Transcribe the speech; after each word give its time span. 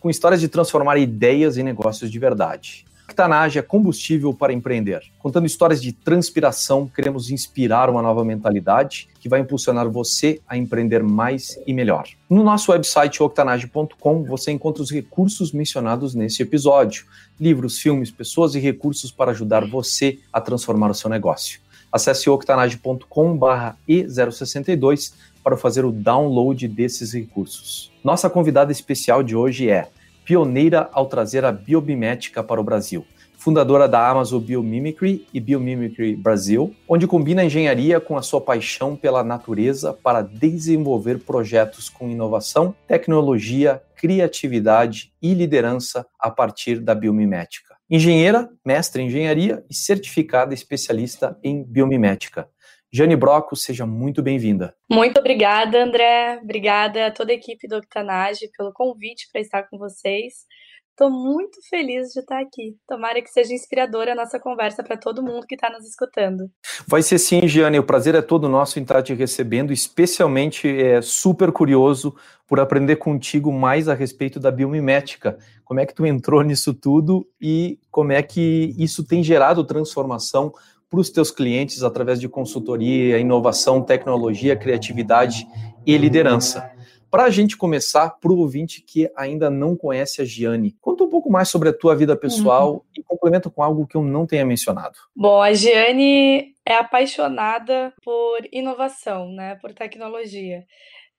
com 0.00 0.10
histórias 0.10 0.40
de 0.40 0.48
transformar 0.48 0.96
ideias 0.96 1.58
em 1.58 1.62
negócios 1.62 2.10
de 2.10 2.18
verdade. 2.18 2.86
Octanage 3.10 3.58
é 3.58 3.62
combustível 3.62 4.32
para 4.32 4.52
empreender. 4.52 5.02
Contando 5.18 5.44
histórias 5.44 5.82
de 5.82 5.90
transpiração, 5.92 6.88
queremos 6.88 7.28
inspirar 7.30 7.90
uma 7.90 8.00
nova 8.00 8.24
mentalidade 8.24 9.08
que 9.20 9.28
vai 9.28 9.40
impulsionar 9.40 9.90
você 9.90 10.40
a 10.48 10.56
empreender 10.56 11.02
mais 11.02 11.58
e 11.66 11.74
melhor. 11.74 12.06
No 12.30 12.44
nosso 12.44 12.70
website 12.70 13.20
octanage.com 13.22 14.24
você 14.24 14.52
encontra 14.52 14.82
os 14.82 14.90
recursos 14.90 15.52
mencionados 15.52 16.14
nesse 16.14 16.42
episódio: 16.42 17.04
livros, 17.38 17.78
filmes, 17.78 18.10
pessoas 18.12 18.54
e 18.54 18.60
recursos 18.60 19.10
para 19.10 19.32
ajudar 19.32 19.66
você 19.66 20.20
a 20.32 20.40
transformar 20.40 20.90
o 20.90 20.94
seu 20.94 21.10
negócio. 21.10 21.60
Acesse 21.92 22.30
octanage.com/e062 22.30 25.12
para 25.42 25.56
fazer 25.56 25.84
o 25.84 25.90
download 25.90 26.68
desses 26.68 27.12
recursos. 27.12 27.89
Nossa 28.02 28.30
convidada 28.30 28.72
especial 28.72 29.22
de 29.22 29.36
hoje 29.36 29.68
é 29.68 29.88
pioneira 30.24 30.88
ao 30.90 31.04
trazer 31.04 31.44
a 31.44 31.52
biomimética 31.52 32.42
para 32.42 32.58
o 32.58 32.64
Brasil, 32.64 33.04
fundadora 33.36 33.86
da 33.86 34.08
Amazon 34.08 34.40
Biomimicry 34.40 35.26
e 35.34 35.38
Biomimicry 35.38 36.16
Brasil, 36.16 36.74
onde 36.88 37.06
combina 37.06 37.42
a 37.42 37.44
engenharia 37.44 38.00
com 38.00 38.16
a 38.16 38.22
sua 38.22 38.40
paixão 38.40 38.96
pela 38.96 39.22
natureza 39.22 39.92
para 39.92 40.22
desenvolver 40.22 41.18
projetos 41.18 41.90
com 41.90 42.08
inovação, 42.08 42.74
tecnologia, 42.88 43.82
criatividade 43.96 45.12
e 45.20 45.34
liderança 45.34 46.06
a 46.18 46.30
partir 46.30 46.80
da 46.80 46.94
biomimética. 46.94 47.76
Engenheira, 47.90 48.48
mestre 48.64 49.02
em 49.02 49.08
engenharia 49.08 49.62
e 49.68 49.74
certificada 49.74 50.54
especialista 50.54 51.36
em 51.42 51.62
biomimética. 51.62 52.48
Jane 52.92 53.14
Broco, 53.14 53.54
seja 53.54 53.86
muito 53.86 54.20
bem-vinda. 54.20 54.74
Muito 54.90 55.20
obrigada, 55.20 55.80
André. 55.80 56.40
Obrigada 56.42 57.06
a 57.06 57.10
toda 57.12 57.30
a 57.30 57.34
equipe 57.34 57.68
do 57.68 57.76
Octanage 57.76 58.50
pelo 58.56 58.72
convite 58.72 59.28
para 59.32 59.40
estar 59.40 59.62
com 59.64 59.78
vocês. 59.78 60.44
Estou 60.90 61.08
muito 61.08 61.60
feliz 61.70 62.08
de 62.08 62.20
estar 62.20 62.40
aqui. 62.40 62.76
Tomara 62.86 63.22
que 63.22 63.30
seja 63.30 63.54
inspiradora 63.54 64.12
a 64.12 64.14
nossa 64.14 64.40
conversa 64.40 64.82
para 64.82 64.98
todo 64.98 65.22
mundo 65.22 65.46
que 65.46 65.54
está 65.54 65.70
nos 65.70 65.88
escutando. 65.88 66.50
Vai 66.86 67.00
ser 67.00 67.18
sim, 67.18 67.46
Giane. 67.46 67.78
O 67.78 67.86
prazer 67.86 68.16
é 68.16 68.20
todo 68.20 68.48
nosso 68.48 68.78
em 68.78 68.82
estar 68.82 69.02
te 69.02 69.14
recebendo, 69.14 69.72
especialmente 69.72 70.68
é 70.68 71.00
super 71.00 71.52
curioso 71.52 72.14
por 72.46 72.58
aprender 72.58 72.96
contigo 72.96 73.52
mais 73.52 73.88
a 73.88 73.94
respeito 73.94 74.40
da 74.40 74.50
biomimética. 74.50 75.38
Como 75.64 75.78
é 75.78 75.86
que 75.86 75.94
tu 75.94 76.04
entrou 76.04 76.42
nisso 76.42 76.74
tudo 76.74 77.24
e 77.40 77.78
como 77.88 78.10
é 78.12 78.20
que 78.20 78.74
isso 78.76 79.06
tem 79.06 79.22
gerado 79.22 79.64
transformação 79.64 80.52
para 80.90 81.00
os 81.00 81.08
teus 81.08 81.30
clientes 81.30 81.84
através 81.84 82.20
de 82.20 82.28
consultoria, 82.28 83.18
inovação, 83.18 83.80
tecnologia, 83.80 84.56
criatividade 84.56 85.46
e 85.86 85.96
liderança. 85.96 86.68
Para 87.08 87.24
a 87.24 87.30
gente 87.30 87.56
começar, 87.56 88.10
para 88.20 88.30
o 88.30 88.38
ouvinte 88.38 88.80
que 88.82 89.10
ainda 89.16 89.50
não 89.50 89.76
conhece 89.76 90.20
a 90.20 90.24
Giane, 90.24 90.76
conta 90.80 91.04
um 91.04 91.08
pouco 91.08 91.30
mais 91.30 91.48
sobre 91.48 91.68
a 91.68 91.72
tua 91.72 91.94
vida 91.96 92.16
pessoal 92.16 92.74
uhum. 92.74 92.80
e 92.96 93.02
complementa 93.02 93.50
com 93.50 93.62
algo 93.62 93.86
que 93.86 93.96
eu 93.96 94.02
não 94.02 94.26
tenha 94.26 94.44
mencionado. 94.44 94.96
Bom, 95.14 95.40
a 95.42 95.52
Giane 95.52 96.54
é 96.64 96.74
apaixonada 96.74 97.92
por 98.04 98.40
inovação, 98.52 99.28
né, 99.32 99.56
por 99.56 99.72
tecnologia. 99.72 100.64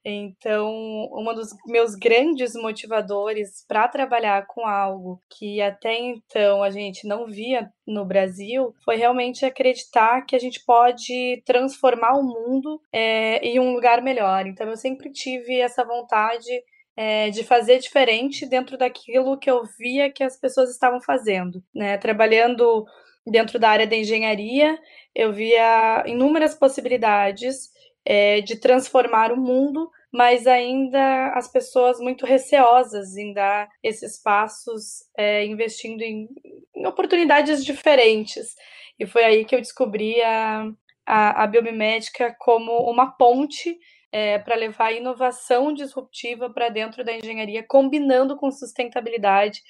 Então, 0.04 0.68
um 1.14 1.34
dos 1.36 1.50
meus 1.68 1.94
grandes 1.94 2.54
motivadores 2.56 3.64
para 3.68 3.88
trabalhar 3.88 4.48
com 4.48 4.66
algo 4.66 5.22
que 5.30 5.62
até 5.62 5.94
então 5.94 6.64
a 6.64 6.72
gente 6.72 7.08
não 7.08 7.28
via 7.28 7.70
no 7.86 8.04
Brasil 8.04 8.74
foi 8.84 8.96
realmente 8.96 9.46
acreditar 9.46 10.26
que 10.26 10.36
a 10.36 10.40
gente 10.40 10.64
pode 10.66 11.44
transformar 11.46 12.14
o 12.14 12.24
mundo 12.24 12.82
é, 12.92 13.38
em 13.46 13.60
um 13.60 13.74
lugar 13.74 14.02
melhor. 14.02 14.48
Então, 14.48 14.68
eu 14.68 14.78
sempre 14.78 15.12
tive 15.12 15.60
essa 15.60 15.86
vontade 15.86 16.50
é, 16.96 17.30
de 17.30 17.44
fazer 17.44 17.80
diferente 17.80 18.48
dentro 18.48 18.78
daquilo 18.78 19.38
que 19.38 19.50
eu 19.50 19.64
via 19.78 20.12
que 20.12 20.24
as 20.24 20.40
pessoas 20.40 20.72
estavam 20.72 21.02
fazendo, 21.02 21.64
né? 21.74 21.98
Trabalhando 21.98 22.86
dentro 23.26 23.60
da 23.60 23.70
área 23.70 23.88
da 23.88 23.96
engenharia, 23.96 24.78
eu 25.14 25.32
via 25.32 26.04
inúmeras 26.08 26.56
possibilidades 26.56 27.70
é, 28.06 28.42
de 28.42 28.56
transformar 28.56 29.32
o 29.32 29.38
mundo, 29.38 29.90
mas 30.12 30.48
ainda 30.48 31.34
as 31.34 31.50
pessoas 31.52 32.00
muito 32.00 32.26
receosas 32.26 33.16
em 33.16 33.34
dar 33.34 33.70
esses 33.82 34.22
passos, 34.22 35.06
é, 35.18 35.46
investindo 35.46 36.02
em, 36.02 36.28
em, 36.76 36.86
oportunidades 36.88 37.64
diferentes. 37.64 38.56
E 39.00 39.06
foi 39.06 39.24
aí 39.24 39.46
que 39.46 39.56
eu 39.56 39.62
descobri 39.62 40.22
a, 40.22 40.70
a, 41.06 41.44
a 41.44 41.48
biomimética 41.48 42.36
como 42.40 42.72
uma 42.90 43.12
ponte 43.12 43.78
é, 44.12 44.38
para 44.40 44.56
levar 44.56 44.92
inovação 44.92 45.74
disruptiva 45.74 46.50
para 46.50 46.70
dentro 46.70 47.04
da 47.04 47.14
engenharia, 47.14 47.64
combinando 47.66 48.36
com 48.36 48.52
sustentabilidade 48.52 49.62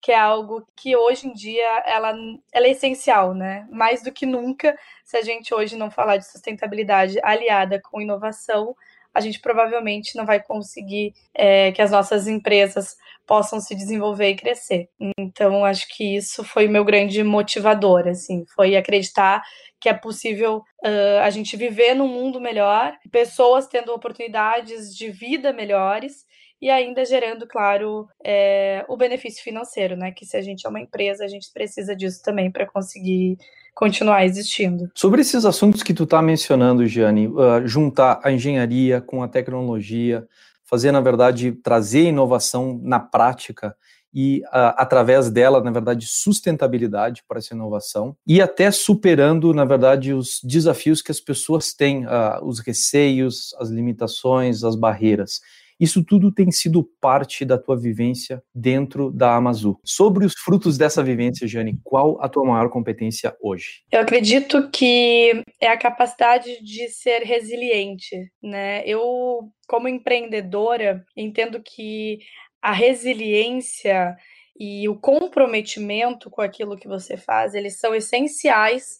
que 0.00 0.12
é 0.12 0.18
algo 0.18 0.66
que 0.76 0.96
hoje 0.96 1.26
em 1.26 1.32
dia 1.32 1.82
ela, 1.86 2.14
ela 2.52 2.66
é 2.66 2.70
essencial, 2.70 3.34
né? 3.34 3.66
Mais 3.70 4.02
do 4.02 4.12
que 4.12 4.26
nunca, 4.26 4.78
se 5.04 5.16
a 5.16 5.22
gente 5.22 5.52
hoje 5.54 5.76
não 5.76 5.90
falar 5.90 6.16
de 6.16 6.30
sustentabilidade 6.30 7.18
aliada 7.22 7.80
com 7.80 8.00
inovação, 8.00 8.76
a 9.12 9.20
gente 9.20 9.40
provavelmente 9.40 10.16
não 10.16 10.24
vai 10.24 10.40
conseguir 10.40 11.12
é, 11.34 11.72
que 11.72 11.82
as 11.82 11.90
nossas 11.90 12.28
empresas 12.28 12.96
possam 13.26 13.60
se 13.60 13.74
desenvolver 13.74 14.30
e 14.30 14.36
crescer. 14.36 14.88
Então, 15.18 15.64
acho 15.64 15.88
que 15.88 16.16
isso 16.16 16.44
foi 16.44 16.66
o 16.66 16.70
meu 16.70 16.84
grande 16.84 17.22
motivador, 17.24 18.06
assim, 18.06 18.44
foi 18.54 18.76
acreditar 18.76 19.42
que 19.80 19.88
é 19.88 19.94
possível 19.94 20.58
uh, 20.84 21.20
a 21.22 21.30
gente 21.30 21.56
viver 21.56 21.94
num 21.94 22.08
mundo 22.08 22.40
melhor, 22.40 22.96
pessoas 23.10 23.66
tendo 23.66 23.92
oportunidades 23.92 24.94
de 24.96 25.10
vida 25.10 25.52
melhores 25.52 26.26
e 26.60 26.70
ainda 26.70 27.04
gerando, 27.04 27.46
claro, 27.46 28.08
é, 28.24 28.84
o 28.88 28.96
benefício 28.96 29.42
financeiro, 29.42 29.96
né? 29.96 30.10
Que 30.10 30.26
se 30.26 30.36
a 30.36 30.42
gente 30.42 30.66
é 30.66 30.68
uma 30.68 30.80
empresa, 30.80 31.24
a 31.24 31.28
gente 31.28 31.52
precisa 31.52 31.94
disso 31.94 32.20
também 32.22 32.50
para 32.50 32.66
conseguir 32.66 33.38
continuar 33.74 34.24
existindo. 34.24 34.90
Sobre 34.92 35.20
esses 35.20 35.44
assuntos 35.44 35.84
que 35.84 35.94
tu 35.94 36.02
está 36.02 36.20
mencionando, 36.20 36.84
Gianni, 36.84 37.28
uh, 37.28 37.64
juntar 37.64 38.20
a 38.24 38.32
engenharia 38.32 39.00
com 39.00 39.22
a 39.22 39.28
tecnologia, 39.28 40.26
fazer, 40.64 40.90
na 40.90 41.00
verdade, 41.00 41.52
trazer 41.52 42.02
inovação 42.02 42.80
na 42.82 42.98
prática 42.98 43.76
e, 44.12 44.42
uh, 44.46 44.74
através 44.76 45.30
dela, 45.30 45.62
na 45.62 45.70
verdade, 45.70 46.06
sustentabilidade 46.08 47.22
para 47.28 47.38
essa 47.38 47.54
inovação 47.54 48.16
e 48.26 48.42
até 48.42 48.68
superando, 48.72 49.54
na 49.54 49.64
verdade, 49.64 50.12
os 50.12 50.40
desafios 50.42 51.00
que 51.00 51.12
as 51.12 51.20
pessoas 51.20 51.72
têm, 51.72 52.04
uh, 52.04 52.42
os 52.42 52.58
receios, 52.58 53.54
as 53.60 53.70
limitações, 53.70 54.64
as 54.64 54.74
barreiras. 54.74 55.40
Isso 55.78 56.04
tudo 56.04 56.32
tem 56.32 56.50
sido 56.50 56.82
parte 57.00 57.44
da 57.44 57.56
tua 57.56 57.76
vivência 57.76 58.42
dentro 58.54 59.10
da 59.10 59.34
Amazon. 59.34 59.74
Sobre 59.84 60.24
os 60.24 60.34
frutos 60.34 60.76
dessa 60.76 61.02
vivência, 61.02 61.46
Jane, 61.46 61.78
qual 61.84 62.20
a 62.20 62.28
tua 62.28 62.44
maior 62.44 62.68
competência 62.68 63.36
hoje? 63.40 63.82
Eu 63.92 64.00
acredito 64.00 64.70
que 64.70 65.42
é 65.60 65.68
a 65.68 65.78
capacidade 65.78 66.62
de 66.62 66.88
ser 66.88 67.22
resiliente, 67.22 68.16
né? 68.42 68.82
Eu, 68.84 69.50
como 69.68 69.88
empreendedora, 69.88 71.04
entendo 71.16 71.62
que 71.62 72.18
a 72.60 72.72
resiliência 72.72 74.16
e 74.58 74.88
o 74.88 74.96
comprometimento 74.96 76.28
com 76.28 76.42
aquilo 76.42 76.76
que 76.76 76.88
você 76.88 77.16
faz, 77.16 77.54
eles 77.54 77.78
são 77.78 77.94
essenciais 77.94 78.98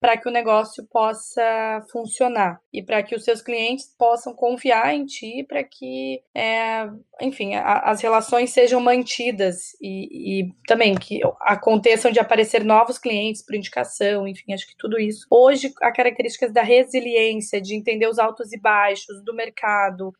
para 0.00 0.16
que 0.16 0.26
o 0.26 0.32
negócio 0.32 0.86
possa 0.90 1.84
funcionar 1.92 2.58
e 2.72 2.82
para 2.82 3.02
que 3.02 3.14
os 3.14 3.22
seus 3.22 3.42
clientes 3.42 3.94
possam 3.98 4.34
confiar 4.34 4.94
em 4.94 5.04
ti, 5.04 5.44
para 5.46 5.62
que, 5.62 6.22
é, 6.34 6.88
enfim, 7.20 7.54
a, 7.54 7.90
as 7.90 8.00
relações 8.00 8.50
sejam 8.50 8.80
mantidas 8.80 9.76
e, 9.80 10.40
e, 10.40 10.52
também 10.66 10.94
que 10.94 11.20
aconteçam 11.42 12.10
de 12.10 12.18
aparecer 12.18 12.64
novos 12.64 12.98
clientes 12.98 13.44
por 13.44 13.54
indicação, 13.54 14.26
enfim, 14.26 14.54
acho 14.54 14.66
que 14.66 14.76
tudo 14.78 14.98
isso. 14.98 15.26
Hoje, 15.30 15.70
a 15.82 15.92
características 15.92 16.50
da 16.50 16.62
resiliência, 16.62 17.60
de 17.60 17.76
entender 17.76 18.08
os 18.08 18.18
altos 18.18 18.52
e 18.54 18.58
baixos 18.58 19.22
do 19.22 19.34
mercado, 19.34 20.12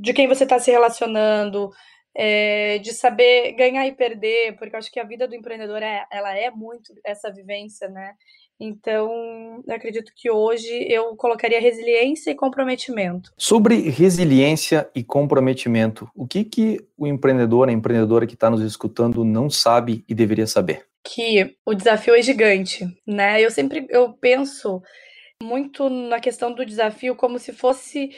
de 0.00 0.12
quem 0.12 0.26
você 0.26 0.42
está 0.42 0.58
se 0.58 0.70
relacionando, 0.72 1.70
é, 2.14 2.78
de 2.78 2.92
saber 2.92 3.52
ganhar 3.52 3.86
e 3.86 3.92
perder, 3.92 4.56
porque 4.56 4.74
eu 4.74 4.78
acho 4.78 4.90
que 4.90 5.00
a 5.00 5.04
vida 5.04 5.26
do 5.26 5.34
empreendedor 5.34 5.82
é, 5.82 6.04
ela 6.10 6.36
é 6.36 6.50
muito 6.50 6.92
essa 7.04 7.32
vivência, 7.32 7.88
né? 7.88 8.14
Então, 8.64 9.62
eu 9.66 9.74
acredito 9.74 10.12
que 10.14 10.30
hoje 10.30 10.86
eu 10.88 11.16
colocaria 11.16 11.60
resiliência 11.60 12.30
e 12.30 12.34
comprometimento. 12.34 13.32
Sobre 13.36 13.90
resiliência 13.90 14.88
e 14.94 15.02
comprometimento, 15.02 16.08
o 16.14 16.26
que, 16.26 16.44
que 16.44 16.78
o 16.96 17.06
empreendedor, 17.06 17.68
a 17.68 17.72
empreendedora 17.72 18.24
que 18.26 18.34
está 18.34 18.48
nos 18.48 18.62
escutando 18.62 19.24
não 19.24 19.50
sabe 19.50 20.04
e 20.08 20.14
deveria 20.14 20.46
saber? 20.46 20.86
que 21.04 21.56
o 21.66 21.74
desafio 21.74 22.14
é 22.14 22.22
gigante, 22.22 22.86
né? 23.04 23.40
Eu 23.40 23.50
sempre 23.50 23.86
eu 23.90 24.12
penso 24.12 24.80
muito 25.42 25.90
na 25.90 26.20
questão 26.20 26.52
do 26.52 26.64
desafio 26.64 27.16
como 27.16 27.38
se 27.38 27.52
fosse 27.52 28.10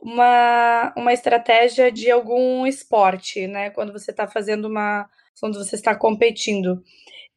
uma, 0.00 0.92
uma 0.96 1.12
estratégia 1.12 1.90
de 1.90 2.10
algum 2.10 2.66
esporte, 2.66 3.46
né? 3.46 3.70
Quando 3.70 3.92
você 3.92 4.10
está 4.10 4.26
fazendo 4.28 4.66
uma. 4.66 5.08
quando 5.40 5.58
você 5.58 5.74
está 5.74 5.94
competindo. 5.94 6.82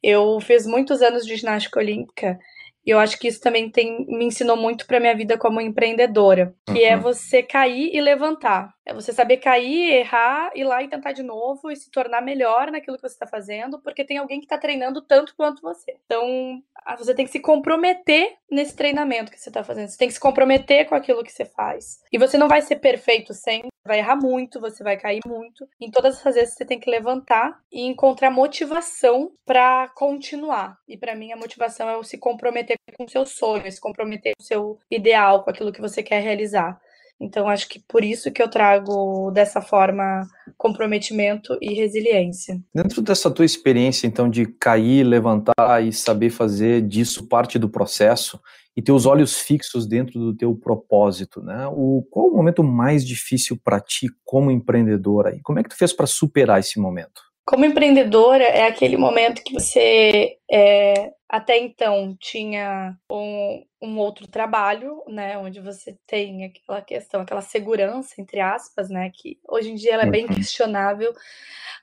Eu 0.07 0.39
fiz 0.39 0.67
muitos 0.67 1.01
anos 1.01 1.25
de 1.25 1.35
ginástica 1.35 1.79
olímpica 1.79 2.37
e 2.85 2.91
eu 2.91 2.99
acho 2.99 3.17
que 3.17 3.27
isso 3.27 3.41
também 3.41 3.71
tem, 3.71 4.05
me 4.07 4.25
ensinou 4.25 4.55
muito 4.55 4.85
para 4.85 4.99
minha 4.99 5.15
vida 5.15 5.35
como 5.35 5.59
empreendedora, 5.59 6.53
que 6.67 6.83
é 6.83 6.93
uhum. 6.93 6.99
é 6.99 7.01
você 7.01 7.41
cair 7.41 7.89
e 7.91 7.99
levantar. 7.99 8.74
É 8.85 8.93
você 8.93 9.11
saber 9.11 9.37
cair, 9.37 9.93
errar, 9.93 10.51
ir 10.53 10.63
lá 10.63 10.83
e 10.83 10.87
tentar 10.87 11.11
de 11.11 11.23
novo 11.23 11.71
e 11.71 11.75
se 11.75 11.89
tornar 11.89 12.21
melhor 12.21 12.71
naquilo 12.71 12.97
que 12.97 13.01
você 13.01 13.15
está 13.15 13.25
fazendo, 13.25 13.79
porque 13.81 14.05
tem 14.05 14.17
alguém 14.17 14.39
que 14.39 14.45
está 14.45 14.57
treinando 14.57 15.01
tanto 15.01 15.35
quanto 15.35 15.61
você. 15.61 15.97
Então, 16.05 16.61
você 16.97 17.15
tem 17.15 17.25
que 17.25 17.31
se 17.31 17.39
comprometer 17.39 18.35
nesse 18.49 18.75
treinamento 18.75 19.31
que 19.31 19.39
você 19.39 19.49
está 19.49 19.63
fazendo. 19.63 19.87
Você 19.87 19.97
tem 19.97 20.07
que 20.07 20.13
se 20.13 20.19
comprometer 20.19 20.87
com 20.87 20.93
aquilo 20.93 21.23
que 21.23 21.31
você 21.31 21.45
faz. 21.45 21.99
E 22.11 22.17
você 22.19 22.37
não 22.37 22.47
vai 22.47 22.61
ser 22.61 22.75
perfeito 22.75 23.33
sempre, 23.33 23.69
vai 23.85 23.99
errar 23.99 24.15
muito, 24.15 24.59
você 24.59 24.83
vai 24.83 24.97
cair 24.97 25.21
muito. 25.25 25.67
Em 25.81 25.89
todas 25.89 26.19
essas 26.19 26.35
vezes 26.35 26.53
você 26.53 26.65
tem 26.65 26.79
que 26.79 26.89
levantar 26.89 27.59
e 27.71 27.81
encontrar 27.81 28.29
motivação 28.29 29.31
para 29.45 29.87
continuar. 29.89 30.77
E 30.87 30.95
para 30.97 31.15
mim 31.15 31.31
a 31.31 31.37
motivação 31.37 31.89
é 31.89 31.97
o 31.97 32.03
se 32.03 32.17
comprometer 32.17 32.77
com 32.95 33.05
o 33.05 33.09
seu 33.09 33.25
sonho, 33.25 33.71
se 33.71 33.81
comprometer 33.81 34.33
com 34.37 34.43
o 34.43 34.45
seu 34.45 34.79
ideal, 34.89 35.43
com 35.43 35.49
aquilo 35.49 35.71
que 35.71 35.81
você 35.81 36.03
quer 36.03 36.21
realizar. 36.21 36.79
Então, 37.19 37.47
acho 37.47 37.69
que 37.69 37.79
por 37.87 38.03
isso 38.03 38.31
que 38.31 38.41
eu 38.41 38.49
trago 38.49 39.31
dessa 39.31 39.61
forma 39.61 40.27
comprometimento 40.57 41.57
e 41.61 41.73
resiliência. 41.73 42.59
Dentro 42.73 43.01
dessa 43.01 43.31
tua 43.31 43.45
experiência, 43.45 44.05
então, 44.05 44.29
de 44.29 44.45
cair, 44.45 45.03
levantar 45.03 45.83
e 45.83 45.93
saber 45.93 46.29
fazer 46.29 46.81
disso 46.81 47.27
parte 47.27 47.57
do 47.57 47.69
processo 47.69 48.39
e 48.75 48.81
ter 48.81 48.91
os 48.91 49.05
olhos 49.05 49.39
fixos 49.39 49.87
dentro 49.87 50.19
do 50.19 50.35
teu 50.35 50.53
propósito, 50.53 51.41
né? 51.41 51.65
O, 51.71 52.05
qual 52.11 52.27
o 52.27 52.35
momento 52.35 52.61
mais 52.63 53.05
difícil 53.05 53.57
para 53.63 53.79
ti 53.79 54.07
como 54.25 54.51
empreendedora 54.51 55.33
e 55.33 55.41
como 55.41 55.59
é 55.59 55.63
que 55.63 55.69
tu 55.69 55.77
fez 55.77 55.93
para 55.93 56.05
superar 56.05 56.59
esse 56.59 56.79
momento? 56.79 57.21
Como 57.45 57.63
empreendedora, 57.63 58.43
é 58.43 58.67
aquele 58.67 58.97
momento 58.97 59.43
que 59.43 59.53
você 59.53 60.35
é, 60.51 61.11
até 61.35 61.57
então 61.57 62.15
tinha 62.17 62.97
um, 63.11 63.65
um, 63.81 63.97
outro 63.97 64.25
trabalho, 64.25 65.03
né, 65.05 65.37
onde 65.37 65.59
você 65.59 65.97
tem 66.07 66.45
aquela 66.45 66.81
questão, 66.81 67.19
aquela 67.19 67.41
segurança, 67.41 68.21
entre 68.21 68.39
aspas, 68.39 68.89
né, 68.89 69.11
que 69.13 69.37
hoje 69.45 69.69
em 69.71 69.75
dia 69.75 69.95
ela 69.95 70.03
é 70.03 70.09
bem 70.09 70.25
uhum. 70.25 70.33
questionável, 70.33 71.13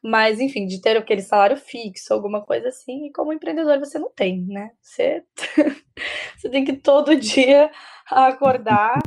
mas 0.02 0.40
enfim, 0.40 0.64
de 0.64 0.80
ter 0.80 0.96
aquele 0.96 1.20
salário 1.20 1.58
fixo, 1.58 2.14
alguma 2.14 2.40
coisa 2.40 2.68
assim, 2.68 3.06
e 3.06 3.12
como 3.12 3.30
empreendedor 3.30 3.78
você 3.78 3.98
não 3.98 4.10
tem, 4.10 4.40
né, 4.46 4.70
você, 4.80 5.22
você 6.34 6.48
tem 6.48 6.64
que 6.64 6.72
todo 6.72 7.14
dia 7.14 7.70
acordar 8.06 8.98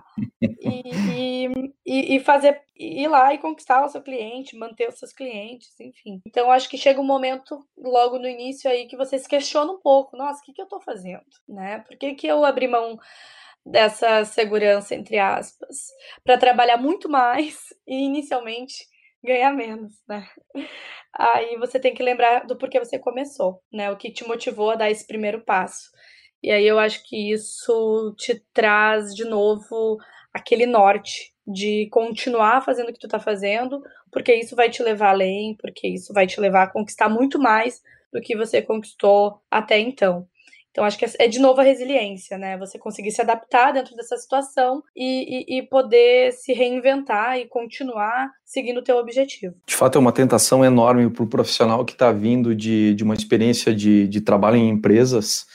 e, 0.42 1.50
e, 1.86 2.16
e, 2.16 2.20
fazer 2.20 2.62
ir 2.78 3.08
lá 3.08 3.34
e 3.34 3.38
conquistar 3.38 3.84
o 3.84 3.90
seu 3.90 4.02
cliente, 4.02 4.58
manter 4.58 4.90
os 4.90 4.96
seus 4.96 5.14
clientes, 5.14 5.80
enfim. 5.80 6.22
Então 6.26 6.52
acho 6.52 6.70
que 6.70 6.78
chega 6.78 7.00
um 7.00 7.06
momento 7.06 7.66
logo 7.78 8.18
no 8.20 8.28
início 8.28 8.70
aí 8.70 8.88
que 8.88 8.98
você 8.98 9.18
se 9.18 9.28
questiona 9.28 9.72
um 9.72 9.80
pouco, 9.80 10.18
nossa, 10.18 10.35
o 10.40 10.44
que, 10.44 10.54
que 10.54 10.62
eu 10.62 10.68
tô 10.68 10.80
fazendo, 10.80 11.24
né? 11.48 11.80
Por 11.88 11.98
que, 11.98 12.14
que 12.16 12.28
eu 12.28 12.44
abri 12.46 12.68
mão 12.68 12.98
dessa 13.66 14.24
segurança 14.26 14.94
entre 14.94 15.18
aspas 15.18 15.88
para 16.24 16.38
trabalhar 16.38 16.78
muito 16.78 17.10
mais 17.10 17.60
e 17.88 18.06
inicialmente 18.06 18.86
ganhar 19.24 19.52
menos, 19.52 19.94
né? 20.08 20.28
Aí 21.14 21.58
você 21.58 21.80
tem 21.80 21.94
que 21.94 22.04
lembrar 22.04 22.46
do 22.46 22.58
porquê 22.58 22.80
você 22.80 23.00
começou, 23.00 23.62
né? 23.72 23.90
O 23.92 23.98
que 23.98 24.12
te 24.12 24.28
motivou 24.28 24.72
a 24.72 24.76
dar 24.76 24.92
esse 24.92 25.06
primeiro 25.06 25.42
passo. 25.42 25.90
E 26.44 26.52
aí 26.52 26.68
eu 26.68 26.78
acho 26.78 27.04
que 27.08 27.32
isso 27.32 28.14
te 28.18 28.40
traz 28.54 29.16
de 29.16 29.26
novo 29.26 29.98
aquele 30.32 30.66
norte 30.66 31.34
de 31.48 31.88
continuar 31.92 32.62
fazendo 32.62 32.90
o 32.90 32.94
que 32.94 33.00
tu 33.00 33.08
tá 33.08 33.20
fazendo, 33.20 33.82
porque 34.12 34.34
isso 34.34 34.56
vai 34.56 34.70
te 34.70 34.84
levar 34.84 35.10
além, 35.10 35.56
porque 35.60 35.88
isso 35.88 36.14
vai 36.14 36.28
te 36.28 36.40
levar 36.40 36.64
a 36.64 36.72
conquistar 36.72 37.10
muito 37.10 37.40
mais 37.40 37.82
do 38.16 38.22
que 38.22 38.36
você 38.36 38.62
conquistou 38.62 39.42
até 39.52 39.78
então. 39.78 40.26
Então, 40.72 40.84
acho 40.84 40.98
que 40.98 41.06
é 41.20 41.28
de 41.28 41.40
novo 41.40 41.62
a 41.62 41.64
resiliência, 41.64 42.38
né? 42.38 42.58
Você 42.58 42.78
conseguir 42.78 43.12
se 43.12 43.22
adaptar 43.22 43.72
dentro 43.72 43.96
dessa 43.96 44.18
situação 44.18 44.84
e, 44.96 45.56
e, 45.56 45.60
e 45.60 45.64
poder 45.64 46.34
se 46.34 46.52
reinventar 46.52 47.38
e 47.38 47.46
continuar 47.46 48.30
seguindo 48.44 48.80
o 48.80 48.84
teu 48.84 48.98
objetivo. 48.98 49.56
De 49.66 49.74
fato, 49.74 49.98
é 49.98 50.02
uma 50.02 50.12
tentação 50.12 50.66
enorme 50.66 51.10
para 51.10 51.24
o 51.24 51.28
profissional 51.28 51.86
que 51.86 51.94
está 51.94 52.12
vindo 52.12 52.54
de, 52.54 52.94
de 52.94 53.04
uma 53.06 53.14
experiência 53.14 53.74
de, 53.74 54.06
de 54.08 54.20
trabalho 54.20 54.58
em 54.58 54.70
empresas 54.70 55.46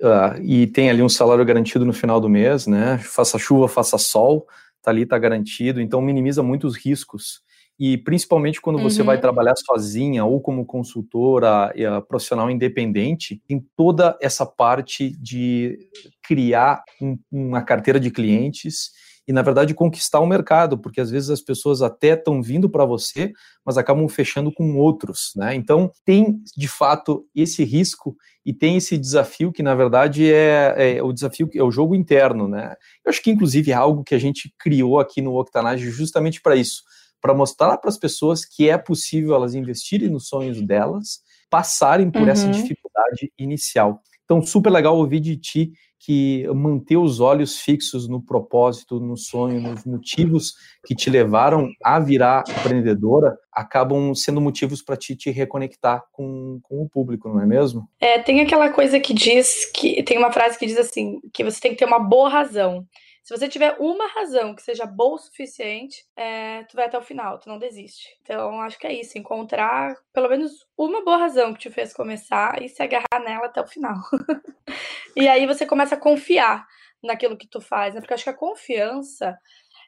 uh, 0.00 0.40
e 0.42 0.66
tem 0.66 0.88
ali 0.88 1.02
um 1.02 1.10
salário 1.10 1.44
garantido 1.44 1.84
no 1.84 1.92
final 1.92 2.18
do 2.18 2.28
mês, 2.28 2.66
né? 2.66 2.98
Faça 2.98 3.38
chuva, 3.38 3.68
faça 3.68 3.98
sol, 3.98 4.46
tá 4.82 4.90
ali, 4.90 5.04
tá 5.04 5.18
garantido, 5.18 5.80
então 5.80 6.00
minimiza 6.00 6.42
muitos 6.42 6.74
riscos. 6.76 7.42
E 7.80 7.96
principalmente 7.96 8.60
quando 8.60 8.78
você 8.78 9.02
vai 9.02 9.16
uhum. 9.16 9.22
trabalhar 9.22 9.54
sozinha 9.56 10.22
ou 10.22 10.38
como 10.38 10.66
consultora 10.66 11.72
uh, 11.74 12.06
profissional 12.06 12.50
independente, 12.50 13.40
tem 13.48 13.64
toda 13.74 14.18
essa 14.20 14.44
parte 14.44 15.16
de 15.18 15.78
criar 16.22 16.84
um, 17.00 17.18
uma 17.32 17.62
carteira 17.62 17.98
de 17.98 18.10
clientes 18.10 18.90
e, 19.26 19.32
na 19.32 19.40
verdade, 19.40 19.74
conquistar 19.74 20.20
o 20.20 20.26
mercado, 20.26 20.76
porque 20.76 21.00
às 21.00 21.10
vezes 21.10 21.30
as 21.30 21.40
pessoas 21.40 21.80
até 21.80 22.14
estão 22.14 22.42
vindo 22.42 22.68
para 22.68 22.84
você, 22.84 23.32
mas 23.64 23.78
acabam 23.78 24.06
fechando 24.08 24.52
com 24.52 24.76
outros, 24.76 25.32
né? 25.34 25.54
Então, 25.54 25.90
tem 26.04 26.42
de 26.54 26.68
fato 26.68 27.24
esse 27.34 27.64
risco 27.64 28.14
e 28.44 28.52
tem 28.52 28.76
esse 28.76 28.98
desafio 28.98 29.52
que, 29.52 29.62
na 29.62 29.74
verdade, 29.74 30.30
é, 30.30 30.96
é 30.96 31.02
o 31.02 31.12
desafio, 31.12 31.48
é 31.54 31.62
o 31.62 31.70
jogo 31.70 31.94
interno, 31.94 32.46
né? 32.46 32.74
Eu 33.04 33.10
acho 33.10 33.22
que, 33.22 33.30
inclusive, 33.30 33.70
é 33.70 33.74
algo 33.74 34.04
que 34.04 34.14
a 34.14 34.18
gente 34.18 34.52
criou 34.58 34.98
aqui 34.98 35.22
no 35.22 35.38
Octanage 35.38 35.88
justamente 35.90 36.42
para 36.42 36.56
isso, 36.56 36.82
para 37.20 37.34
mostrar 37.34 37.76
para 37.78 37.90
as 37.90 37.98
pessoas 37.98 38.44
que 38.44 38.68
é 38.68 38.78
possível 38.78 39.34
elas 39.34 39.54
investirem 39.54 40.08
nos 40.08 40.28
sonhos 40.28 40.60
delas, 40.62 41.20
passarem 41.48 42.10
por 42.10 42.22
uhum. 42.22 42.28
essa 42.28 42.48
dificuldade 42.48 43.32
inicial. 43.38 44.00
Então, 44.24 44.40
super 44.40 44.70
legal 44.70 44.96
ouvir 44.96 45.20
de 45.20 45.36
ti 45.36 45.72
que 46.00 46.46
manter 46.54 46.96
os 46.96 47.20
olhos 47.20 47.58
fixos 47.60 48.08
no 48.08 48.22
propósito, 48.22 48.98
no 48.98 49.18
sonho, 49.18 49.60
nos 49.60 49.84
motivos 49.84 50.54
que 50.86 50.94
te 50.94 51.10
levaram 51.10 51.68
a 51.84 52.00
virar 52.00 52.42
empreendedora, 52.48 53.36
acabam 53.52 54.14
sendo 54.14 54.40
motivos 54.40 54.80
para 54.80 54.96
ti 54.96 55.14
te 55.14 55.30
reconectar 55.30 56.02
com, 56.10 56.58
com 56.62 56.82
o 56.82 56.88
público, 56.88 57.28
não 57.28 57.42
é 57.42 57.46
mesmo? 57.46 57.86
É, 58.00 58.18
tem 58.18 58.40
aquela 58.40 58.70
coisa 58.70 58.98
que 58.98 59.12
diz 59.12 59.66
que 59.66 60.02
tem 60.02 60.16
uma 60.16 60.32
frase 60.32 60.58
que 60.58 60.64
diz 60.64 60.78
assim, 60.78 61.20
que 61.34 61.44
você 61.44 61.60
tem 61.60 61.72
que 61.72 61.78
ter 61.78 61.84
uma 61.84 61.98
boa 61.98 62.30
razão. 62.30 62.86
Se 63.22 63.36
você 63.36 63.48
tiver 63.48 63.76
uma 63.78 64.08
razão 64.08 64.54
que 64.54 64.62
seja 64.62 64.86
boa 64.86 65.14
o 65.14 65.18
suficiente, 65.18 66.04
é, 66.16 66.64
tu 66.64 66.76
vai 66.76 66.86
até 66.86 66.98
o 66.98 67.02
final, 67.02 67.38
tu 67.38 67.48
não 67.48 67.58
desiste. 67.58 68.16
Então, 68.22 68.60
acho 68.62 68.78
que 68.78 68.86
é 68.86 68.92
isso, 68.92 69.18
encontrar 69.18 69.94
pelo 70.12 70.28
menos 70.28 70.66
uma 70.76 71.04
boa 71.04 71.18
razão 71.18 71.52
que 71.52 71.60
te 71.60 71.70
fez 71.70 71.92
começar 71.92 72.62
e 72.62 72.68
se 72.68 72.82
agarrar 72.82 73.20
nela 73.24 73.46
até 73.46 73.60
o 73.60 73.66
final. 73.66 73.96
e 75.14 75.28
aí 75.28 75.46
você 75.46 75.66
começa 75.66 75.94
a 75.94 76.00
confiar 76.00 76.66
naquilo 77.02 77.36
que 77.36 77.46
tu 77.46 77.60
faz, 77.60 77.94
né? 77.94 78.00
Porque 78.00 78.14
acho 78.14 78.24
que 78.24 78.30
a 78.30 78.34
confiança 78.34 79.38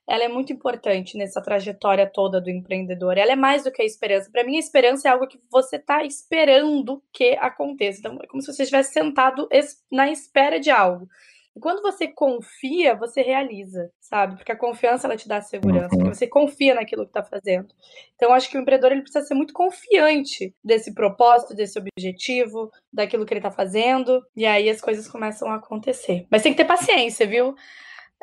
ela 0.08 0.24
é 0.24 0.28
muito 0.28 0.52
importante 0.52 1.16
nessa 1.16 1.40
trajetória 1.40 2.10
toda 2.12 2.40
do 2.40 2.50
empreendedor. 2.50 3.16
Ela 3.16 3.32
é 3.32 3.36
mais 3.36 3.62
do 3.62 3.70
que 3.70 3.82
a 3.82 3.84
esperança. 3.84 4.30
Para 4.30 4.44
mim, 4.44 4.56
a 4.56 4.60
esperança 4.60 5.08
é 5.08 5.12
algo 5.12 5.28
que 5.28 5.40
você 5.50 5.76
está 5.76 6.04
esperando 6.04 7.02
que 7.12 7.36
aconteça. 7.36 8.00
Então, 8.00 8.18
é 8.22 8.26
como 8.26 8.42
se 8.42 8.52
você 8.52 8.64
estivesse 8.64 8.92
sentado 8.92 9.48
na 9.90 10.10
espera 10.10 10.58
de 10.58 10.70
algo. 10.70 11.08
E 11.54 11.61
quando 11.61 11.82
você 11.82 12.09
confia, 12.09 12.94
você 12.94 13.21
realiza, 13.21 13.90
sabe? 14.00 14.37
Porque 14.37 14.52
a 14.52 14.56
confiança 14.56 15.06
ela 15.06 15.16
te 15.16 15.28
dá 15.28 15.40
segurança, 15.40 15.94
uhum. 15.94 15.99
porque 15.99 16.14
você 16.14 16.26
confia 16.26 16.75
naquilo 16.75 17.04
que 17.04 17.11
está 17.11 17.23
fazendo. 17.23 17.68
Então, 18.16 18.32
acho 18.32 18.49
que 18.50 18.56
o 18.56 18.61
empreendedor 18.61 18.92
ele 18.92 19.02
precisa 19.02 19.25
ser 19.25 19.35
muito 19.35 19.52
confiante 19.52 20.54
desse 20.64 20.94
propósito, 20.94 21.54
desse 21.54 21.78
objetivo, 21.78 22.71
daquilo 22.92 23.26
que 23.26 23.35
ele 23.35 23.40
está 23.40 23.50
fazendo, 23.50 24.25
e 24.35 24.47
aí 24.47 24.71
as 24.71 24.80
coisas 24.80 25.06
começam 25.06 25.49
a 25.49 25.56
acontecer. 25.56 26.26
Mas 26.30 26.42
tem 26.42 26.52
que 26.52 26.59
ter 26.59 26.64
paciência, 26.64 27.26
viu? 27.26 27.54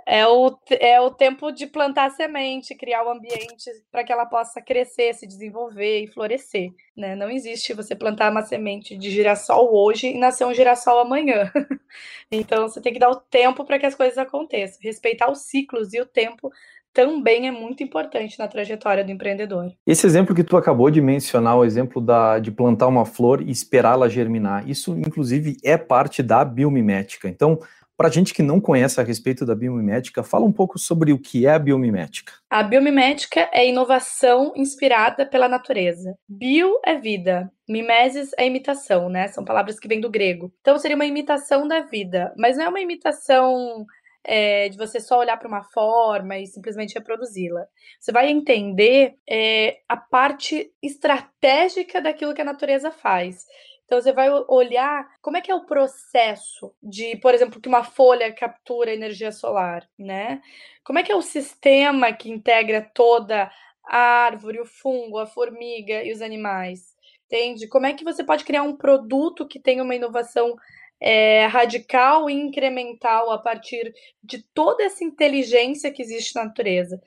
É 0.10 0.28
o, 0.28 0.58
é 0.72 1.00
o 1.00 1.12
tempo 1.12 1.52
de 1.52 1.68
plantar 1.68 2.10
semente, 2.10 2.74
criar 2.74 3.04
o 3.04 3.10
um 3.10 3.12
ambiente 3.12 3.70
para 3.92 4.04
que 4.04 4.12
ela 4.12 4.26
possa 4.26 4.60
crescer, 4.60 5.14
se 5.14 5.28
desenvolver 5.28 6.04
e 6.04 6.08
florescer. 6.08 6.72
Né? 6.98 7.16
Não 7.16 7.30
existe 7.30 7.76
você 7.76 7.96
plantar 7.96 8.32
uma 8.32 8.42
semente 8.42 8.98
de 8.98 9.12
girassol 9.12 9.72
hoje 9.72 10.08
e 10.08 10.18
nascer 10.18 10.46
um 10.46 10.54
girassol 10.54 10.98
amanhã. 10.98 11.52
então 12.32 12.68
você 12.68 12.82
tem 12.82 12.92
que 12.92 12.98
dar 12.98 13.12
o 13.12 13.18
tempo 13.18 13.64
para 13.64 13.78
que 13.78 13.86
as 13.86 13.94
coisas 13.94 14.18
aconteçam. 14.18 14.80
Respeitar 14.82 15.30
os 15.30 15.42
ciclos 15.42 15.94
e 15.94 16.02
o 16.02 16.06
tempo 16.08 16.52
também 16.92 17.48
é 17.48 17.52
muito 17.52 17.84
importante 17.84 18.40
na 18.40 18.48
trajetória 18.48 19.04
do 19.04 19.12
empreendedor. 19.12 19.72
Esse 19.86 20.08
exemplo 20.08 20.34
que 20.34 20.44
tu 20.44 20.58
acabou 20.58 20.90
de 20.90 21.00
mencionar, 21.00 21.56
o 21.56 21.64
exemplo 21.64 22.02
da, 22.02 22.40
de 22.40 22.52
plantar 22.52 22.88
uma 22.88 23.06
flor 23.06 23.42
e 23.42 23.52
esperá-la 23.52 24.10
germinar, 24.10 24.68
isso 24.68 24.98
inclusive 24.98 25.58
é 25.64 25.78
parte 25.78 26.24
da 26.24 26.44
biomimética. 26.44 27.30
Então, 27.30 27.60
Para 28.00 28.10
gente 28.10 28.34
que 28.34 28.42
não 28.42 28.62
conhece 28.62 29.02
a 29.02 29.04
respeito 29.04 29.46
da 29.46 29.54
biomimética, 29.54 30.24
fala 30.24 30.46
um 30.46 30.54
pouco 30.54 30.80
sobre 30.80 31.12
o 31.12 31.20
que 31.20 31.46
é 31.46 31.50
a 31.50 31.60
biomimética. 31.60 32.32
A 32.50 32.64
biomimética 32.64 33.50
é 33.52 33.68
inovação 33.68 34.54
inspirada 34.56 35.26
pela 35.26 35.50
natureza. 35.50 36.16
Bio 36.26 36.80
é 36.86 36.96
vida, 36.96 37.52
mimesis 37.68 38.32
é 38.38 38.48
imitação, 38.48 39.10
né? 39.10 39.28
São 39.28 39.44
palavras 39.44 39.78
que 39.78 39.88
vêm 39.90 40.00
do 40.00 40.10
grego. 40.10 40.50
Então 40.62 40.80
seria 40.80 40.96
uma 40.96 41.06
imitação 41.06 41.68
da 41.68 41.82
vida, 41.82 42.34
mas 42.38 42.56
não 42.56 42.68
é 42.68 42.70
uma 42.70 42.80
imitação 42.80 43.86
é, 44.24 44.70
de 44.70 44.78
você 44.78 45.02
só 45.02 45.20
olhar 45.20 45.36
para 45.36 45.50
uma 45.50 45.66
forma 45.66 46.38
e 46.38 46.48
simplesmente 46.48 46.94
reproduzi-la. 46.94 47.66
Você 48.00 48.14
vai 48.14 48.30
entender 48.30 49.16
é, 49.30 49.76
a 49.90 49.98
parte 49.98 50.72
estratégica 50.82 52.00
daquilo 52.00 52.34
que 52.34 52.42
a 52.42 52.46
natureza 52.46 52.92
faz. 52.92 53.44
Então 53.90 54.00
você 54.00 54.14
vai 54.14 54.30
olhar 54.48 55.10
como 55.20 55.36
é 55.36 55.42
que 55.42 55.50
é 55.50 55.56
o 55.56 55.66
processo 55.66 56.72
de, 56.82 57.16
por 57.18 57.34
exemplo, 57.34 57.60
que 57.60 57.68
uma 57.68 57.84
folha 57.84 58.32
captura 58.32 58.94
energia 58.94 59.32
solar, 59.32 59.90
né? 59.98 60.44
Como 60.84 61.00
é 61.00 61.04
que 61.04 61.12
é 61.12 61.16
o 61.16 61.24
sistema 61.24 62.14
que 62.14 62.30
integra 62.30 62.88
toda 62.94 63.52
a 63.84 63.98
árvore, 63.98 64.60
o 64.60 64.66
fungo, 64.66 65.18
a 65.18 65.26
formiga 65.26 66.04
e 66.04 66.14
os 66.14 66.22
animais? 66.22 66.96
Entende? 67.26 67.68
Como 67.68 67.88
é 67.88 67.94
que 67.94 68.04
você 68.04 68.24
pode 68.24 68.46
criar 68.46 68.62
um 68.62 68.76
produto 68.78 69.48
que 69.48 69.60
tenha 69.60 69.82
uma 69.82 69.96
inovação 69.96 70.56
é, 71.02 71.48
radical 71.48 72.30
e 72.30 72.34
incremental 72.34 73.32
a 73.32 73.40
partir 73.40 73.92
de 74.24 74.44
toda 74.54 74.84
essa 74.84 75.04
inteligência 75.04 75.92
que 75.92 76.04
existe 76.04 76.36
na 76.36 76.46
natureza. 76.46 77.02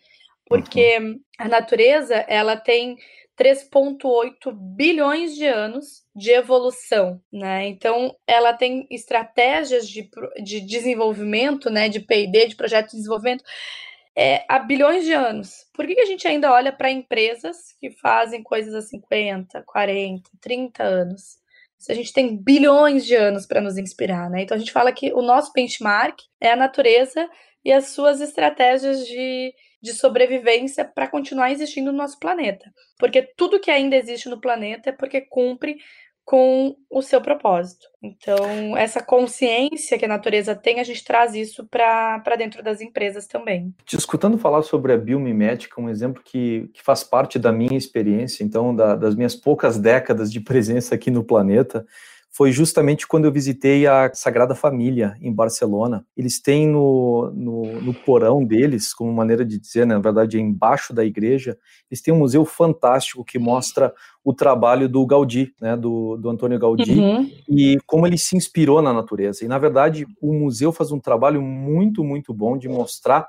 Porque 0.47 0.99
uhum. 0.99 1.21
a 1.39 1.47
natureza, 1.47 2.17
ela 2.29 2.57
tem 2.57 2.99
3,8 3.39 4.53
bilhões 4.53 5.35
de 5.35 5.47
anos 5.47 6.03
de 6.15 6.31
evolução, 6.31 7.21
né? 7.33 7.67
Então, 7.67 8.15
ela 8.27 8.53
tem 8.53 8.87
estratégias 8.91 9.89
de, 9.89 10.09
de 10.43 10.61
desenvolvimento, 10.61 11.71
né? 11.71 11.89
De 11.89 12.01
P&D, 12.01 12.49
de 12.49 12.57
projeto 12.57 12.91
de 12.91 12.97
desenvolvimento, 12.97 13.45
é, 14.15 14.45
há 14.49 14.59
bilhões 14.59 15.05
de 15.05 15.13
anos. 15.13 15.67
Por 15.75 15.87
que, 15.87 15.95
que 15.95 16.03
a 16.03 16.07
gente 16.07 16.29
ainda 16.29 16.53
olha 16.53 16.73
para 16.73 16.91
empresas 16.91 17.73
que 17.81 17.91
fazem 17.91 18.43
coisas 18.43 18.75
há 18.75 18.83
50, 18.83 19.63
40, 19.67 20.31
30 20.41 20.83
anos? 20.83 21.43
a 21.91 21.95
gente 21.95 22.13
tem 22.13 22.37
bilhões 22.37 23.05
de 23.05 23.17
anos 23.17 23.45
para 23.45 23.61
nos 23.61 23.77
inspirar, 23.77 24.31
né? 24.31 24.43
Então 24.43 24.57
a 24.57 24.59
gente 24.59 24.71
fala 24.71 24.93
que 24.93 25.13
o 25.13 25.21
nosso 25.21 25.53
benchmark 25.53 26.21
é 26.41 26.53
a 26.53 26.57
natureza 26.57 27.29
e 27.65 27.73
as 27.73 27.89
suas 27.89 28.21
estratégias 28.21 29.07
de, 29.07 29.53
de 29.83 29.93
sobrevivência 29.93 30.85
para 30.85 31.09
continuar 31.09 31.51
existindo 31.51 31.91
no 31.91 31.99
nosso 31.99 32.19
planeta. 32.19 32.71
Porque 32.99 33.23
tudo 33.37 33.61
que 33.61 33.71
ainda 33.71 33.97
existe 33.97 34.29
no 34.29 34.41
planeta 34.41 34.91
é 34.91 34.93
porque 34.93 35.21
cumpre 35.23 35.79
com 36.25 36.77
o 36.89 37.03
seu 37.03 37.21
propósito. 37.21 37.89
Então, 38.01 38.77
essa 38.77 39.03
consciência 39.03 39.99
que 39.99 40.05
a 40.05 40.09
natureza 40.09 40.55
tem, 40.55 40.79
a 40.79 40.85
gente 40.85 41.05
traz 41.05 41.35
isso 41.35 41.67
para 41.69 42.37
dentro 42.39 42.63
das 42.63 42.81
empresas 42.81 43.27
também. 43.27 43.75
Te 43.85 43.97
escutando 43.97 44.39
falar 44.39 44.63
sobre 44.63 44.93
a 44.93 44.97
biomimética, 44.97 45.81
um 45.81 45.89
exemplo 45.89 46.23
que, 46.25 46.71
que 46.73 46.83
faz 46.83 47.03
parte 47.03 47.39
da 47.39 47.51
minha 47.51 47.77
experiência, 47.77 48.45
então, 48.45 48.75
da, 48.75 48.95
das 48.95 49.17
minhas 49.17 49.35
poucas 49.35 49.79
décadas 49.79 50.33
de 50.33 50.41
presença 50.41 50.95
aqui 50.95 51.11
no 51.11 51.25
planeta, 51.25 51.85
foi 52.35 52.51
justamente 52.51 53.07
quando 53.07 53.27
eu 53.27 53.33
visitei 53.33 53.87
a 53.87 54.11
Sagrada 54.15 54.55
Família 54.55 55.15
em 55.21 55.31
Barcelona. 55.31 56.07
Eles 56.17 56.41
têm 56.41 56.67
no, 56.67 57.31
no, 57.35 57.83
no 57.83 57.93
porão 57.93 58.43
deles, 58.43 58.95
como 58.95 59.13
maneira 59.13 59.45
de 59.45 59.59
dizer, 59.59 59.87
né, 59.87 59.95
na 59.95 60.01
verdade, 60.01 60.39
é 60.39 60.41
embaixo 60.41 60.95
da 60.95 61.05
igreja, 61.05 61.59
eles 61.91 62.01
têm 62.01 62.13
um 62.13 62.19
museu 62.19 62.47
fantástico 62.47 63.23
que 63.23 63.39
mostra 63.39 63.93
o 64.25 64.33
trabalho 64.33 64.89
do 64.89 65.05
Gaudí, 65.05 65.53
né, 65.61 65.77
do, 65.77 66.17
do 66.17 66.31
Antônio 66.31 66.59
Gaudí, 66.59 66.99
uhum. 66.99 67.31
e 67.47 67.79
como 67.87 68.07
ele 68.07 68.17
se 68.17 68.35
inspirou 68.35 68.81
na 68.81 68.95
natureza. 68.95 69.45
E, 69.45 69.49
na 69.49 69.59
verdade, 69.59 70.07
o 70.19 70.33
museu 70.33 70.73
faz 70.73 70.91
um 70.91 70.99
trabalho 70.99 71.43
muito, 71.43 72.03
muito 72.03 72.33
bom 72.33 72.57
de 72.57 72.67
mostrar 72.67 73.27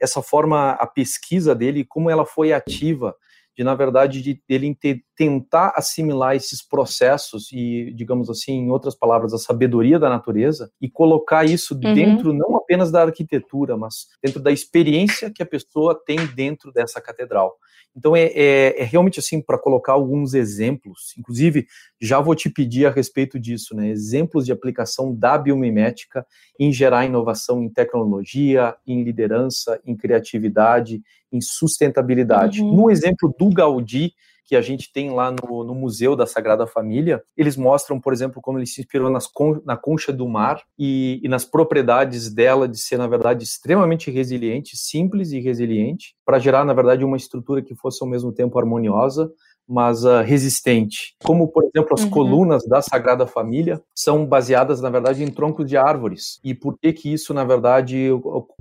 essa 0.00 0.22
forma, 0.22 0.70
a 0.72 0.86
pesquisa 0.86 1.54
dele, 1.54 1.84
como 1.84 2.08
ela 2.08 2.24
foi 2.24 2.54
ativa 2.54 3.14
de 3.56 3.64
na 3.64 3.74
verdade 3.74 4.20
de 4.20 4.40
ele 4.48 4.66
tentar 5.16 5.72
assimilar 5.74 6.36
esses 6.36 6.62
processos 6.62 7.50
e 7.50 7.92
digamos 7.94 8.28
assim 8.28 8.52
em 8.52 8.70
outras 8.70 8.94
palavras 8.94 9.32
a 9.32 9.38
sabedoria 9.38 9.98
da 9.98 10.10
natureza 10.10 10.70
e 10.80 10.90
colocar 10.90 11.44
isso 11.44 11.74
uhum. 11.74 11.94
dentro 11.94 12.32
não 12.32 12.56
apenas 12.56 12.90
da 12.90 13.02
arquitetura 13.02 13.76
mas 13.76 14.08
dentro 14.22 14.40
da 14.40 14.52
experiência 14.52 15.30
que 15.30 15.42
a 15.42 15.46
pessoa 15.46 15.98
tem 16.04 16.18
dentro 16.34 16.70
dessa 16.70 17.00
catedral 17.00 17.56
então 17.96 18.14
é, 18.14 18.24
é, 18.26 18.82
é 18.82 18.84
realmente 18.84 19.18
assim 19.18 19.40
para 19.40 19.58
colocar 19.58 19.94
alguns 19.94 20.34
exemplos 20.34 21.14
inclusive 21.18 21.66
já 22.00 22.20
vou 22.20 22.34
te 22.34 22.50
pedir 22.50 22.84
a 22.86 22.90
respeito 22.90 23.40
disso 23.40 23.74
né 23.74 23.88
exemplos 23.88 24.44
de 24.44 24.52
aplicação 24.52 25.14
da 25.14 25.38
biomimética 25.38 26.26
em 26.60 26.70
gerar 26.70 27.06
inovação 27.06 27.62
em 27.62 27.70
tecnologia 27.70 28.76
em 28.86 29.02
liderança 29.02 29.80
em 29.86 29.96
criatividade 29.96 31.00
em 31.32 31.40
sustentabilidade. 31.40 32.62
Uhum. 32.62 32.74
No 32.74 32.90
exemplo 32.90 33.34
do 33.38 33.50
Gaudí, 33.50 34.12
que 34.46 34.54
a 34.54 34.62
gente 34.62 34.92
tem 34.92 35.10
lá 35.10 35.30
no, 35.30 35.64
no, 35.64 35.74
Museu 35.74 36.14
da 36.14 36.24
Sagrada 36.24 36.66
Família, 36.66 37.22
eles 37.36 37.56
mostram, 37.56 38.00
por 38.00 38.12
exemplo, 38.12 38.40
como 38.40 38.58
ele 38.58 38.66
se 38.66 38.80
inspirou 38.80 39.10
nas 39.10 39.26
con 39.26 39.60
na 39.64 39.76
concha 39.76 40.12
do 40.12 40.28
mar 40.28 40.62
e, 40.78 41.20
e, 41.22 41.28
nas 41.28 41.44
propriedades 41.44 42.32
dela 42.32 42.68
de 42.68 42.78
ser, 42.78 42.96
na 42.96 43.08
verdade, 43.08 43.42
extremamente 43.42 44.10
resiliente, 44.10 44.76
simples 44.76 45.32
e 45.32 45.40
resiliente, 45.40 46.14
para 46.24 46.38
gerar, 46.38 46.64
na 46.64 46.72
verdade, 46.72 47.04
uma 47.04 47.16
estrutura 47.16 47.60
que 47.60 47.74
fosse 47.74 48.02
ao 48.02 48.08
mesmo 48.08 48.32
tempo 48.32 48.58
harmoniosa, 48.58 49.30
mas 49.68 50.04
uh, 50.04 50.22
resistente. 50.22 51.16
Como, 51.24 51.48
por 51.48 51.64
exemplo, 51.64 51.94
as 51.94 52.04
uhum. 52.04 52.10
colunas 52.10 52.66
da 52.66 52.80
Sagrada 52.80 53.26
Família 53.26 53.82
são 53.94 54.24
baseadas, 54.24 54.80
na 54.80 54.88
verdade, 54.88 55.24
em 55.24 55.30
troncos 55.30 55.68
de 55.68 55.76
árvores. 55.76 56.38
E 56.44 56.54
por 56.54 56.78
que 56.78 56.92
que 56.92 57.12
isso, 57.12 57.34
na 57.34 57.44
verdade, 57.44 58.08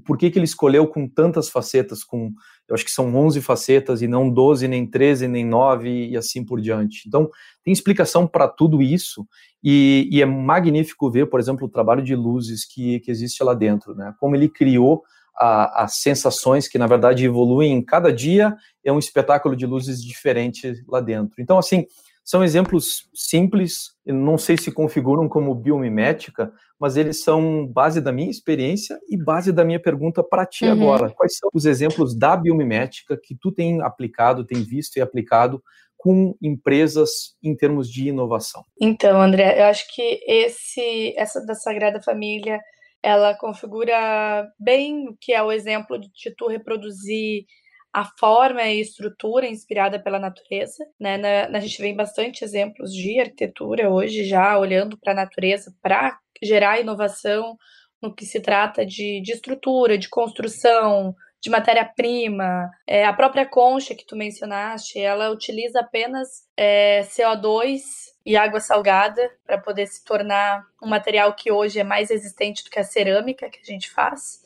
por 0.05 0.17
que 0.17 0.31
que 0.31 0.39
ele 0.39 0.45
escolheu 0.45 0.87
com 0.87 1.07
tantas 1.07 1.47
facetas, 1.47 2.03
com, 2.03 2.31
eu 2.67 2.73
acho 2.73 2.83
que 2.83 2.91
são 2.91 3.15
11 3.15 3.39
facetas 3.41 4.01
e 4.01 4.07
não 4.07 4.29
12, 4.29 4.67
nem 4.67 4.85
13, 4.85 5.27
nem 5.27 5.45
9 5.45 6.09
e 6.09 6.17
assim 6.17 6.43
por 6.43 6.59
diante. 6.59 7.03
Então, 7.07 7.29
tem 7.63 7.71
explicação 7.71 8.25
para 8.25 8.47
tudo 8.47 8.81
isso 8.81 9.25
e, 9.63 10.07
e, 10.11 10.21
é 10.21 10.25
magnífico 10.25 11.09
ver, 11.09 11.27
por 11.27 11.39
exemplo, 11.39 11.65
o 11.65 11.69
trabalho 11.69 12.03
de 12.03 12.15
luzes 12.15 12.65
que, 12.65 12.99
que 12.99 13.09
existe 13.09 13.43
lá 13.43 13.53
dentro, 13.53 13.95
né? 13.95 14.13
Como 14.19 14.35
ele 14.35 14.47
criou 14.47 15.03
a, 15.37 15.83
as 15.83 15.95
sensações 15.95 16.67
que, 16.67 16.77
na 16.77 16.87
verdade, 16.87 17.25
evoluem 17.25 17.83
cada 17.83 18.11
dia, 18.11 18.55
é 18.83 18.91
um 18.91 18.99
espetáculo 18.99 19.55
de 19.55 19.65
luzes 19.65 20.01
diferente 20.03 20.73
lá 20.87 21.01
dentro. 21.01 21.41
Então, 21.41 21.57
assim, 21.57 21.85
são 22.25 22.43
exemplos 22.43 23.07
simples, 23.13 23.91
não 24.03 24.35
sei 24.35 24.57
se 24.57 24.71
configuram 24.71 25.29
como 25.29 25.53
biomimética, 25.53 26.51
mas 26.79 26.97
eles 26.97 27.23
são 27.23 27.67
base 27.67 28.01
da 28.01 28.11
minha 28.11 28.31
experiência 28.31 28.99
e 29.07 29.15
base 29.15 29.51
da 29.51 29.63
minha 29.63 29.79
pergunta 29.79 30.23
para 30.23 30.45
ti 30.45 30.65
uhum. 30.65 30.71
agora. 30.71 31.11
Quais 31.11 31.37
são 31.37 31.49
os 31.53 31.65
exemplos 31.65 32.17
da 32.17 32.35
biomimética 32.35 33.15
que 33.15 33.35
tu 33.35 33.51
tem 33.51 33.79
aplicado, 33.81 34.43
tem 34.43 34.63
visto 34.63 34.97
e 34.97 35.01
aplicado 35.01 35.61
com 35.95 36.35
empresas 36.41 37.35
em 37.43 37.55
termos 37.55 37.89
de 37.89 38.09
inovação? 38.09 38.63
Então, 38.81 39.21
André, 39.21 39.61
eu 39.61 39.65
acho 39.65 39.85
que 39.93 40.19
esse 40.27 41.13
essa 41.15 41.45
da 41.45 41.53
Sagrada 41.53 42.01
Família 42.01 42.59
ela 43.05 43.35
configura 43.35 44.51
bem 44.59 45.07
o 45.07 45.15
que 45.15 45.31
é 45.31 45.41
o 45.43 45.51
exemplo 45.51 45.99
de 45.99 46.35
tu 46.35 46.47
reproduzir 46.47 47.45
a 47.93 48.03
forma 48.19 48.63
e 48.63 48.81
estrutura 48.81 49.47
inspirada 49.47 49.99
pela 49.99 50.17
natureza. 50.17 50.83
Né? 50.99 51.15
Na, 51.17 51.57
a 51.57 51.59
gente 51.59 51.79
vê 51.79 51.93
bastante 51.93 52.43
exemplos 52.43 52.91
de 52.91 53.19
arquitetura 53.19 53.91
hoje 53.91 54.25
já 54.25 54.57
olhando 54.57 54.97
para 54.97 55.13
a 55.13 55.15
natureza 55.15 55.71
para 55.83 56.17
gerar 56.41 56.81
inovação 56.81 57.55
no 58.01 58.13
que 58.13 58.25
se 58.25 58.39
trata 58.39 58.83
de, 58.83 59.21
de 59.21 59.33
estrutura, 59.33 59.99
de 59.99 60.09
construção, 60.09 61.15
de 61.39 61.49
matéria-prima. 61.51 62.71
É, 62.87 63.05
a 63.05 63.13
própria 63.13 63.45
concha 63.45 63.93
que 63.93 64.05
tu 64.05 64.15
mencionaste, 64.15 64.99
ela 64.99 65.29
utiliza 65.29 65.79
apenas 65.79 66.41
é, 66.57 67.01
CO2 67.03 67.81
e 68.25 68.35
água 68.35 68.59
salgada 68.59 69.31
para 69.45 69.57
poder 69.57 69.85
se 69.87 70.03
tornar 70.03 70.65
um 70.81 70.87
material 70.87 71.33
que 71.33 71.51
hoje 71.51 71.79
é 71.79 71.83
mais 71.83 72.09
resistente 72.09 72.63
do 72.63 72.69
que 72.69 72.79
a 72.79 72.83
cerâmica 72.83 73.49
que 73.49 73.59
a 73.61 73.65
gente 73.65 73.89
faz. 73.91 74.43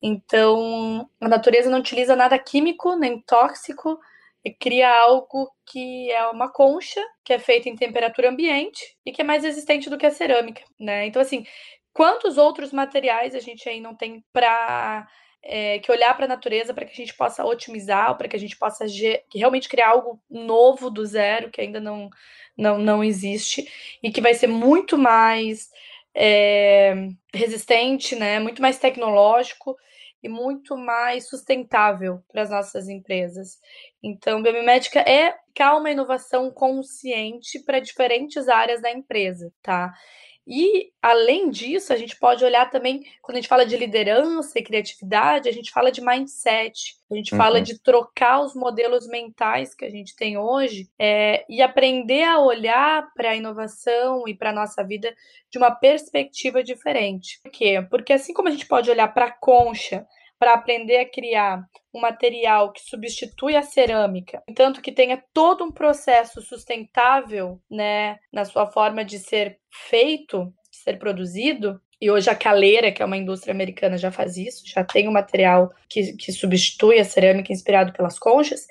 Então, 0.00 1.08
a 1.20 1.28
natureza 1.28 1.68
não 1.68 1.80
utiliza 1.80 2.14
nada 2.14 2.38
químico 2.38 2.94
nem 2.96 3.20
tóxico 3.20 3.98
e 4.44 4.52
cria 4.52 4.88
algo 4.88 5.50
que 5.64 6.12
é 6.12 6.24
uma 6.28 6.48
concha 6.48 7.00
que 7.24 7.32
é 7.32 7.38
feita 7.38 7.68
em 7.68 7.74
temperatura 7.74 8.30
ambiente 8.30 8.96
e 9.04 9.10
que 9.10 9.22
é 9.22 9.24
mais 9.24 9.42
resistente 9.42 9.90
do 9.90 9.98
que 9.98 10.06
a 10.06 10.10
cerâmica, 10.10 10.62
né? 10.78 11.06
Então, 11.06 11.20
assim, 11.20 11.44
quantos 11.92 12.38
outros 12.38 12.72
materiais 12.72 13.34
a 13.34 13.40
gente 13.40 13.68
aí 13.68 13.80
não 13.80 13.94
tem 13.96 14.24
para 14.32 15.08
é, 15.48 15.78
que 15.78 15.90
olhar 15.90 16.14
para 16.14 16.26
a 16.26 16.28
natureza 16.28 16.74
para 16.74 16.84
que 16.84 16.92
a 16.92 16.96
gente 16.96 17.14
possa 17.14 17.44
otimizar, 17.44 18.16
para 18.16 18.28
que 18.28 18.36
a 18.36 18.38
gente 18.38 18.56
possa 18.56 18.84
realmente 19.34 19.68
criar 19.68 19.90
algo 19.90 20.20
novo 20.28 20.90
do 20.90 21.04
zero 21.06 21.50
que 21.50 21.60
ainda 21.60 21.80
não, 21.80 22.10
não, 22.56 22.78
não 22.78 23.04
existe 23.04 23.66
e 24.02 24.10
que 24.10 24.20
vai 24.20 24.34
ser 24.34 24.48
muito 24.48 24.98
mais 24.98 25.70
é, 26.14 26.94
resistente, 27.32 28.16
né, 28.16 28.38
muito 28.40 28.60
mais 28.60 28.78
tecnológico 28.78 29.76
e 30.22 30.28
muito 30.28 30.76
mais 30.76 31.28
sustentável 31.28 32.22
para 32.32 32.42
as 32.42 32.50
nossas 32.50 32.88
empresas. 32.88 33.60
Então, 34.02 34.42
biomimética 34.42 35.00
é 35.00 35.34
uma 35.76 35.90
inovação 35.90 36.50
consciente 36.50 37.60
para 37.60 37.80
diferentes 37.80 38.48
áreas 38.48 38.82
da 38.82 38.90
empresa, 38.90 39.52
tá? 39.62 39.92
E, 40.46 40.92
além 41.02 41.50
disso, 41.50 41.92
a 41.92 41.96
gente 41.96 42.16
pode 42.16 42.44
olhar 42.44 42.70
também, 42.70 43.02
quando 43.20 43.36
a 43.36 43.40
gente 43.40 43.48
fala 43.48 43.66
de 43.66 43.76
liderança 43.76 44.56
e 44.58 44.62
criatividade, 44.62 45.48
a 45.48 45.52
gente 45.52 45.72
fala 45.72 45.90
de 45.90 46.00
mindset, 46.00 46.94
a 47.10 47.14
gente 47.16 47.32
uhum. 47.32 47.38
fala 47.38 47.60
de 47.60 47.80
trocar 47.82 48.40
os 48.40 48.54
modelos 48.54 49.08
mentais 49.08 49.74
que 49.74 49.84
a 49.84 49.90
gente 49.90 50.14
tem 50.14 50.38
hoje 50.38 50.88
é, 50.98 51.44
e 51.48 51.60
aprender 51.60 52.22
a 52.22 52.38
olhar 52.38 53.12
para 53.14 53.30
a 53.30 53.36
inovação 53.36 54.28
e 54.28 54.34
para 54.34 54.50
a 54.50 54.54
nossa 54.54 54.84
vida 54.84 55.12
de 55.50 55.58
uma 55.58 55.72
perspectiva 55.72 56.62
diferente. 56.62 57.40
Por 57.42 57.50
quê? 57.50 57.84
Porque 57.90 58.12
assim 58.12 58.32
como 58.32 58.48
a 58.48 58.52
gente 58.52 58.66
pode 58.66 58.88
olhar 58.88 59.08
para 59.08 59.26
a 59.26 59.32
concha 59.32 60.06
para 60.38 60.54
aprender 60.54 60.98
a 60.98 61.10
criar 61.10 61.64
um 61.94 62.00
material 62.00 62.72
que 62.72 62.80
substitui 62.80 63.56
a 63.56 63.62
cerâmica, 63.62 64.42
tanto 64.54 64.82
que 64.82 64.92
tenha 64.92 65.22
todo 65.32 65.64
um 65.64 65.72
processo 65.72 66.42
sustentável, 66.42 67.60
né, 67.70 68.18
na 68.32 68.44
sua 68.44 68.66
forma 68.66 69.04
de 69.04 69.18
ser 69.18 69.58
feito, 69.70 70.52
de 70.70 70.76
ser 70.76 70.98
produzido, 70.98 71.80
e 71.98 72.10
hoje 72.10 72.28
a 72.28 72.34
caleira, 72.34 72.92
que 72.92 73.02
é 73.02 73.06
uma 73.06 73.16
indústria 73.16 73.52
americana, 73.54 73.96
já 73.96 74.12
faz 74.12 74.36
isso, 74.36 74.62
já 74.66 74.84
tem 74.84 75.08
um 75.08 75.12
material 75.12 75.72
que, 75.88 76.12
que 76.14 76.30
substitui 76.30 76.98
a 76.98 77.04
cerâmica 77.04 77.52
inspirado 77.52 77.92
pelas 77.92 78.18
conchas. 78.18 78.66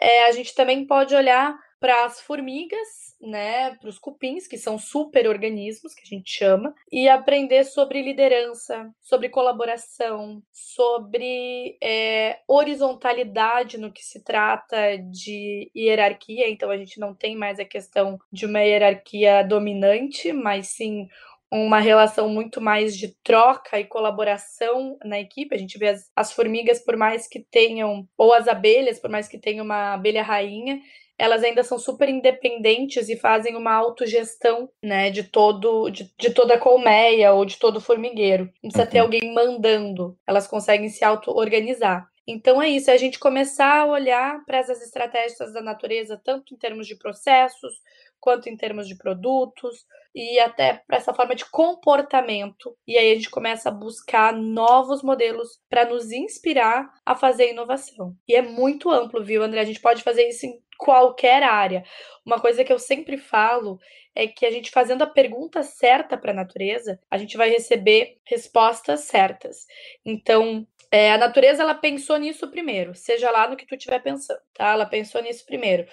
É, 0.00 0.26
a 0.26 0.32
gente 0.32 0.54
também 0.54 0.86
pode 0.86 1.14
olhar 1.14 1.58
para 1.80 2.04
as 2.04 2.20
formigas 2.20 3.09
né, 3.20 3.74
para 3.76 3.88
os 3.88 3.98
cupins, 3.98 4.46
que 4.46 4.56
são 4.56 4.78
super-organismos, 4.78 5.94
que 5.94 6.02
a 6.02 6.06
gente 6.06 6.30
chama, 6.30 6.74
e 6.90 7.08
aprender 7.08 7.64
sobre 7.64 8.02
liderança, 8.02 8.90
sobre 9.00 9.28
colaboração, 9.28 10.42
sobre 10.52 11.76
é, 11.82 12.38
horizontalidade 12.48 13.78
no 13.78 13.92
que 13.92 14.04
se 14.04 14.22
trata 14.24 14.96
de 14.98 15.70
hierarquia. 15.76 16.48
Então, 16.48 16.70
a 16.70 16.76
gente 16.76 16.98
não 16.98 17.14
tem 17.14 17.36
mais 17.36 17.58
a 17.58 17.64
questão 17.64 18.18
de 18.32 18.46
uma 18.46 18.60
hierarquia 18.60 19.42
dominante, 19.42 20.32
mas 20.32 20.68
sim 20.68 21.06
uma 21.52 21.80
relação 21.80 22.28
muito 22.28 22.60
mais 22.60 22.96
de 22.96 23.08
troca 23.24 23.80
e 23.80 23.84
colaboração 23.84 24.96
na 25.04 25.18
equipe. 25.18 25.54
A 25.54 25.58
gente 25.58 25.76
vê 25.78 25.88
as, 25.88 26.10
as 26.14 26.32
formigas, 26.32 26.78
por 26.78 26.96
mais 26.96 27.26
que 27.26 27.40
tenham, 27.40 28.08
ou 28.16 28.32
as 28.32 28.46
abelhas, 28.46 29.00
por 29.00 29.10
mais 29.10 29.26
que 29.26 29.36
tenham 29.36 29.64
uma 29.64 29.94
abelha 29.94 30.22
rainha, 30.22 30.80
elas 31.20 31.44
ainda 31.44 31.62
são 31.62 31.78
super 31.78 32.08
independentes 32.08 33.10
e 33.10 33.16
fazem 33.16 33.54
uma 33.54 33.74
autogestão, 33.74 34.70
né, 34.82 35.10
de 35.10 35.24
todo 35.24 35.90
de, 35.90 36.10
de 36.18 36.30
toda 36.30 36.54
a 36.54 36.58
colmeia 36.58 37.32
ou 37.34 37.44
de 37.44 37.58
todo 37.58 37.76
o 37.76 37.80
formigueiro. 37.80 38.44
Não 38.62 38.70
precisa 38.70 38.84
uhum. 38.84 38.90
ter 38.90 38.98
alguém 39.00 39.34
mandando, 39.34 40.16
elas 40.26 40.46
conseguem 40.46 40.88
se 40.88 41.04
auto-organizar. 41.04 42.08
Então 42.26 42.62
é 42.62 42.70
isso, 42.70 42.90
é 42.90 42.94
a 42.94 42.98
gente 42.98 43.18
começar 43.18 43.80
a 43.80 43.86
olhar 43.86 44.42
para 44.46 44.58
essas 44.58 44.80
estratégias 44.80 45.52
da 45.52 45.60
natureza, 45.60 46.18
tanto 46.24 46.54
em 46.54 46.56
termos 46.56 46.86
de 46.86 46.96
processos, 46.96 47.74
quanto 48.18 48.48
em 48.48 48.56
termos 48.56 48.88
de 48.88 48.96
produtos, 48.96 49.84
e 50.14 50.38
até 50.40 50.82
para 50.86 50.96
essa 50.96 51.12
forma 51.12 51.34
de 51.34 51.44
comportamento. 51.50 52.76
E 52.86 52.96
aí 52.96 53.12
a 53.12 53.14
gente 53.14 53.30
começa 53.30 53.68
a 53.68 53.72
buscar 53.72 54.32
novos 54.34 55.02
modelos 55.02 55.60
para 55.68 55.84
nos 55.84 56.10
inspirar 56.12 56.90
a 57.04 57.14
fazer 57.14 57.50
inovação. 57.50 58.14
E 58.26 58.34
é 58.34 58.42
muito 58.42 58.90
amplo, 58.90 59.22
viu, 59.22 59.42
André? 59.42 59.60
A 59.60 59.64
gente 59.64 59.80
pode 59.80 60.02
fazer 60.02 60.26
isso 60.28 60.46
em 60.46 60.58
qualquer 60.80 61.42
área. 61.42 61.84
Uma 62.24 62.40
coisa 62.40 62.64
que 62.64 62.72
eu 62.72 62.78
sempre 62.78 63.18
falo 63.18 63.78
é 64.14 64.26
que 64.26 64.46
a 64.46 64.50
gente 64.50 64.70
fazendo 64.70 65.02
a 65.02 65.06
pergunta 65.06 65.62
certa 65.62 66.16
para 66.16 66.32
a 66.32 66.34
natureza, 66.34 66.98
a 67.10 67.18
gente 67.18 67.36
vai 67.36 67.50
receber 67.50 68.16
respostas 68.24 69.00
certas. 69.00 69.66
Então, 70.04 70.66
é, 70.90 71.12
a 71.12 71.18
natureza 71.18 71.62
ela 71.62 71.74
pensou 71.74 72.16
nisso 72.16 72.48
primeiro, 72.50 72.94
seja 72.94 73.30
lá 73.30 73.48
no 73.48 73.56
que 73.56 73.66
tu 73.66 73.74
estiver 73.74 74.00
pensando, 74.00 74.40
tá? 74.54 74.72
Ela 74.72 74.86
pensou 74.86 75.22
nisso 75.22 75.44
primeiro. 75.46 75.86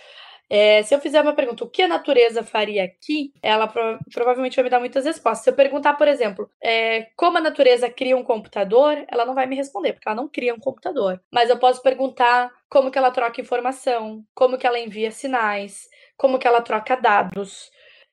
É, 0.49 0.81
se 0.83 0.95
eu 0.95 0.99
fizer 0.99 1.21
uma 1.21 1.33
pergunta, 1.33 1.63
o 1.63 1.69
que 1.69 1.81
a 1.81 1.87
natureza 1.87 2.43
faria 2.43 2.83
aqui? 2.83 3.33
Ela 3.41 3.67
pro, 3.67 3.99
provavelmente 4.13 4.55
vai 4.55 4.63
me 4.63 4.69
dar 4.69 4.79
muitas 4.79 5.05
respostas. 5.05 5.43
Se 5.43 5.49
eu 5.49 5.55
perguntar, 5.55 5.95
por 5.95 6.07
exemplo, 6.07 6.49
é, 6.63 7.07
como 7.15 7.37
a 7.37 7.41
natureza 7.41 7.89
cria 7.89 8.15
um 8.15 8.23
computador, 8.23 9.05
ela 9.09 9.25
não 9.25 9.35
vai 9.35 9.45
me 9.45 9.55
responder, 9.55 9.93
porque 9.93 10.07
ela 10.07 10.15
não 10.15 10.27
cria 10.27 10.53
um 10.53 10.59
computador. 10.59 11.21
Mas 11.31 11.49
eu 11.49 11.57
posso 11.59 11.81
perguntar 11.81 12.51
como 12.69 12.91
que 12.91 12.97
ela 12.97 13.11
troca 13.11 13.41
informação, 13.41 14.23
como 14.33 14.57
que 14.57 14.65
ela 14.65 14.79
envia 14.79 15.11
sinais, 15.11 15.87
como 16.17 16.39
que 16.39 16.47
ela 16.47 16.61
troca 16.61 16.95
dados 16.95 17.69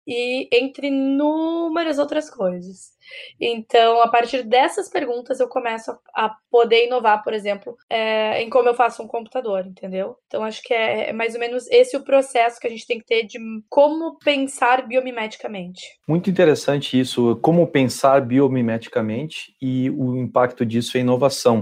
e 0.07 0.49
entre 0.53 0.89
inúmeras 0.89 1.99
outras 1.99 2.29
coisas. 2.29 2.95
Então, 3.41 4.01
a 4.01 4.09
partir 4.09 4.43
dessas 4.43 4.89
perguntas, 4.89 5.41
eu 5.41 5.49
começo 5.49 5.97
a 6.15 6.35
poder 6.51 6.87
inovar, 6.87 7.23
por 7.23 7.33
exemplo, 7.33 7.77
é, 7.89 8.43
em 8.43 8.49
como 8.49 8.69
eu 8.69 8.75
faço 8.75 9.03
um 9.03 9.07
computador, 9.07 9.67
entendeu? 9.67 10.17
Então, 10.27 10.43
acho 10.43 10.63
que 10.63 10.73
é, 10.73 11.11
é, 11.11 11.13
mais 11.13 11.35
ou 11.35 11.41
menos 11.41 11.67
esse 11.71 11.97
o 11.97 12.05
processo 12.05 12.61
que 12.61 12.67
a 12.67 12.71
gente 12.71 12.87
tem 12.87 12.99
que 12.99 13.07
ter 13.07 13.25
de 13.25 13.39
como 13.69 14.19
pensar 14.19 14.87
biomimeticamente. 14.87 15.83
Muito 16.09 16.31
interessante 16.31 16.99
isso, 16.99 17.37
como 17.37 17.67
pensar 17.67 18.21
biomimeticamente 18.21 19.55
e 19.61 19.91
o 19.91 20.17
impacto 20.17 20.65
disso 20.65 20.97
em 20.97 21.03
inovação. 21.03 21.61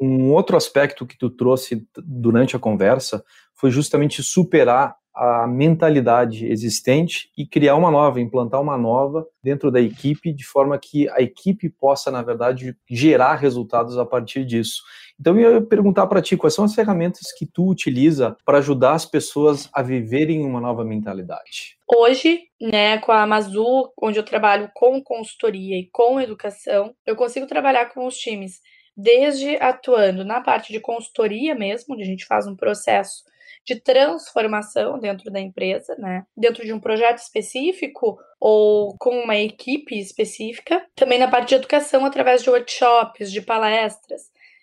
Um 0.00 0.32
outro 0.32 0.56
aspecto 0.56 1.06
que 1.06 1.18
tu 1.18 1.28
trouxe 1.28 1.84
durante 1.96 2.54
a 2.54 2.58
conversa 2.58 3.24
foi 3.54 3.70
justamente 3.70 4.22
superar 4.22 4.96
a 5.18 5.48
mentalidade 5.48 6.46
existente 6.46 7.28
e 7.36 7.44
criar 7.44 7.74
uma 7.74 7.90
nova, 7.90 8.20
implantar 8.20 8.62
uma 8.62 8.78
nova 8.78 9.26
dentro 9.42 9.68
da 9.68 9.80
equipe, 9.80 10.32
de 10.32 10.44
forma 10.44 10.78
que 10.78 11.08
a 11.10 11.20
equipe 11.20 11.68
possa, 11.68 12.08
na 12.08 12.22
verdade, 12.22 12.76
gerar 12.88 13.34
resultados 13.34 13.98
a 13.98 14.06
partir 14.06 14.44
disso. 14.44 14.80
Então, 15.20 15.36
eu 15.36 15.54
ia 15.54 15.60
perguntar 15.60 16.06
para 16.06 16.22
ti 16.22 16.36
quais 16.36 16.54
são 16.54 16.64
as 16.64 16.72
ferramentas 16.72 17.32
que 17.36 17.44
tu 17.44 17.68
utiliza 17.68 18.36
para 18.44 18.58
ajudar 18.58 18.92
as 18.92 19.04
pessoas 19.04 19.68
a 19.72 19.82
viverem 19.82 20.46
uma 20.46 20.60
nova 20.60 20.84
mentalidade. 20.84 21.76
Hoje, 21.92 22.42
né, 22.60 22.98
com 22.98 23.10
a 23.10 23.22
Amazu, 23.24 23.92
onde 24.00 24.20
eu 24.20 24.24
trabalho 24.24 24.70
com 24.72 25.02
consultoria 25.02 25.76
e 25.76 25.88
com 25.90 26.20
educação, 26.20 26.94
eu 27.04 27.16
consigo 27.16 27.48
trabalhar 27.48 27.86
com 27.86 28.06
os 28.06 28.16
times, 28.16 28.60
desde 28.96 29.56
atuando 29.56 30.24
na 30.24 30.40
parte 30.40 30.72
de 30.72 30.78
consultoria 30.78 31.56
mesmo, 31.56 31.94
onde 31.94 32.04
a 32.04 32.06
gente 32.06 32.24
faz 32.24 32.46
um 32.46 32.54
processo 32.54 33.24
de 33.64 33.80
transformação 33.80 34.98
dentro 34.98 35.30
da 35.30 35.40
empresa, 35.40 35.94
né? 35.98 36.24
Dentro 36.36 36.64
de 36.64 36.72
um 36.72 36.80
projeto 36.80 37.18
específico 37.18 38.18
ou 38.40 38.96
com 38.98 39.10
uma 39.20 39.36
equipe 39.36 39.98
específica. 39.98 40.84
Também 40.94 41.18
na 41.18 41.28
parte 41.28 41.50
de 41.50 41.54
educação, 41.56 42.04
através 42.04 42.42
de 42.42 42.50
workshops, 42.50 43.30
de 43.30 43.40
palestras. 43.40 44.22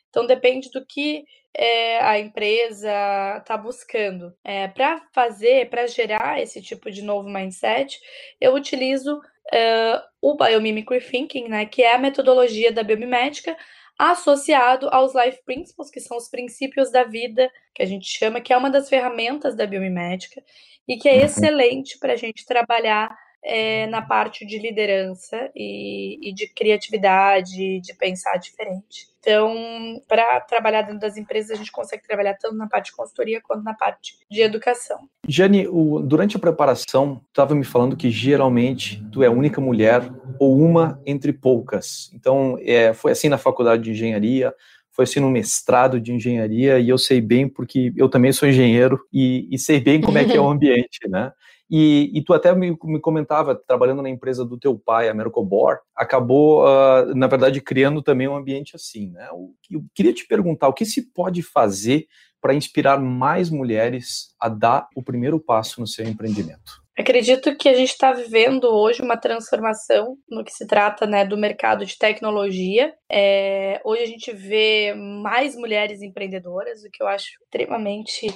Então, 0.10 0.26
depende 0.26 0.70
do 0.72 0.86
que 0.86 1.26
é, 1.58 2.00
a 2.00 2.20
empresa 2.20 3.38
está 3.38 3.58
buscando. 3.58 4.34
É, 4.44 4.68
para 4.68 5.02
fazer, 5.14 5.70
para 5.70 5.88
gerar 5.88 6.42
esse 6.42 6.62
tipo 6.62 6.92
de 6.92 7.02
novo 7.02 7.30
mindset, 7.30 8.00
eu 8.40 8.54
utilizo 8.54 9.18
uh, 9.18 10.02
o 10.22 10.36
Biomimicry 10.36 11.00
Thinking, 11.00 11.48
né, 11.48 11.66
que 11.66 11.82
é 11.82 11.96
a 11.96 12.00
metodologia 12.00 12.72
da 12.72 12.84
biomimética, 12.84 13.56
associado 13.98 14.90
aos 14.90 15.14
Life 15.16 15.44
Principles, 15.46 15.90
que 15.90 16.00
são 16.00 16.18
os 16.18 16.28
princípios 16.28 16.92
da 16.92 17.04
vida, 17.04 17.52
que 17.74 17.82
a 17.82 17.86
gente 17.86 18.08
chama, 18.08 18.42
que 18.42 18.52
é 18.52 18.58
uma 18.58 18.70
das 18.70 18.90
ferramentas 18.90 19.56
da 19.56 19.66
biomimética 19.66 20.44
e 20.88 20.98
que 20.98 21.10
é 21.10 21.18
uhum. 21.18 21.26
excelente 21.26 21.98
para 21.98 22.14
a 22.14 22.18
gente 22.18 22.46
trabalhar 22.46 23.18
é, 23.46 23.86
na 23.88 24.02
parte 24.02 24.44
de 24.44 24.58
liderança 24.58 25.52
e, 25.56 26.30
e, 26.30 26.34
de 26.34 26.48
criatividade, 26.48 27.80
de 27.80 27.94
pensar 27.94 28.38
diferente. 28.38 29.08
Então, 29.20 30.02
para 30.08 30.42
trabalhar 30.42 30.82
dentro 30.82 31.00
das 31.00 31.16
empresas, 31.16 31.52
a 31.52 31.56
gente 31.56 31.72
consegue 31.72 32.04
trabalhar 32.04 32.36
tanto 32.36 32.56
na 32.56 32.68
parte 32.68 32.88
de 32.88 32.96
consultoria 32.96 33.42
quanto 33.42 33.64
na 33.64 33.74
parte 33.74 34.18
de 34.30 34.42
educação. 34.42 35.08
Jane, 35.28 35.68
o, 35.68 36.00
durante 36.00 36.36
a 36.36 36.40
preparação, 36.40 37.22
estava 37.28 37.56
me 37.56 37.64
falando 37.64 37.96
que 37.96 38.10
geralmente 38.10 39.04
tu 39.12 39.24
é 39.24 39.28
a 39.28 39.32
única 39.32 39.62
mulher 39.62 40.02
ou 40.40 40.58
uma 40.60 41.02
entre 41.06 41.32
poucas. 41.32 42.12
Então, 42.14 42.58
é, 42.62 42.94
foi 42.94 43.12
assim 43.12 43.30
na 43.30 43.38
faculdade 43.38 43.84
de 43.84 43.92
engenharia, 43.92 44.54
foi 44.96 45.04
assim 45.04 45.20
no 45.20 45.30
mestrado 45.30 46.00
de 46.00 46.14
engenharia, 46.14 46.80
e 46.80 46.88
eu 46.90 46.98
sei 46.98 47.20
bem 47.20 47.48
porque 47.50 47.92
eu 47.98 48.08
também 48.08 48.32
sou 48.32 48.48
engenheiro 48.48 49.00
e, 49.12 49.48
e 49.52 49.60
sei 49.60 49.80
bem 49.80 50.00
como 50.00 50.18
é 50.18 50.24
que 50.24 50.38
é 50.38 50.40
o 50.40 50.48
ambiente, 50.50 51.08
né? 51.10 51.32
E, 51.70 52.12
e, 52.14 52.24
tu 52.24 52.32
até 52.32 52.54
me, 52.54 52.78
me, 52.84 53.00
comentava, 53.00 53.56
trabalhando 53.56 54.02
na 54.02 54.10
empresa 54.10 54.46
do 54.46 54.58
teu 54.58 54.78
pai, 54.78 55.10
a 55.10 55.16
Mercobor, 55.16 55.80
acabou, 55.96 56.64
uh, 56.64 57.16
na 57.16 57.26
verdade, 57.26 57.60
criando 57.60 58.04
também 58.04 58.28
um 58.28 58.36
ambiente 58.36 58.76
assim, 58.76 59.10
né? 59.10 59.28
Eu 59.72 59.84
queria 59.96 60.14
te 60.14 60.28
perguntar, 60.28 60.68
o 60.68 60.74
que 60.74 60.86
se 60.86 61.12
pode 61.12 61.42
fazer 61.42 62.06
para 62.40 62.54
inspirar 62.54 63.00
mais 63.00 63.50
mulheres 63.50 64.36
a 64.40 64.48
dar 64.48 64.88
o 64.96 65.02
primeiro 65.02 65.40
passo 65.40 65.82
no 65.82 65.88
seu 65.88 66.08
empreendimento? 66.08 66.85
Acredito 66.98 67.58
que 67.58 67.68
a 67.68 67.74
gente 67.74 67.90
está 67.90 68.14
vivendo 68.14 68.66
hoje 68.66 69.02
uma 69.02 69.18
transformação 69.18 70.18
no 70.30 70.46
que 70.46 70.52
se 70.52 70.66
trata 70.66 71.06
né, 71.06 71.26
do 71.26 71.38
mercado 71.38 71.86
de 71.86 71.98
tecnologia. 71.98 72.96
É, 73.12 73.82
hoje 73.84 74.04
a 74.04 74.06
gente 74.06 74.32
vê 74.32 74.94
mais 74.94 75.58
mulheres 75.58 76.02
empreendedoras, 76.02 76.84
o 76.84 76.90
que 76.90 77.04
eu 77.04 77.08
acho 77.08 77.28
extremamente 77.44 78.28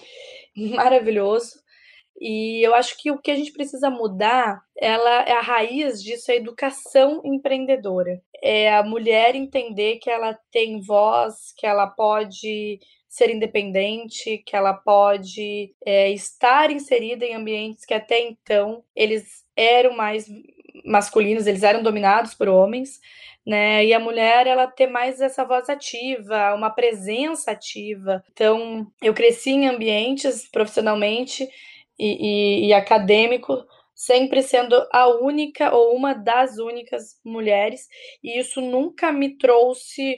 maravilhoso. 0.76 1.52
E 2.20 2.62
eu 2.66 2.76
acho 2.76 2.98
que 2.98 3.10
o 3.12 3.18
que 3.18 3.32
a 3.32 3.36
gente 3.36 3.54
precisa 3.54 3.90
mudar, 3.90 4.62
ela 4.78 5.22
é 5.22 5.32
a 5.32 5.42
raiz 5.42 6.04
disso 6.04 6.30
é 6.30 6.34
a 6.34 6.38
educação 6.38 7.22
empreendedora. 7.24 8.22
É 8.44 8.76
a 8.76 8.84
mulher 8.84 9.36
entender 9.36 10.00
que 10.00 10.10
ela 10.10 10.38
tem 10.52 10.82
voz, 10.82 11.54
que 11.56 11.66
ela 11.66 11.88
pode 11.88 12.78
ser 13.10 13.32
independente, 13.32 14.38
que 14.46 14.56
ela 14.56 14.74
pode 14.74 15.74
é, 15.84 16.12
estar 16.12 16.70
inserida 16.70 17.26
em 17.26 17.34
ambientes 17.34 17.84
que 17.84 17.94
até 17.94 18.22
então 18.22 18.84
eles 18.96 19.44
eram 19.58 19.98
mais 19.98 20.28
masculinos, 20.86 21.48
eles 21.48 21.64
eram 21.64 21.82
dominados 21.82 22.36
por 22.36 22.48
homens, 22.48 23.00
né? 23.46 23.84
E 23.84 23.94
a 23.94 24.00
mulher 24.00 24.46
ela 24.46 24.68
ter 24.68 24.88
mais 24.88 25.20
essa 25.20 25.44
voz 25.44 25.68
ativa, 25.70 26.54
uma 26.54 26.70
presença 26.70 27.52
ativa. 27.52 28.24
Então, 28.32 28.86
eu 29.02 29.14
cresci 29.14 29.50
em 29.50 29.68
ambientes 29.68 30.48
profissionalmente 30.48 31.50
e, 31.98 32.66
e, 32.68 32.68
e 32.68 32.74
acadêmico 32.74 33.66
sempre 34.00 34.42
sendo 34.42 34.76
a 34.94 35.10
única 35.10 35.76
ou 35.76 35.94
uma 35.94 36.14
das 36.14 36.58
únicas 36.58 37.20
mulheres, 37.22 37.86
e 38.24 38.40
isso 38.40 38.62
nunca 38.62 39.12
me 39.12 39.38
trouxe 39.38 40.18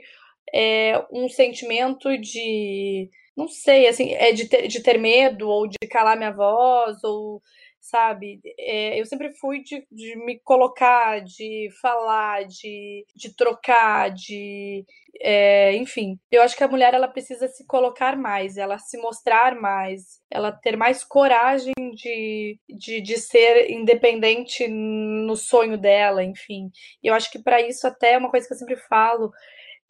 é, 0.54 1.04
um 1.12 1.30
sentimento 1.30 2.18
de, 2.18 3.10
não 3.36 3.48
sei, 3.48 3.88
assim, 3.88 4.14
é 4.14 4.32
de 4.32 4.48
ter, 4.48 4.68
de 4.68 4.82
ter 4.82 4.98
medo 4.98 5.48
ou 5.50 5.68
de 5.68 5.78
calar 5.90 6.18
minha 6.18 6.32
voz 6.32 7.04
ou 7.04 7.42
sabe? 7.82 8.40
É, 8.60 9.00
eu 9.00 9.06
sempre 9.06 9.32
fui 9.34 9.64
de, 9.64 9.86
de, 9.92 10.16
me 10.18 10.40
colocar, 10.40 11.20
de 11.22 11.70
falar, 11.82 12.46
de, 12.46 13.06
de 13.16 13.36
trocar, 13.36 14.12
de. 14.12 14.86
É, 15.20 15.76
enfim, 15.76 16.18
eu 16.32 16.42
acho 16.42 16.56
que 16.56 16.64
a 16.64 16.68
mulher 16.68 16.94
ela 16.94 17.08
precisa 17.08 17.48
se 17.48 17.66
colocar 17.68 18.16
mais, 18.16 18.56
ela 18.58 18.78
se 18.80 18.98
mostrar 18.98 19.56
mais, 19.56 20.22
ela 20.32 20.52
ter 20.52 20.78
mais 20.78 21.04
coragem 21.04 21.74
de, 21.94 22.58
de, 22.70 23.02
de 23.02 23.18
ser 23.18 23.70
independente 23.70 24.68
no 24.68 25.36
sonho 25.36 25.78
dela, 25.78 26.24
enfim. 26.24 26.72
E 27.04 27.08
eu 27.08 27.14
acho 27.14 27.32
que 27.32 27.40
para 27.40 27.62
isso, 27.62 27.86
até 27.86 28.14
é 28.14 28.18
uma 28.18 28.32
coisa 28.32 28.48
que 28.48 28.54
eu 28.54 28.58
sempre 28.58 28.78
falo, 28.78 29.32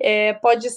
é, 0.01 0.33
pode 0.33 0.67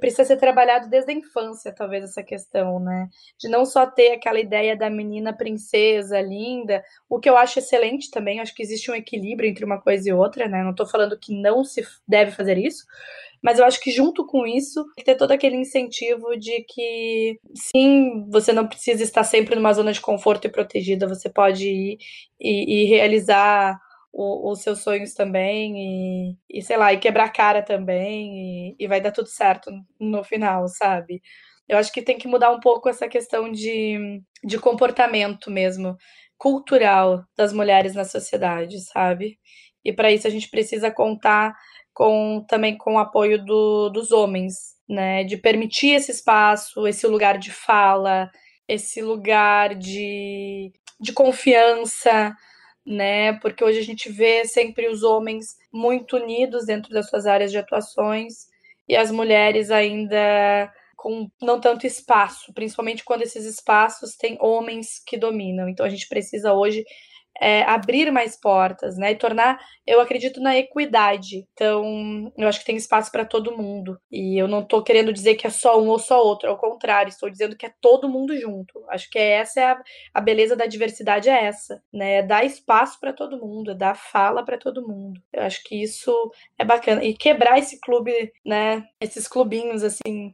precisa 0.00 0.24
ser 0.24 0.36
trabalhado 0.38 0.88
desde 0.88 1.12
a 1.12 1.14
infância, 1.14 1.72
talvez, 1.72 2.04
essa 2.04 2.22
questão, 2.22 2.80
né? 2.80 3.08
De 3.38 3.48
não 3.48 3.64
só 3.64 3.86
ter 3.86 4.12
aquela 4.12 4.40
ideia 4.40 4.74
da 4.74 4.88
menina 4.88 5.36
princesa, 5.36 6.20
linda, 6.20 6.82
o 7.08 7.20
que 7.20 7.28
eu 7.28 7.36
acho 7.36 7.58
excelente 7.58 8.10
também, 8.10 8.40
acho 8.40 8.54
que 8.54 8.62
existe 8.62 8.90
um 8.90 8.94
equilíbrio 8.94 9.48
entre 9.48 9.64
uma 9.64 9.80
coisa 9.80 10.08
e 10.08 10.12
outra, 10.12 10.48
né? 10.48 10.62
Não 10.62 10.70
estou 10.70 10.86
falando 10.86 11.18
que 11.18 11.34
não 11.34 11.62
se 11.62 11.86
deve 12.08 12.32
fazer 12.32 12.56
isso, 12.58 12.84
mas 13.42 13.58
eu 13.58 13.64
acho 13.66 13.80
que 13.80 13.90
junto 13.90 14.26
com 14.26 14.46
isso, 14.46 14.84
ter 15.04 15.14
todo 15.14 15.32
aquele 15.32 15.56
incentivo 15.56 16.36
de 16.38 16.64
que, 16.68 17.38
sim, 17.54 18.26
você 18.30 18.52
não 18.52 18.66
precisa 18.66 19.02
estar 19.02 19.24
sempre 19.24 19.54
numa 19.54 19.72
zona 19.72 19.92
de 19.92 20.00
conforto 20.00 20.46
e 20.46 20.50
protegida, 20.50 21.06
você 21.06 21.28
pode 21.28 21.68
ir 21.68 21.98
e, 22.40 22.82
e 22.82 22.84
realizar 22.86 23.78
os 24.18 24.62
seus 24.62 24.80
sonhos 24.82 25.12
também 25.12 25.76
e, 25.76 26.36
e, 26.58 26.62
sei 26.62 26.76
lá, 26.76 26.92
e 26.92 26.98
quebrar 26.98 27.24
a 27.24 27.30
cara 27.30 27.62
também 27.62 28.70
e, 28.70 28.76
e 28.78 28.88
vai 28.88 29.00
dar 29.00 29.12
tudo 29.12 29.28
certo 29.28 29.70
no 30.00 30.24
final, 30.24 30.66
sabe? 30.68 31.20
Eu 31.68 31.76
acho 31.78 31.92
que 31.92 32.02
tem 32.02 32.16
que 32.16 32.28
mudar 32.28 32.50
um 32.50 32.60
pouco 32.60 32.88
essa 32.88 33.08
questão 33.08 33.50
de, 33.50 34.22
de 34.44 34.58
comportamento 34.58 35.50
mesmo, 35.50 35.96
cultural 36.38 37.24
das 37.36 37.52
mulheres 37.52 37.94
na 37.94 38.04
sociedade, 38.04 38.80
sabe? 38.80 39.38
E 39.84 39.92
para 39.92 40.10
isso 40.10 40.26
a 40.26 40.30
gente 40.30 40.48
precisa 40.48 40.90
contar 40.90 41.54
com 41.92 42.44
também 42.48 42.76
com 42.76 42.94
o 42.94 42.98
apoio 42.98 43.44
do, 43.44 43.90
dos 43.90 44.12
homens, 44.12 44.54
né? 44.88 45.24
De 45.24 45.36
permitir 45.36 45.94
esse 45.94 46.10
espaço, 46.10 46.86
esse 46.86 47.06
lugar 47.06 47.38
de 47.38 47.52
fala, 47.52 48.30
esse 48.68 49.02
lugar 49.02 49.74
de, 49.74 50.72
de 51.00 51.12
confiança, 51.12 52.34
né? 52.86 53.32
Porque 53.40 53.64
hoje 53.64 53.78
a 53.78 53.84
gente 53.84 54.10
vê 54.10 54.44
sempre 54.44 54.88
os 54.88 55.02
homens 55.02 55.56
muito 55.72 56.16
unidos 56.16 56.66
dentro 56.66 56.90
das 56.90 57.08
suas 57.08 57.26
áreas 57.26 57.50
de 57.50 57.58
atuações 57.58 58.46
e 58.88 58.94
as 58.94 59.10
mulheres 59.10 59.70
ainda 59.70 60.72
com 60.96 61.28
não 61.42 61.60
tanto 61.60 61.86
espaço, 61.86 62.52
principalmente 62.54 63.04
quando 63.04 63.22
esses 63.22 63.44
espaços 63.44 64.16
têm 64.16 64.38
homens 64.40 65.02
que 65.06 65.18
dominam. 65.18 65.68
Então 65.68 65.84
a 65.84 65.88
gente 65.88 66.08
precisa 66.08 66.52
hoje 66.52 66.84
é, 67.40 67.62
abrir 67.62 68.10
mais 68.10 68.38
portas, 68.38 68.96
né? 68.96 69.12
E 69.12 69.16
tornar, 69.16 69.58
eu 69.86 70.00
acredito 70.00 70.40
na 70.40 70.56
equidade. 70.56 71.46
Então, 71.52 72.32
eu 72.36 72.48
acho 72.48 72.60
que 72.60 72.66
tem 72.66 72.76
espaço 72.76 73.10
para 73.10 73.24
todo 73.24 73.56
mundo. 73.56 73.98
E 74.10 74.40
eu 74.40 74.48
não 74.48 74.60
estou 74.60 74.82
querendo 74.82 75.12
dizer 75.12 75.34
que 75.36 75.46
é 75.46 75.50
só 75.50 75.80
um 75.80 75.88
ou 75.88 75.98
só 75.98 76.22
outro, 76.22 76.48
ao 76.48 76.58
contrário, 76.58 77.08
estou 77.08 77.30
dizendo 77.30 77.56
que 77.56 77.66
é 77.66 77.72
todo 77.80 78.08
mundo 78.08 78.36
junto. 78.36 78.84
Acho 78.88 79.10
que 79.10 79.18
é 79.18 79.32
essa 79.32 79.60
é 79.60 79.64
a, 79.64 79.82
a 80.14 80.20
beleza 80.20 80.56
da 80.56 80.66
diversidade 80.66 81.28
é 81.28 81.44
essa, 81.44 81.82
né? 81.92 82.16
É 82.16 82.22
dar 82.22 82.44
espaço 82.44 82.98
para 83.00 83.12
todo 83.12 83.38
mundo, 83.38 83.70
é 83.72 83.74
dar 83.74 83.94
fala 83.94 84.44
para 84.44 84.58
todo 84.58 84.86
mundo. 84.86 85.20
Eu 85.32 85.42
acho 85.42 85.62
que 85.64 85.82
isso 85.82 86.12
é 86.58 86.64
bacana 86.64 87.04
e 87.04 87.14
quebrar 87.14 87.58
esse 87.58 87.80
clube, 87.80 88.32
né? 88.44 88.84
Esses 89.00 89.28
clubinhos 89.28 89.82
assim 89.82 90.32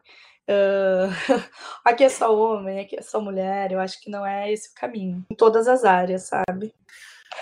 Uh, 0.53 1.09
aqui 1.85 2.05
é 2.05 2.09
só 2.09 2.37
homem, 2.37 2.81
aqui 2.81 2.99
é 2.99 3.03
só 3.03 3.21
mulher. 3.21 3.73
Eu 3.73 3.81
acho 3.81 4.01
que 4.01 4.11
não 4.11 4.25
é 4.25 4.53
esse 4.53 4.71
o 4.71 4.75
caminho. 4.75 5.25
Em 5.31 5.35
todas 5.35 5.67
as 5.69 5.85
áreas, 5.85 6.25
sabe? 6.25 6.75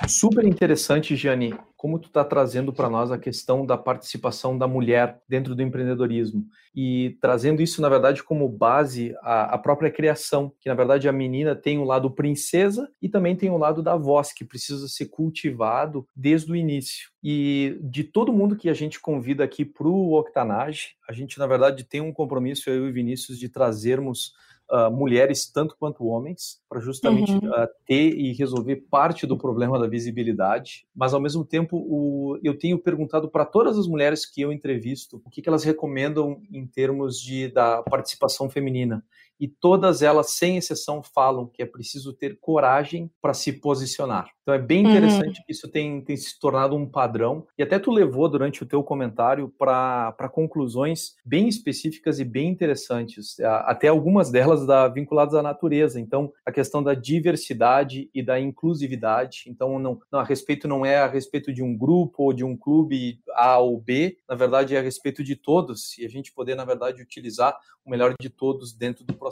Super 0.08 0.44
interessante, 0.44 1.14
Gianni, 1.14 1.54
como 1.76 1.98
tu 1.98 2.08
está 2.08 2.24
trazendo 2.24 2.72
para 2.72 2.90
nós 2.90 3.10
a 3.10 3.18
questão 3.18 3.64
da 3.64 3.76
participação 3.76 4.56
da 4.56 4.66
mulher 4.66 5.20
dentro 5.28 5.54
do 5.54 5.62
empreendedorismo 5.62 6.46
e 6.74 7.16
trazendo 7.20 7.62
isso, 7.62 7.80
na 7.80 7.88
verdade, 7.88 8.22
como 8.22 8.48
base 8.48 9.14
a, 9.22 9.54
a 9.54 9.58
própria 9.58 9.90
criação, 9.90 10.52
que 10.60 10.68
na 10.68 10.74
verdade 10.74 11.08
a 11.08 11.12
menina 11.12 11.54
tem 11.54 11.78
o 11.78 11.82
um 11.82 11.84
lado 11.84 12.10
princesa 12.10 12.90
e 13.00 13.08
também 13.08 13.36
tem 13.36 13.50
o 13.50 13.54
um 13.54 13.58
lado 13.58 13.82
da 13.82 13.96
voz, 13.96 14.32
que 14.32 14.44
precisa 14.44 14.88
ser 14.88 15.06
cultivado 15.06 16.06
desde 16.14 16.50
o 16.52 16.56
início. 16.56 17.10
E 17.22 17.78
de 17.82 18.04
todo 18.04 18.32
mundo 18.32 18.56
que 18.56 18.68
a 18.68 18.74
gente 18.74 19.00
convida 19.00 19.44
aqui 19.44 19.64
para 19.64 19.88
o 19.88 20.18
Octanage, 20.18 20.96
a 21.08 21.12
gente, 21.12 21.38
na 21.38 21.46
verdade, 21.46 21.84
tem 21.84 22.00
um 22.00 22.12
compromisso, 22.12 22.68
eu 22.68 22.86
e 22.86 22.90
o 22.90 22.92
Vinícius, 22.92 23.38
de 23.38 23.48
trazermos 23.48 24.32
uh, 24.70 24.90
mulheres 24.90 25.50
tanto 25.50 25.76
quanto 25.78 26.06
homens, 26.06 26.60
para 26.68 26.80
justamente 26.80 27.32
uhum. 27.32 27.50
uh, 27.50 27.68
ter 27.86 28.14
e 28.16 28.32
resolver 28.32 28.76
parte 28.90 29.26
do 29.26 29.36
problema 29.36 29.78
da 29.78 29.86
visibilidade. 29.86 30.86
Mas, 30.94 31.12
ao 31.12 31.20
mesmo 31.20 31.44
tempo, 31.44 31.76
o, 31.76 32.38
eu 32.42 32.58
tenho 32.58 32.78
perguntado 32.78 33.28
para 33.28 33.44
todas 33.44 33.78
as 33.78 33.86
mulheres 33.86 34.24
que 34.24 34.40
eu 34.40 34.52
entrevisto 34.52 35.20
o 35.24 35.30
que, 35.30 35.42
que 35.42 35.48
elas 35.48 35.64
recomendam 35.64 36.40
em 36.50 36.66
termos 36.66 37.20
de, 37.20 37.48
da 37.48 37.82
participação 37.82 38.48
feminina 38.48 39.04
e 39.40 39.48
todas 39.48 40.02
elas, 40.02 40.32
sem 40.32 40.58
exceção, 40.58 41.02
falam 41.02 41.46
que 41.46 41.62
é 41.62 41.66
preciso 41.66 42.12
ter 42.12 42.38
coragem 42.38 43.10
para 43.22 43.32
se 43.32 43.52
posicionar. 43.52 44.30
Então 44.42 44.54
é 44.54 44.58
bem 44.58 44.84
uhum. 44.84 44.90
interessante 44.90 45.38
uhum. 45.38 45.44
que 45.46 45.52
isso 45.52 45.68
tem, 45.68 46.00
tem 46.02 46.16
se 46.16 46.38
tornado 46.38 46.74
um 46.74 46.86
padrão 46.86 47.46
e 47.56 47.62
até 47.62 47.78
tu 47.78 47.90
levou 47.90 48.28
durante 48.28 48.62
o 48.62 48.66
teu 48.66 48.82
comentário 48.82 49.48
para 49.56 50.28
conclusões 50.32 51.14
bem 51.24 51.46
específicas 51.48 52.18
e 52.18 52.24
bem 52.24 52.48
interessantes, 52.48 53.38
até 53.40 53.88
algumas 53.88 54.30
delas 54.30 54.66
da, 54.66 54.88
vinculadas 54.88 55.34
à 55.34 55.42
natureza. 55.42 56.00
Então 56.00 56.32
a 56.44 56.50
questão 56.50 56.82
da 56.82 56.94
diversidade 56.94 58.10
e 58.12 58.22
da 58.22 58.40
inclusividade. 58.40 59.44
Então 59.46 59.78
não, 59.78 60.00
não, 60.10 60.20
a 60.20 60.24
respeito 60.24 60.66
não 60.66 60.84
é 60.84 60.98
a 60.98 61.06
respeito 61.06 61.52
de 61.52 61.62
um 61.62 61.76
grupo 61.76 62.24
ou 62.24 62.32
de 62.32 62.44
um 62.44 62.56
clube 62.56 63.20
A 63.34 63.58
ou 63.58 63.80
B, 63.80 64.18
na 64.28 64.34
verdade 64.34 64.74
é 64.74 64.78
a 64.80 64.82
respeito 64.82 65.22
de 65.22 65.36
todos 65.36 65.96
e 65.96 66.04
a 66.04 66.08
gente 66.08 66.32
poder 66.32 66.56
na 66.56 66.64
verdade 66.64 67.00
utilizar 67.00 67.56
o 67.84 67.90
melhor 67.90 68.14
de 68.20 68.28
todos 68.28 68.72
dentro 68.72 69.04
do 69.04 69.14
processo. 69.14 69.29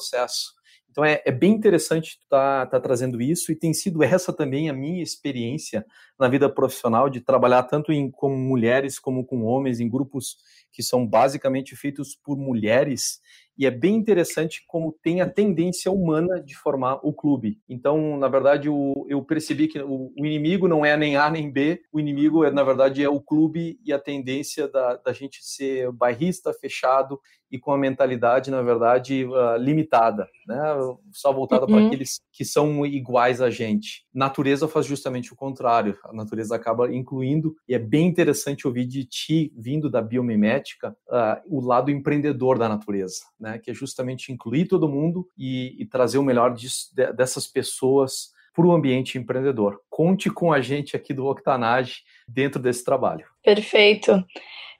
Então 0.91 1.05
é, 1.05 1.23
é 1.25 1.31
bem 1.31 1.53
interessante 1.53 2.19
estar 2.21 2.67
tá, 2.67 2.67
tá 2.67 2.81
trazendo 2.81 3.23
isso 3.23 3.53
e 3.53 3.57
tem 3.57 3.73
sido 3.73 4.03
essa 4.03 4.33
também 4.33 4.69
a 4.69 4.73
minha 4.73 5.03
experiência 5.03 5.87
na 6.19 6.29
vida 6.29 6.53
profissional 6.53 7.09
de 7.09 7.21
trabalhar 7.21 7.63
tanto 7.65 7.93
em, 7.93 8.11
com 8.11 8.35
mulheres 8.35 8.99
como 8.99 9.25
com 9.25 9.45
homens 9.45 9.81
em 9.81 9.89
grupos 9.89 10.37
que 10.73 10.83
são 10.83 11.07
basicamente 11.07 11.77
feitos 11.77 12.17
por 12.17 12.37
mulheres 12.37 13.21
e 13.59 13.67
é 13.67 13.71
bem 13.71 13.97
interessante 13.97 14.65
como 14.69 14.97
tem 15.03 15.21
a 15.21 15.29
tendência 15.29 15.91
humana 15.91 16.41
de 16.41 16.55
formar 16.55 17.01
o 17.03 17.13
clube. 17.13 17.59
Então, 17.69 18.17
na 18.17 18.29
verdade, 18.29 18.69
o, 18.69 19.05
eu 19.09 19.21
percebi 19.23 19.67
que 19.67 19.81
o, 19.81 20.13
o, 20.17 20.25
inimigo 20.25 20.69
não 20.69 20.87
é 20.87 20.97
nem 20.97 21.17
A 21.17 21.29
nem 21.29 21.51
B, 21.51 21.83
o 21.93 21.99
inimigo, 21.99 22.45
é, 22.45 22.51
na 22.51 22.63
verdade, 22.63 23.03
é 23.03 23.09
o 23.09 23.21
clube 23.21 23.81
e 23.85 23.93
a 23.93 23.99
tendência 23.99 24.69
da, 24.69 24.97
da 24.97 25.13
gente 25.13 25.39
ser 25.43 25.91
bairrista, 25.91 26.53
fechado 26.53 27.19
e 27.51 27.59
com 27.59 27.73
a 27.73 27.79
mentalidade, 27.79 28.51
na 28.51 28.63
verdade, 28.63 29.25
uh, 29.25 29.57
limitada, 29.57 30.29
né? 30.47 30.59
só 31.13 31.33
voltada 31.33 31.65
uhum. 31.65 31.73
para 31.73 31.87
aqueles 31.87 32.21
que 32.33 32.45
são 32.45 32.85
iguais 32.85 33.41
a 33.41 33.51
gente. 33.51 34.07
Natureza 34.13 34.69
faz 34.69 34.87
justamente 34.87 35.33
o 35.33 35.37
contrário, 35.37 35.97
a 36.05 36.13
natureza 36.13 36.55
acaba 36.55 36.93
incluindo, 36.95 37.57
e 37.67 37.75
é 37.75 37.79
bem 37.79 38.07
interessante 38.07 38.67
ouvir 38.67 38.87
de 38.87 39.05
ti, 39.05 39.53
vindo 39.57 39.89
da 39.89 40.03
biomimética, 40.03 40.95
uh, 41.09 41.41
o 41.47 41.61
lado 41.61 41.91
empreendedor 41.91 42.59
da 42.59 42.69
natureza, 42.69 43.23
né? 43.41 43.48
Que 43.57 43.71
é 43.71 43.75
justamente 43.75 44.33
incluir 44.33 44.67
todo 44.67 44.89
mundo 44.89 45.29
e, 45.39 45.81
e 45.81 45.87
trazer 45.87 46.19
o 46.19 46.23
melhor 46.25 46.53
disso, 46.53 46.89
de, 46.93 47.13
dessas 47.13 47.47
pessoas 47.47 48.33
para 48.53 48.67
o 48.67 48.73
ambiente 48.73 49.17
empreendedor. 49.17 49.81
Conte 49.89 50.29
com 50.29 50.53
a 50.53 50.61
gente 50.61 50.97
aqui 50.97 51.15
do 51.15 51.27
Octanage 51.27 52.03
dentro 52.27 52.61
desse 52.61 52.85
trabalho. 52.85 53.25
Perfeito. 53.45 54.25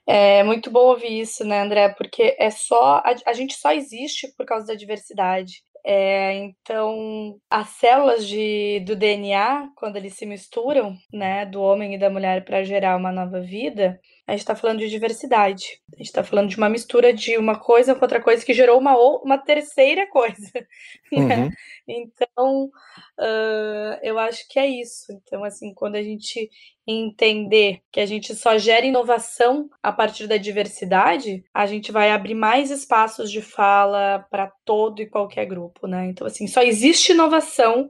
É 0.05 0.43
muito 0.43 0.71
bom 0.71 0.89
ouvir 0.89 1.21
isso, 1.21 1.45
né, 1.45 1.61
André? 1.61 1.91
Porque 1.91 2.35
é 2.39 2.51
só 2.51 3.03
a, 3.05 3.15
a 3.27 3.33
gente 3.35 3.55
só 3.55 3.73
existe 3.73 4.27
por 4.37 4.47
causa 4.47 4.67
da 4.67 4.75
diversidade. 4.75 5.63
É, 5.85 6.35
então, 6.35 7.41
as 7.49 7.69
células 7.71 8.27
de, 8.27 8.81
do 8.81 8.95
DNA, 8.95 9.71
quando 9.75 9.97
eles 9.97 10.15
se 10.15 10.27
misturam, 10.27 10.97
né, 11.13 11.47
do 11.47 11.63
homem 11.63 11.95
e 11.95 11.99
da 11.99 12.11
mulher 12.11 12.45
para 12.45 12.63
gerar 12.63 12.97
uma 12.97 13.13
nova 13.13 13.41
vida, 13.41 13.99
a 14.27 14.33
gente 14.33 14.41
está 14.41 14.55
falando 14.55 14.81
de 14.81 14.91
diversidade. 14.91 15.81
A 15.95 15.97
gente 15.97 16.07
está 16.07 16.23
falando 16.23 16.51
de 16.51 16.57
uma 16.59 16.69
mistura 16.69 17.13
de 17.13 17.39
uma 17.39 17.59
coisa 17.59 17.95
com 17.95 18.03
outra 18.03 18.21
coisa 18.21 18.45
que 18.45 18.53
gerou 18.53 18.79
uma, 18.79 18.95
uma 19.23 19.39
terceira 19.39 20.07
coisa. 20.09 20.37
Né? 21.11 21.45
Uhum. 21.45 21.51
Então, 21.89 22.71
Uh, 23.19 23.99
eu 24.01 24.17
acho 24.19 24.49
que 24.49 24.59
é 24.61 24.67
isso. 24.67 25.13
Então, 25.13 25.43
assim, 25.43 25.75
quando 25.75 25.97
a 25.97 26.03
gente 26.03 26.49
entender 26.87 27.83
que 27.91 28.01
a 28.01 28.07
gente 28.07 28.35
só 28.35 28.57
gera 28.57 28.87
inovação 28.87 29.69
a 29.83 29.93
partir 29.93 30.27
da 30.27 30.37
diversidade, 30.37 31.45
a 31.53 31.67
gente 31.67 31.91
vai 31.91 32.13
abrir 32.13 32.35
mais 32.35 32.71
espaços 32.71 33.31
de 33.31 33.43
fala 33.43 34.25
para 34.31 34.51
todo 34.65 35.03
e 35.03 35.07
qualquer 35.07 35.47
grupo, 35.47 35.87
né? 35.87 36.07
Então, 36.07 36.27
assim, 36.27 36.47
só 36.47 36.63
existe 36.63 37.13
inovação 37.13 37.89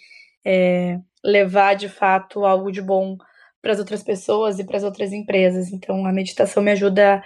é, 0.44 0.98
levar 1.24 1.74
de 1.74 1.88
fato 1.88 2.44
algo 2.44 2.72
de 2.72 2.82
bom 2.82 3.16
para 3.62 3.72
as 3.72 3.78
outras 3.78 4.02
pessoas 4.02 4.58
e 4.58 4.64
para 4.64 4.76
as 4.76 4.84
outras 4.84 5.12
empresas. 5.12 5.72
Então, 5.72 6.04
a 6.06 6.12
meditação 6.12 6.62
me 6.62 6.72
ajuda 6.72 7.22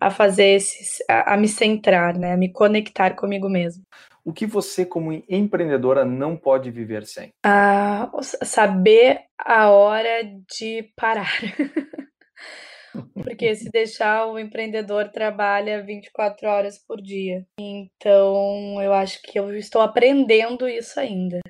a 0.00 0.10
fazer 0.10 0.46
esses, 0.56 0.98
a, 1.08 1.34
a 1.34 1.36
me 1.36 1.48
centrar, 1.48 2.16
né? 2.18 2.32
A 2.32 2.36
me 2.36 2.52
conectar 2.52 3.14
comigo 3.14 3.48
mesmo. 3.48 3.84
O 4.24 4.32
que 4.32 4.46
você, 4.46 4.86
como 4.86 5.12
empreendedora, 5.28 6.04
não 6.04 6.36
pode 6.36 6.70
viver 6.70 7.06
sem? 7.06 7.30
Ah, 7.44 8.10
saber 8.22 9.20
a 9.38 9.70
hora 9.70 10.24
de 10.48 10.90
parar. 10.96 11.30
Porque 13.12 13.54
se 13.54 13.70
deixar 13.70 14.26
o 14.26 14.38
empreendedor 14.38 15.10
trabalha 15.10 15.82
24 15.82 16.48
horas 16.48 16.78
por 16.78 17.02
dia. 17.02 17.44
Então, 17.58 18.80
eu 18.80 18.92
acho 18.92 19.20
que 19.22 19.38
eu 19.38 19.56
estou 19.56 19.82
aprendendo 19.82 20.68
isso 20.68 20.98
ainda. 20.98 21.40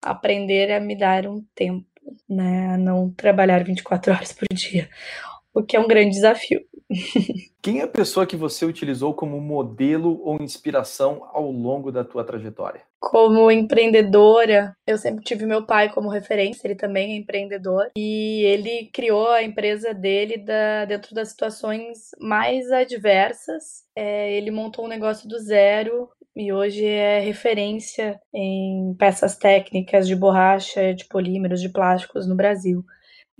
Aprender 0.00 0.72
a 0.72 0.80
me 0.80 0.96
dar 0.96 1.26
um 1.26 1.44
tempo, 1.54 1.86
né? 2.28 2.74
A 2.74 2.78
não 2.78 3.10
trabalhar 3.10 3.62
24 3.64 4.12
horas 4.12 4.32
por 4.32 4.46
dia. 4.52 4.88
O 5.54 5.62
que 5.62 5.76
é 5.76 5.80
um 5.80 5.88
grande 5.88 6.10
desafio. 6.10 6.60
Quem 7.62 7.80
é 7.80 7.84
a 7.84 7.88
pessoa 7.88 8.26
que 8.26 8.36
você 8.36 8.64
utilizou 8.64 9.14
como 9.14 9.40
modelo 9.40 10.20
ou 10.24 10.42
inspiração 10.42 11.28
ao 11.32 11.50
longo 11.50 11.92
da 11.92 12.04
tua 12.04 12.24
trajetória? 12.24 12.82
Como 12.98 13.50
empreendedora, 13.50 14.76
eu 14.86 14.96
sempre 14.96 15.24
tive 15.24 15.46
meu 15.46 15.64
pai 15.64 15.92
como 15.92 16.08
referência, 16.08 16.66
ele 16.66 16.74
também 16.74 17.12
é 17.12 17.16
empreendedor, 17.16 17.90
e 17.96 18.44
ele 18.44 18.90
criou 18.92 19.28
a 19.28 19.42
empresa 19.42 19.92
dele 19.92 20.38
da, 20.38 20.84
dentro 20.84 21.14
das 21.14 21.28
situações 21.28 22.10
mais 22.20 22.70
adversas. 22.70 23.84
É, 23.96 24.32
ele 24.32 24.50
montou 24.50 24.84
um 24.84 24.88
negócio 24.88 25.28
do 25.28 25.38
zero 25.38 26.08
e 26.34 26.52
hoje 26.52 26.84
é 26.84 27.20
referência 27.20 28.18
em 28.34 28.94
peças 28.98 29.36
técnicas 29.36 30.06
de 30.06 30.16
borracha, 30.16 30.94
de 30.94 31.04
polímeros, 31.06 31.60
de 31.60 31.68
plásticos 31.68 32.26
no 32.26 32.34
Brasil. 32.34 32.84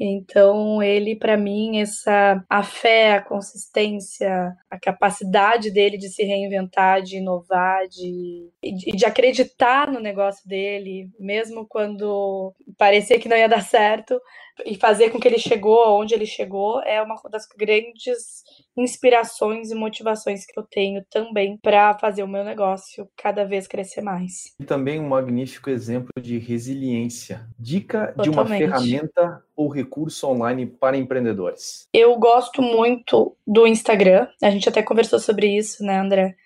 Então, 0.05 0.83
ele, 0.83 1.15
para 1.15 1.37
mim, 1.37 1.81
essa 1.81 2.45
a 2.51 2.65
fé, 2.65 3.13
a 3.15 3.23
consistência, 3.23 4.53
a 4.69 4.77
capacidade 4.77 5.71
dele 5.71 5.97
de 5.97 6.09
se 6.09 6.25
reinventar, 6.25 7.03
de 7.03 7.19
inovar, 7.19 7.87
de, 7.87 8.51
de 8.97 9.07
acreditar 9.07 9.89
no 9.89 10.01
negócio 10.01 10.45
dele, 10.49 11.09
mesmo 11.21 11.65
quando 11.69 12.53
parecia 12.77 13.17
que 13.21 13.29
não 13.29 13.37
ia 13.37 13.49
dar 13.49 13.63
certo, 13.63 14.21
e 14.65 14.75
fazer 14.77 15.11
com 15.11 15.19
que 15.19 15.29
ele 15.29 15.39
chegou 15.39 16.01
onde 16.01 16.15
ele 16.15 16.27
chegou, 16.27 16.81
é 16.83 17.03
uma 17.03 17.21
das 17.31 17.47
grandes 17.47 18.43
inspirações 18.77 19.71
e 19.71 19.75
motivações 19.75 20.47
que 20.47 20.59
eu 20.59 20.63
tenho 20.63 21.05
também 21.11 21.59
para 21.63 21.97
fazer 21.99 22.23
o 22.23 22.29
meu 22.29 22.45
negócio 22.45 23.09
cada 23.17 23.45
vez 23.45 23.67
crescer 23.67 24.03
mais. 24.03 24.55
E 24.59 24.65
também 24.65 24.99
um 24.99 25.09
magnífico 25.09 25.71
exemplo 25.71 26.11
de 26.21 26.39
resiliência. 26.39 27.47
Dica 27.59 28.09
Totalmente. 28.09 28.23
de 28.23 28.31
uma 28.31 28.47
ferramenta 28.47 29.45
ou 29.57 29.69
recurso 29.69 30.29
online 30.29 30.67
para 30.67 30.97
empreendedores? 30.97 31.87
Eu 31.93 32.17
gosto 32.17 32.63
muito 32.63 33.37
do 33.47 33.67
Instagram. 33.67 34.27
A 34.43 34.51
gente 34.51 34.69
até 34.69 34.83
conversou 34.83 35.19
sobre 35.19 35.47
isso, 35.47 35.85
né, 35.85 35.99
André? 35.99 36.37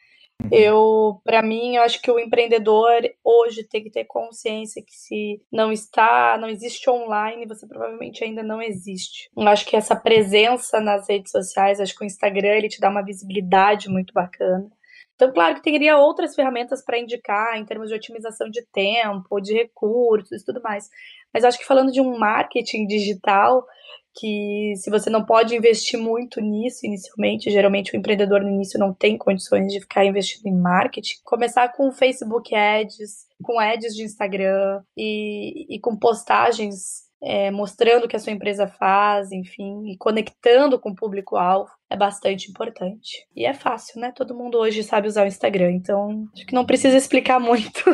Uhum. 0.42 0.48
Eu, 0.52 1.20
para 1.24 1.42
mim, 1.42 1.76
eu 1.76 1.82
acho 1.82 2.00
que 2.00 2.10
o 2.10 2.18
empreendedor 2.18 3.02
hoje 3.24 3.64
tem 3.64 3.82
que 3.82 3.90
ter 3.90 4.04
consciência 4.04 4.82
que 4.82 4.94
se 4.94 5.40
não 5.50 5.72
está, 5.72 6.36
não 6.38 6.48
existe 6.48 6.88
online, 6.90 7.46
você 7.46 7.66
provavelmente 7.66 8.22
ainda 8.22 8.42
não 8.42 8.60
existe. 8.60 9.30
Eu 9.36 9.46
acho 9.48 9.66
que 9.66 9.76
essa 9.76 9.96
presença 9.96 10.80
nas 10.80 11.08
redes 11.08 11.30
sociais, 11.30 11.80
acho 11.80 11.96
que 11.96 12.04
o 12.04 12.06
Instagram 12.06 12.48
ele 12.48 12.68
te 12.68 12.80
dá 12.80 12.90
uma 12.90 13.04
visibilidade 13.04 13.88
muito 13.88 14.12
bacana. 14.12 14.70
Então, 15.16 15.32
claro 15.32 15.54
que 15.54 15.62
teria 15.62 15.96
outras 15.96 16.34
ferramentas 16.34 16.84
para 16.84 16.98
indicar 16.98 17.56
em 17.56 17.64
termos 17.64 17.88
de 17.88 17.94
otimização 17.94 18.50
de 18.50 18.62
tempo, 18.70 19.40
de 19.40 19.54
recursos 19.54 20.42
e 20.42 20.44
tudo 20.44 20.60
mais. 20.62 20.88
Mas 21.32 21.42
acho 21.42 21.58
que 21.58 21.64
falando 21.64 21.90
de 21.90 22.02
um 22.02 22.18
marketing 22.18 22.86
digital, 22.86 23.66
que 24.14 24.74
se 24.76 24.90
você 24.90 25.08
não 25.08 25.24
pode 25.24 25.56
investir 25.56 25.98
muito 25.98 26.40
nisso 26.40 26.86
inicialmente, 26.86 27.50
geralmente 27.50 27.94
o 27.94 27.96
empreendedor 27.96 28.42
no 28.42 28.50
início 28.50 28.78
não 28.78 28.92
tem 28.92 29.16
condições 29.16 29.72
de 29.72 29.80
ficar 29.80 30.04
investindo 30.04 30.46
em 30.46 30.54
marketing, 30.54 31.16
começar 31.24 31.68
com 31.72 31.90
Facebook 31.90 32.54
Ads, 32.54 33.26
com 33.42 33.58
ads 33.58 33.94
de 33.94 34.04
Instagram 34.04 34.82
e, 34.96 35.76
e 35.76 35.80
com 35.80 35.96
postagens 35.96 37.05
é, 37.22 37.50
mostrando 37.50 38.04
o 38.04 38.08
que 38.08 38.16
a 38.16 38.18
sua 38.18 38.32
empresa 38.32 38.66
faz, 38.66 39.32
enfim, 39.32 39.90
e 39.90 39.96
conectando 39.96 40.78
com 40.78 40.90
o 40.90 40.94
público-alvo 40.94 41.70
é 41.88 41.96
bastante 41.96 42.50
importante. 42.50 43.26
E 43.34 43.46
é 43.46 43.54
fácil, 43.54 44.00
né? 44.00 44.12
Todo 44.14 44.34
mundo 44.34 44.58
hoje 44.58 44.82
sabe 44.82 45.08
usar 45.08 45.24
o 45.24 45.28
Instagram, 45.28 45.72
então 45.72 46.28
acho 46.34 46.46
que 46.46 46.54
não 46.54 46.66
precisa 46.66 46.96
explicar 46.96 47.38
muito. 47.38 47.84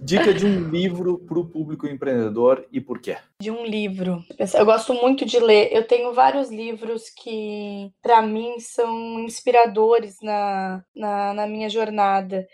Dica 0.00 0.32
de 0.32 0.46
um 0.46 0.70
livro 0.70 1.18
para 1.18 1.38
o 1.38 1.44
público 1.44 1.86
empreendedor 1.86 2.66
e 2.72 2.80
por 2.80 3.00
quê? 3.00 3.18
De 3.42 3.50
um 3.50 3.66
livro. 3.66 4.24
Eu 4.54 4.64
gosto 4.64 4.94
muito 4.94 5.26
de 5.26 5.38
ler. 5.38 5.70
Eu 5.72 5.86
tenho 5.86 6.14
vários 6.14 6.50
livros 6.50 7.10
que, 7.10 7.92
para 8.00 8.22
mim, 8.22 8.58
são 8.60 9.20
inspiradores 9.20 10.16
na, 10.22 10.82
na, 10.94 11.34
na 11.34 11.46
minha 11.46 11.68
jornada. 11.68 12.46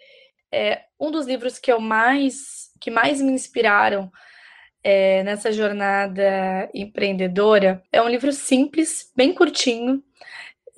É, 0.50 0.82
um 0.98 1.10
dos 1.10 1.26
livros 1.26 1.58
que 1.58 1.70
eu 1.70 1.80
mais 1.80 2.70
que 2.84 2.90
mais 2.90 3.18
me 3.18 3.32
inspiraram 3.32 4.12
é, 4.82 5.22
nessa 5.22 5.50
jornada 5.50 6.68
empreendedora 6.74 7.82
é 7.90 8.02
um 8.02 8.08
livro 8.10 8.30
simples, 8.30 9.10
bem 9.16 9.32
curtinho, 9.32 10.04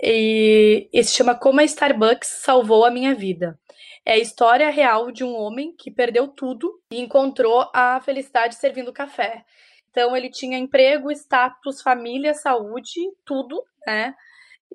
e, 0.00 0.88
e 0.92 1.02
se 1.02 1.14
chama 1.14 1.34
Como 1.34 1.58
a 1.58 1.64
Starbucks 1.64 2.28
Salvou 2.44 2.84
a 2.84 2.92
Minha 2.92 3.12
Vida. 3.12 3.58
É 4.04 4.12
a 4.12 4.18
história 4.18 4.70
real 4.70 5.10
de 5.10 5.24
um 5.24 5.34
homem 5.34 5.74
que 5.76 5.90
perdeu 5.90 6.28
tudo 6.28 6.80
e 6.92 7.00
encontrou 7.00 7.68
a 7.74 8.00
felicidade 8.00 8.54
servindo 8.54 8.92
café. 8.92 9.44
Então 9.90 10.16
ele 10.16 10.30
tinha 10.30 10.56
emprego, 10.56 11.10
status, 11.10 11.82
família, 11.82 12.34
saúde, 12.34 13.00
tudo, 13.24 13.64
né? 13.84 14.14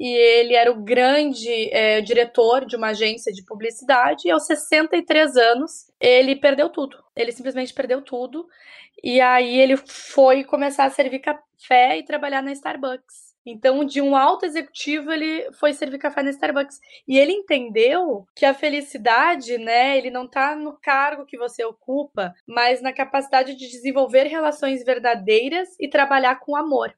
E 0.04 0.08
ele 0.08 0.56
era 0.56 0.72
o 0.72 0.82
grande 0.82 1.72
é, 1.72 2.02
diretor 2.02 2.66
de 2.66 2.76
uma 2.76 2.88
agência 2.88 3.32
de 3.32 3.46
publicidade. 3.46 4.28
E 4.28 4.32
aos 4.32 4.48
63 4.48 5.38
anos, 5.38 5.92
ele 6.00 6.36
perdeu 6.36 6.70
tudo. 6.70 6.98
Ele 7.16 7.32
simplesmente 7.32 7.72
perdeu 7.72 8.02
tudo. 8.02 8.48
E 9.04 9.22
aí 9.22 9.60
ele 9.60 9.78
foi 9.78 10.44
começar 10.44 10.86
a 10.86 10.90
servir 10.90 11.20
café 11.20 12.00
e 12.00 12.04
trabalhar 12.04 12.42
na 12.42 12.52
Starbucks. 12.52 13.30
Então, 13.46 13.86
de 13.86 14.02
um 14.02 14.16
alto 14.16 14.44
executivo, 14.44 15.12
ele 15.12 15.52
foi 15.54 15.72
servir 15.72 16.00
café 16.00 16.24
na 16.24 16.32
Starbucks. 16.32 16.80
E 17.08 17.20
ele 17.20 17.34
entendeu 17.34 18.26
que 18.36 18.44
a 18.44 18.56
felicidade, 18.56 19.60
né, 19.60 20.00
ele 20.00 20.10
não 20.10 20.28
tá 20.28 20.56
no 20.56 20.80
cargo 20.82 21.28
que 21.28 21.38
você 21.38 21.64
ocupa, 21.64 22.34
mas 22.48 22.82
na 22.82 22.92
capacidade 22.92 23.56
de 23.56 23.70
desenvolver 23.70 24.24
relações 24.24 24.84
verdadeiras 24.84 25.70
e 25.80 25.88
trabalhar 25.88 26.40
com 26.40 26.56
amor. 26.56 26.92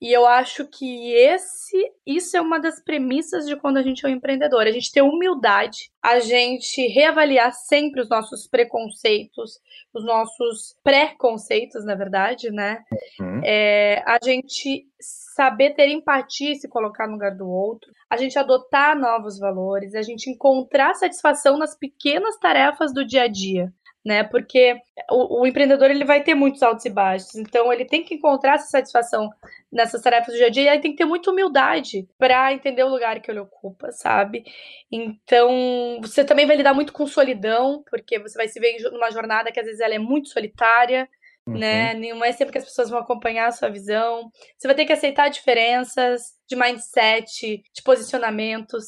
E 0.00 0.12
eu 0.12 0.26
acho 0.26 0.64
que 0.66 1.12
esse, 1.12 1.92
isso 2.06 2.36
é 2.36 2.40
uma 2.40 2.60
das 2.60 2.80
premissas 2.80 3.46
de 3.46 3.56
quando 3.56 3.78
a 3.78 3.82
gente 3.82 4.06
é 4.06 4.08
um 4.08 4.12
empreendedor. 4.12 4.62
A 4.62 4.70
gente 4.70 4.92
ter 4.92 5.02
humildade, 5.02 5.90
a 6.00 6.20
gente 6.20 6.86
reavaliar 6.86 7.52
sempre 7.52 8.00
os 8.00 8.08
nossos 8.08 8.46
preconceitos, 8.46 9.58
os 9.92 10.04
nossos 10.04 10.76
pré-conceitos, 10.84 11.84
na 11.84 11.96
verdade, 11.96 12.50
né? 12.50 12.84
Uhum. 13.20 13.40
É, 13.44 14.02
a 14.06 14.18
gente 14.22 14.86
saber 15.00 15.74
ter 15.74 15.88
empatia 15.88 16.52
e 16.52 16.56
se 16.56 16.68
colocar 16.68 17.06
no 17.06 17.14
lugar 17.14 17.34
do 17.36 17.48
outro, 17.48 17.90
a 18.08 18.16
gente 18.16 18.38
adotar 18.38 18.98
novos 18.98 19.38
valores, 19.38 19.94
a 19.94 20.02
gente 20.02 20.30
encontrar 20.30 20.94
satisfação 20.94 21.58
nas 21.58 21.76
pequenas 21.76 22.36
tarefas 22.38 22.92
do 22.92 23.04
dia 23.04 23.22
a 23.22 23.28
dia. 23.28 23.72
Né? 24.04 24.22
Porque 24.24 24.76
o, 25.10 25.42
o, 25.42 25.46
empreendedor 25.46 25.90
ele 25.90 26.04
vai 26.04 26.22
ter 26.22 26.34
muitos 26.34 26.62
altos 26.62 26.84
e 26.84 26.90
baixos, 26.90 27.34
então 27.34 27.72
ele 27.72 27.84
tem 27.84 28.04
que 28.04 28.14
encontrar 28.14 28.54
essa 28.54 28.68
satisfação 28.68 29.28
nessas 29.70 30.00
tarefas 30.02 30.32
do 30.32 30.38
dia 30.38 30.46
a 30.46 30.50
dia 30.50 30.62
e 30.62 30.68
aí 30.68 30.80
tem 30.80 30.92
que 30.92 30.98
ter 30.98 31.04
muita 31.04 31.30
humildade 31.30 32.08
para 32.18 32.52
entender 32.52 32.82
o 32.84 32.88
lugar 32.88 33.20
que 33.20 33.30
ele 33.30 33.40
ocupa, 33.40 33.92
sabe? 33.92 34.44
Então 34.90 35.98
você 36.00 36.24
também 36.24 36.46
vai 36.46 36.56
lidar 36.56 36.74
muito 36.74 36.92
com 36.92 37.06
solidão, 37.06 37.82
porque 37.90 38.18
você 38.18 38.36
vai 38.36 38.48
se 38.48 38.58
ver 38.60 38.78
numa 38.90 39.10
jornada 39.10 39.52
que 39.52 39.60
às 39.60 39.66
vezes 39.66 39.80
ela 39.80 39.94
é 39.94 39.98
muito 39.98 40.28
solitária, 40.28 41.08
uhum. 41.48 41.58
né? 41.58 41.94
Não 41.94 42.24
é 42.24 42.32
sempre 42.32 42.52
que 42.52 42.58
as 42.58 42.64
pessoas 42.64 42.90
vão 42.90 42.98
acompanhar 42.98 43.48
a 43.48 43.52
sua 43.52 43.68
visão. 43.68 44.30
Você 44.56 44.68
vai 44.68 44.74
ter 44.74 44.84
que 44.84 44.92
aceitar 44.92 45.28
diferenças 45.28 46.36
de 46.46 46.56
mindset, 46.56 47.62
de 47.72 47.82
posicionamentos. 47.82 48.86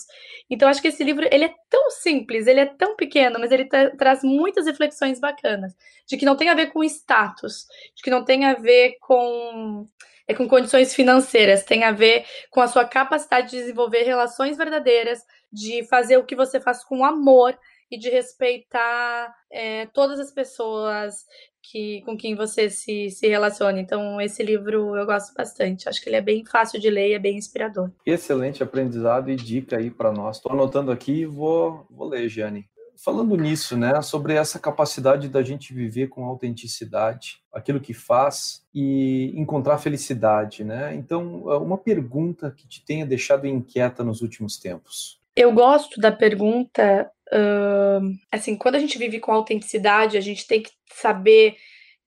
Então 0.48 0.68
acho 0.68 0.80
que 0.80 0.88
esse 0.88 1.04
livro 1.04 1.26
ele 1.30 1.44
é 1.44 1.54
tão 1.68 1.90
simples, 1.90 2.46
ele 2.46 2.60
é 2.60 2.66
tão 2.66 2.96
pequeno, 2.96 3.38
mas 3.38 3.50
ele 3.50 3.66
tra 3.66 3.94
traz 3.96 4.22
muitas 4.22 4.66
reflexões 4.66 5.20
bacanas, 5.20 5.74
de 6.06 6.16
que 6.16 6.24
não 6.24 6.36
tem 6.36 6.48
a 6.48 6.54
ver 6.54 6.68
com 6.68 6.82
status, 6.84 7.66
de 7.94 8.02
que 8.02 8.10
não 8.10 8.24
tem 8.24 8.44
a 8.44 8.54
ver 8.54 8.96
com 9.00 9.86
é 10.26 10.34
com 10.34 10.46
condições 10.48 10.94
financeiras, 10.94 11.64
tem 11.64 11.82
a 11.82 11.90
ver 11.90 12.24
com 12.50 12.60
a 12.60 12.68
sua 12.68 12.84
capacidade 12.84 13.50
de 13.50 13.56
desenvolver 13.56 14.04
relações 14.04 14.56
verdadeiras, 14.56 15.20
de 15.52 15.84
fazer 15.88 16.18
o 16.18 16.24
que 16.24 16.36
você 16.36 16.60
faz 16.60 16.84
com 16.84 17.04
amor 17.04 17.58
e 17.90 17.98
de 17.98 18.08
respeitar 18.08 19.34
é, 19.50 19.86
todas 19.86 20.20
as 20.20 20.30
pessoas 20.30 21.26
que, 21.62 22.02
com 22.02 22.16
quem 22.16 22.34
você 22.34 22.70
se, 22.70 23.10
se 23.10 23.28
relaciona. 23.28 23.80
Então, 23.80 24.20
esse 24.20 24.42
livro 24.42 24.96
eu 24.96 25.06
gosto 25.06 25.34
bastante. 25.34 25.88
Acho 25.88 26.02
que 26.02 26.08
ele 26.08 26.16
é 26.16 26.20
bem 26.20 26.44
fácil 26.44 26.80
de 26.80 26.90
ler 26.90 27.10
e 27.10 27.14
é 27.14 27.18
bem 27.18 27.36
inspirador. 27.36 27.90
Excelente 28.04 28.62
aprendizado 28.62 29.30
e 29.30 29.36
dica 29.36 29.76
aí 29.76 29.90
para 29.90 30.12
nós. 30.12 30.36
Estou 30.36 30.52
anotando 30.52 30.90
aqui 30.90 31.20
e 31.20 31.26
vou, 31.26 31.86
vou 31.90 32.08
ler, 32.08 32.28
Jane. 32.28 32.68
Falando 33.02 33.34
nisso, 33.34 33.78
né, 33.78 34.02
sobre 34.02 34.34
essa 34.34 34.58
capacidade 34.58 35.26
da 35.26 35.42
gente 35.42 35.72
viver 35.72 36.08
com 36.08 36.26
autenticidade, 36.26 37.42
aquilo 37.50 37.80
que 37.80 37.94
faz 37.94 38.62
e 38.74 39.32
encontrar 39.34 39.78
felicidade, 39.78 40.64
né? 40.64 40.94
Então, 40.94 41.44
uma 41.62 41.78
pergunta 41.78 42.50
que 42.50 42.68
te 42.68 42.84
tenha 42.84 43.06
deixado 43.06 43.46
inquieta 43.46 44.04
nos 44.04 44.20
últimos 44.20 44.58
tempos. 44.58 45.19
Eu 45.40 45.52
gosto 45.52 46.00
da 46.00 46.12
pergunta 46.12 47.10
Uh, 47.32 48.18
assim, 48.32 48.56
quando 48.56 48.74
a 48.74 48.78
gente 48.80 48.98
vive 48.98 49.20
com 49.20 49.32
autenticidade, 49.32 50.18
a 50.18 50.20
gente 50.20 50.46
tem 50.48 50.62
que 50.62 50.70
saber 50.92 51.56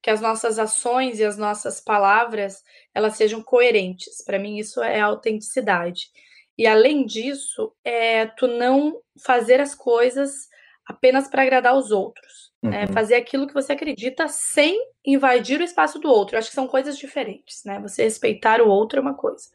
que 0.02 0.10
as 0.10 0.20
nossas 0.20 0.60
ações 0.60 1.18
e 1.18 1.24
as 1.24 1.38
nossas 1.38 1.80
palavras 1.80 2.62
elas 2.94 3.16
sejam 3.16 3.42
coerentes. 3.42 4.22
Para 4.26 4.38
mim, 4.38 4.58
isso 4.58 4.84
é 4.84 5.00
autenticidade. 5.00 6.10
E 6.58 6.68
além 6.68 7.06
disso, 7.06 7.74
é 7.86 8.26
tu 8.26 8.48
não 8.48 9.00
fazer 9.26 9.62
as 9.62 9.74
coisas 9.74 10.50
apenas 10.86 11.30
para 11.30 11.44
agradar 11.44 11.78
os 11.78 11.90
outros. 11.90 12.53
Né? 12.64 12.70
Uhum. 12.70 12.86
Né? 12.86 12.88
Fazer 12.88 13.16
aquilo 13.16 13.46
que 13.46 13.54
você 13.54 13.74
acredita 13.74 14.28
sem 14.28 14.80
invadir 15.06 15.60
o 15.60 15.64
espaço 15.64 16.00
do 16.00 16.10
outro. 16.10 16.36
Eu 16.36 16.40
acho 16.40 16.50
que 16.50 16.56
são 16.56 16.68
coisas 16.68 16.98
diferentes, 16.98 17.64
né? 17.66 17.80
Você 17.82 18.04
respeitar 18.04 18.62
o 18.62 18.70
outro 18.70 19.00
é 19.00 19.02
uma 19.02 19.14
coisa. 19.14 19.50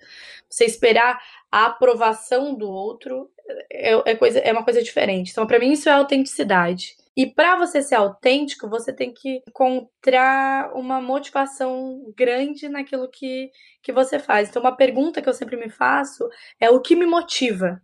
Você 0.49 0.67
esperar 0.67 1.19
a 1.51 1.67
aprovação 1.67 2.55
do 2.55 2.69
outro 2.69 3.31
é, 3.73 4.11
é, 4.11 4.15
coisa, 4.15 4.39
é 4.41 4.53
uma 4.53 4.65
coisa 4.65 4.83
diferente. 4.83 5.31
Então, 5.31 5.47
para 5.47 5.59
mim, 5.59 5.73
isso 5.73 5.89
é 5.89 5.93
autenticidade. 5.93 6.97
E 7.17 7.27
para 7.27 7.57
você 7.57 7.83
ser 7.83 7.97
autêntico, 7.97 8.69
você 8.69 8.93
tem 8.93 9.13
que 9.13 9.43
encontrar 9.49 10.73
uma 10.75 11.01
motivação 11.01 12.13
grande 12.17 12.69
naquilo 12.69 13.09
que, 13.09 13.51
que 13.83 13.91
você 13.91 14.19
faz. 14.21 14.49
Então, 14.49 14.63
uma 14.63 14.77
pergunta 14.77 15.21
que 15.21 15.29
eu 15.29 15.35
sempre 15.35 15.57
me 15.57 15.69
faço 15.69 16.29
é 16.61 16.71
o 16.71 16.81
que 16.81 16.95
me 16.95 17.07
motiva? 17.07 17.83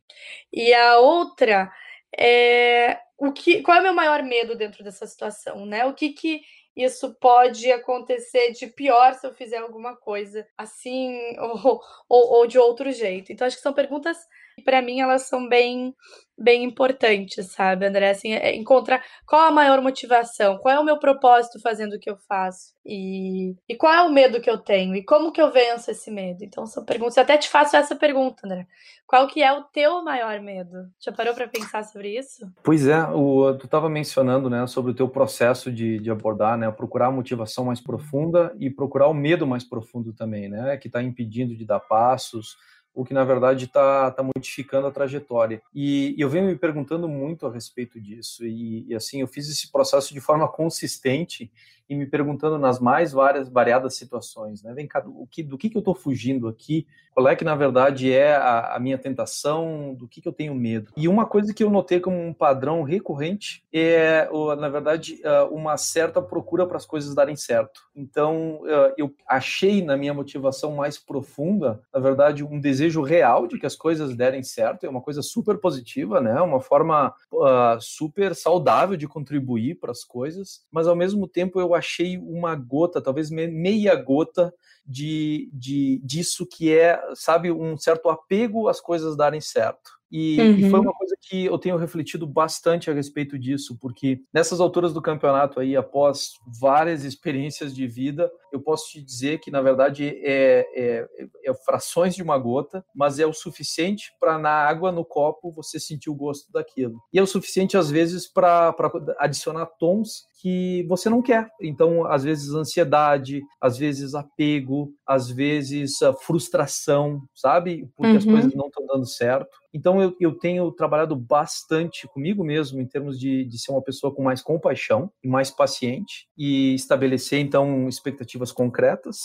E 0.53 0.73
a 0.73 0.99
outra 0.99 1.69
é 2.17 3.01
o 3.19 3.33
que, 3.33 3.63
qual 3.63 3.77
é 3.79 3.81
o 3.81 3.83
meu 3.85 3.95
maior 3.95 4.23
medo 4.23 4.57
dentro 4.57 4.83
dessa 4.83 5.07
situação, 5.07 5.65
né? 5.67 5.85
O 5.87 5.95
que 5.95 6.11
que 6.11 6.43
isso 6.77 7.15
pode 7.15 7.71
acontecer 7.71 8.53
de 8.53 8.67
pior 8.67 9.15
se 9.15 9.27
eu 9.27 9.33
fizer 9.33 9.59
alguma 9.59 9.97
coisa 9.97 10.47
assim 10.59 11.17
ou, 11.39 11.81
ou, 12.09 12.33
ou 12.33 12.47
de 12.47 12.59
outro 12.59 12.91
jeito. 12.91 13.33
Então, 13.33 13.47
acho 13.47 13.57
que 13.57 13.63
são 13.63 13.73
perguntas 13.73 14.19
para 14.63 14.83
mim 14.83 15.01
elas 15.01 15.23
são 15.23 15.49
bem 15.49 15.95
bem 16.37 16.65
importantes, 16.65 17.53
sabe, 17.53 17.87
André? 17.87 18.11
Assim, 18.11 18.33
é 18.33 18.55
encontrar 18.57 19.03
qual 19.27 19.43
a 19.43 19.51
maior 19.51 19.81
motivação, 19.81 20.59
qual 20.59 20.75
é 20.75 20.81
o 20.81 20.85
meu 20.85 20.99
propósito 20.99 21.61
fazendo 21.61 21.95
o 21.95 21.99
que 21.99 22.11
eu 22.11 22.17
faço 22.29 22.75
e, 22.85 23.55
e 23.69 23.77
qual 23.77 23.93
é 23.93 24.03
o 24.03 24.13
medo 24.13 24.41
que 24.41 24.51
eu 24.51 24.59
tenho 24.59 24.95
e 24.95 25.05
como 25.05 25.33
que 25.33 25.41
eu 25.41 25.53
venço 25.53 25.91
esse 25.91 26.11
medo. 26.11 26.43
Então 26.43 26.67
são 26.67 26.85
perguntas. 26.85 27.17
Eu 27.17 27.23
até 27.23 27.39
te 27.39 27.49
faço 27.49 27.77
essa 27.77 27.95
pergunta, 27.95 28.43
André. 28.45 28.67
Qual 29.07 29.27
que 29.29 29.43
é 29.43 29.53
o 29.53 29.63
teu 29.65 30.03
maior 30.03 30.41
medo? 30.41 30.89
Já 30.99 31.13
parou 31.13 31.35
para 31.35 31.47
pensar 31.47 31.85
sobre 31.85 32.19
isso? 32.19 32.51
Pois 32.63 32.87
é, 32.87 33.01
o, 33.09 33.55
tu 33.57 33.67
estava 33.67 33.89
mencionando, 33.89 34.51
né, 34.51 34.67
sobre 34.67 34.91
o 34.91 34.95
teu 34.95 35.09
processo 35.09 35.71
de, 35.71 35.99
de 36.01 36.11
abordar, 36.11 36.59
né, 36.59 36.71
procurar 36.71 37.07
a 37.07 37.13
motivação 37.13 37.67
mais 37.67 37.81
profunda 37.81 38.55
e 38.59 38.71
procurar 38.71 39.09
o 39.09 39.15
medo 39.15 39.47
mais 39.47 39.63
profundo 39.63 40.13
também, 40.13 40.49
né, 40.49 40.77
que 40.79 40.89
está 40.89 41.03
impedindo 41.03 41.55
de 41.55 41.65
dar 41.65 41.81
passos 41.81 42.57
o 42.95 43.05
que 43.05 43.13
na 43.13 43.25
verdade 43.25 43.65
está 43.65 44.11
tá 44.11 44.23
modificando 44.23 44.87
a 44.87 44.91
trajetória. 44.91 45.61
E, 45.75 46.15
eu 46.17 46.29
venho 46.29 46.47
me 46.47 46.57
perguntando 46.57 47.09
muito 47.09 47.47
a 47.47 47.53
respeito 47.53 48.01
disso. 48.01 48.47
E, 48.47 48.87
e, 48.89 48.95
assim, 48.95 49.21
eu 49.21 49.27
fiz 49.27 49.49
esse 49.51 49.71
processo 49.71 50.15
de 50.15 50.21
forma 50.21 50.47
consistente 50.49 51.51
e 51.89 51.95
me 51.95 52.07
perguntando 52.07 52.59
nas 52.59 52.81
mais 52.81 53.13
várias 53.13 53.49
variadas 53.49 53.95
situações, 53.95 54.63
né? 54.63 54.73
Vem 54.75 54.87
cá, 54.87 55.01
do 55.01 55.27
que, 55.31 55.43
do 55.43 55.59
que, 55.59 55.69
que 55.69 55.77
eu 55.77 55.81
estou 55.81 55.95
fugindo 55.95 56.49
aqui? 56.49 56.87
Qual 57.13 57.29
é 57.29 57.37
que 57.37 57.45
na 57.45 57.55
verdade 57.55 58.13
é 58.13 58.35
a, 58.35 58.75
a, 58.75 58.81
minha 58.81 58.99
tentação? 58.99 59.95
Do 59.95 60.09
que, 60.09 60.21
que 60.21 60.27
eu 60.27 60.33
tenho 60.33 60.55
medo? 60.55 60.93
E 60.97 61.07
uma 61.07 61.25
coisa 61.27 61.55
que 61.55 61.63
eu 61.63 61.71
notei 61.71 62.01
como 62.01 62.21
um 62.21 62.33
padrão 62.33 62.83
recorrente 62.83 63.63
é, 63.73 64.29
na 64.59 64.69
verdade, 64.69 65.21
uma 65.51 65.77
certa 65.77 66.21
procura 66.21 66.67
para 66.67 66.77
as 66.77 66.85
coisas 66.85 67.15
darem 67.15 67.37
certo. 67.37 67.83
Então, 67.95 68.61
eu 68.97 69.15
achei 69.29 69.83
na 69.83 69.97
minha 69.97 70.13
motivação 70.13 70.75
mais 70.75 70.99
profunda, 70.99 71.81
na 71.93 72.01
verdade, 72.01 72.43
um 72.43 72.59
desejo 72.61 73.03
real 73.03 73.47
de 73.47 73.59
que 73.59 73.67
as 73.67 73.77
coisas 73.77 74.17
derem 74.17 74.43
certo. 74.43 74.85
É 74.85 74.89
uma 74.89 75.01
coisa 75.01 75.23
super 75.23 75.59
positiva, 75.59 76.21
né? 76.21 76.41
Uma 76.41 76.61
forma 76.61 77.15
uh, 77.33 77.81
super 77.81 78.35
saudável 78.35 78.97
de 78.97 79.07
contribuir 79.07 79.77
para 79.77 79.93
as 79.93 80.03
coisas, 80.03 80.65
mas 80.71 80.87
ao 80.89 80.97
mesmo 80.97 81.29
tempo 81.29 81.61
eu 81.61 81.74
achei 81.75 82.19
uma 82.19 82.55
gota, 82.55 83.03
talvez 83.03 83.31
meia 83.31 83.95
gota 83.97 84.53
de, 84.87 85.51
de 85.53 86.01
disso 86.05 86.47
que 86.47 86.73
é, 86.77 87.01
sabe, 87.15 87.51
um 87.51 87.77
certo 87.77 88.09
apego 88.09 88.69
às 88.69 88.81
coisas 88.81 89.17
darem 89.17 89.41
certo. 89.41 89.91
E, 90.17 90.41
uhum. 90.41 90.59
e, 90.59 90.71
foi 90.71 90.79
uma 90.79 90.93
coisa 90.93 91.17
que 91.21 91.47
eu 91.47 91.59
tenho 91.59 91.77
refletido 91.77 92.25
bastante 92.25 92.89
a 92.89 92.95
respeito 92.95 93.37
disso, 93.37 93.77
porque 93.81 94.21
nessas 94.33 94.61
alturas 94.61 94.93
do 94.93 95.03
campeonato 95.03 95.59
aí, 95.59 95.75
após 95.75 96.35
várias 96.61 97.03
experiências 97.03 97.75
de 97.75 97.89
vida, 97.89 98.31
eu 98.53 98.61
posso 98.61 98.93
te 98.93 99.03
dizer 99.03 99.41
que, 99.41 99.51
na 99.51 99.61
verdade, 99.61 100.07
é, 100.23 100.69
é, 100.73 101.09
é 101.47 101.55
frações 101.65 102.15
de 102.15 102.23
uma 102.23 102.39
gota, 102.39 102.85
mas 102.95 103.19
é 103.19 103.27
o 103.27 103.33
suficiente 103.33 104.13
para 104.21 104.39
na 104.39 104.53
água, 104.53 104.93
no 104.93 105.05
copo, 105.05 105.51
você 105.51 105.81
sentir 105.81 106.11
o 106.11 106.15
gosto 106.15 106.53
daquilo. 106.53 107.03
E 107.13 107.19
é 107.19 107.23
o 107.23 107.27
suficiente, 107.27 107.77
às 107.77 107.91
vezes, 107.91 108.29
para 108.29 108.73
adicionar 109.19 109.67
tons 109.67 110.33
que 110.45 110.83
você 110.87 111.09
não 111.09 111.23
quer. 111.23 111.51
Então, 111.59 112.05
às 112.05 112.23
vezes, 112.23 112.53
ansiedade, 112.53 113.41
às 113.59 113.79
vezes, 113.79 114.15
apego, 114.15 114.93
às 115.07 115.31
vezes, 115.31 115.99
frustração, 116.21 117.23
sabe? 117.35 117.89
Porque 117.97 118.13
uhum. 118.13 118.19
as 118.19 118.25
coisas 118.27 118.55
não 118.55 118.67
estão 118.67 118.87
dando 118.87 119.07
certo. 119.07 119.49
Então, 119.73 120.03
eu, 120.03 120.15
eu 120.21 120.39
tenho 120.39 120.71
trabalhado 120.71 121.17
bastante 121.17 122.07
comigo 122.09 122.45
mesmo 122.45 122.79
em 122.79 122.87
termos 122.87 123.19
de, 123.19 123.47
de 123.47 123.59
ser 123.59 123.73
uma 123.73 123.81
pessoa 123.81 124.15
com 124.15 124.23
mais 124.23 124.43
compaixão 124.43 125.11
e 125.23 125.29
mais 125.29 125.51
paciente 125.51 126.29
e 126.37 126.75
estabelecer, 126.75 127.41
então, 127.41 127.89
expectativas 127.89 128.53
concretas 128.53 129.17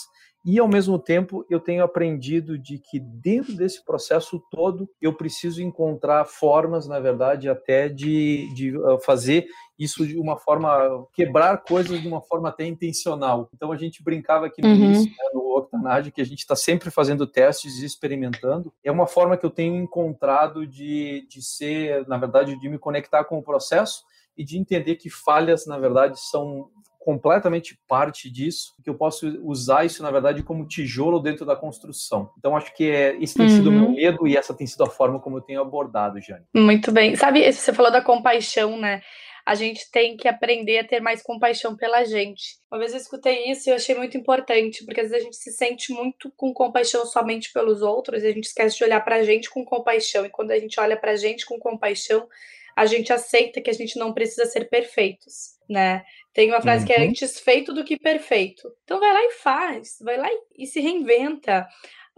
e 0.45 0.57
ao 0.57 0.67
mesmo 0.67 0.97
tempo 0.97 1.45
eu 1.49 1.59
tenho 1.59 1.83
aprendido 1.83 2.57
de 2.57 2.79
que 2.79 2.99
dentro 2.99 3.53
desse 3.55 3.83
processo 3.83 4.41
todo 4.49 4.89
eu 5.01 5.13
preciso 5.13 5.61
encontrar 5.61 6.25
formas, 6.25 6.87
na 6.87 6.99
verdade, 6.99 7.49
até 7.49 7.89
de, 7.89 8.47
de 8.53 8.73
ah, 8.85 8.97
fazer 9.03 9.47
isso 9.79 10.05
de 10.05 10.19
uma 10.19 10.37
forma, 10.37 11.07
quebrar 11.13 11.57
coisas 11.59 12.01
de 12.01 12.07
uma 12.07 12.21
forma 12.21 12.49
até 12.49 12.65
intencional. 12.65 13.49
Então 13.55 13.71
a 13.71 13.77
gente 13.77 14.03
brincava 14.03 14.47
aqui 14.47 14.61
no 14.61 14.67
uhum. 14.67 14.75
início, 14.75 15.09
né, 15.09 15.29
no 15.33 15.57
Octanage, 15.57 16.11
que 16.11 16.21
a 16.21 16.25
gente 16.25 16.39
está 16.39 16.55
sempre 16.55 16.91
fazendo 16.91 17.25
testes 17.25 17.79
e 17.79 17.85
experimentando. 17.85 18.73
É 18.83 18.91
uma 18.91 19.07
forma 19.07 19.37
que 19.37 19.45
eu 19.45 19.49
tenho 19.49 19.75
encontrado 19.75 20.67
de, 20.67 21.25
de 21.29 21.41
ser, 21.41 22.05
na 22.07 22.17
verdade, 22.17 22.59
de 22.59 22.69
me 22.69 22.77
conectar 22.77 23.23
com 23.23 23.39
o 23.39 23.43
processo 23.43 24.03
e 24.37 24.43
de 24.43 24.57
entender 24.57 24.95
que 24.95 25.09
falhas, 25.09 25.65
na 25.65 25.77
verdade, 25.77 26.19
são 26.19 26.69
completamente 26.99 27.79
parte 27.87 28.29
disso, 28.29 28.75
que 28.83 28.89
eu 28.89 28.93
posso 28.93 29.27
usar 29.43 29.85
isso, 29.85 30.03
na 30.03 30.11
verdade, 30.11 30.43
como 30.43 30.67
tijolo 30.67 31.19
dentro 31.19 31.45
da 31.45 31.55
construção. 31.55 32.29
Então, 32.37 32.55
acho 32.55 32.75
que 32.75 32.89
é, 32.89 33.15
esse 33.21 33.35
tem 33.35 33.47
uhum. 33.47 33.55
sido 33.55 33.69
o 33.69 33.71
meu 33.71 33.85
uhum. 33.85 33.95
medo 33.95 34.27
e 34.27 34.35
essa 34.35 34.53
tem 34.53 34.67
sido 34.67 34.83
a 34.83 34.89
forma 34.89 35.19
como 35.19 35.37
eu 35.37 35.41
tenho 35.41 35.61
abordado, 35.61 36.21
Jane. 36.21 36.43
Muito 36.53 36.91
bem. 36.91 37.15
Sabe, 37.15 37.51
você 37.51 37.73
falou 37.73 37.91
da 37.91 38.01
compaixão, 38.01 38.77
né? 38.77 39.01
A 39.45 39.55
gente 39.55 39.89
tem 39.91 40.15
que 40.15 40.27
aprender 40.27 40.79
a 40.79 40.83
ter 40.83 40.99
mais 40.99 41.21
compaixão 41.21 41.75
pela 41.75 42.03
gente. 42.03 42.57
Uma 42.71 42.79
vez 42.79 42.93
eu 42.93 42.99
escutei 42.99 43.49
isso 43.51 43.67
e 43.67 43.71
eu 43.71 43.75
achei 43.75 43.95
muito 43.95 44.17
importante, 44.17 44.85
porque 44.85 45.01
às 45.01 45.09
vezes 45.09 45.21
a 45.21 45.25
gente 45.25 45.37
se 45.37 45.51
sente 45.51 45.91
muito 45.91 46.31
com 46.35 46.53
compaixão 46.53 47.05
somente 47.05 47.51
pelos 47.51 47.81
outros 47.81 48.23
e 48.23 48.27
a 48.27 48.31
gente 48.31 48.45
esquece 48.45 48.77
de 48.77 48.83
olhar 48.83 49.03
pra 49.03 49.23
gente 49.23 49.49
com 49.49 49.65
compaixão. 49.65 50.25
E 50.25 50.29
quando 50.29 50.51
a 50.51 50.59
gente 50.59 50.79
olha 50.79 50.97
pra 50.97 51.15
gente 51.15 51.45
com 51.45 51.59
compaixão, 51.59 52.27
a 52.75 52.85
gente 52.85 53.11
aceita 53.11 53.59
que 53.59 53.69
a 53.69 53.73
gente 53.73 53.99
não 53.99 54.13
precisa 54.13 54.45
ser 54.45 54.69
perfeitos, 54.69 55.57
né? 55.69 56.03
Tem 56.33 56.49
uma 56.49 56.61
frase 56.61 56.83
uhum. 56.83 56.87
que 56.87 56.93
é 56.93 56.99
uhum. 56.99 57.09
antes 57.09 57.39
feito 57.39 57.73
do 57.73 57.83
que 57.83 57.97
perfeito. 57.97 58.71
Então 58.83 58.99
vai 58.99 59.11
lá 59.11 59.23
e 59.25 59.31
faz, 59.31 59.97
vai 60.01 60.17
lá 60.17 60.29
e, 60.31 60.63
e 60.63 60.67
se 60.67 60.79
reinventa. 60.79 61.67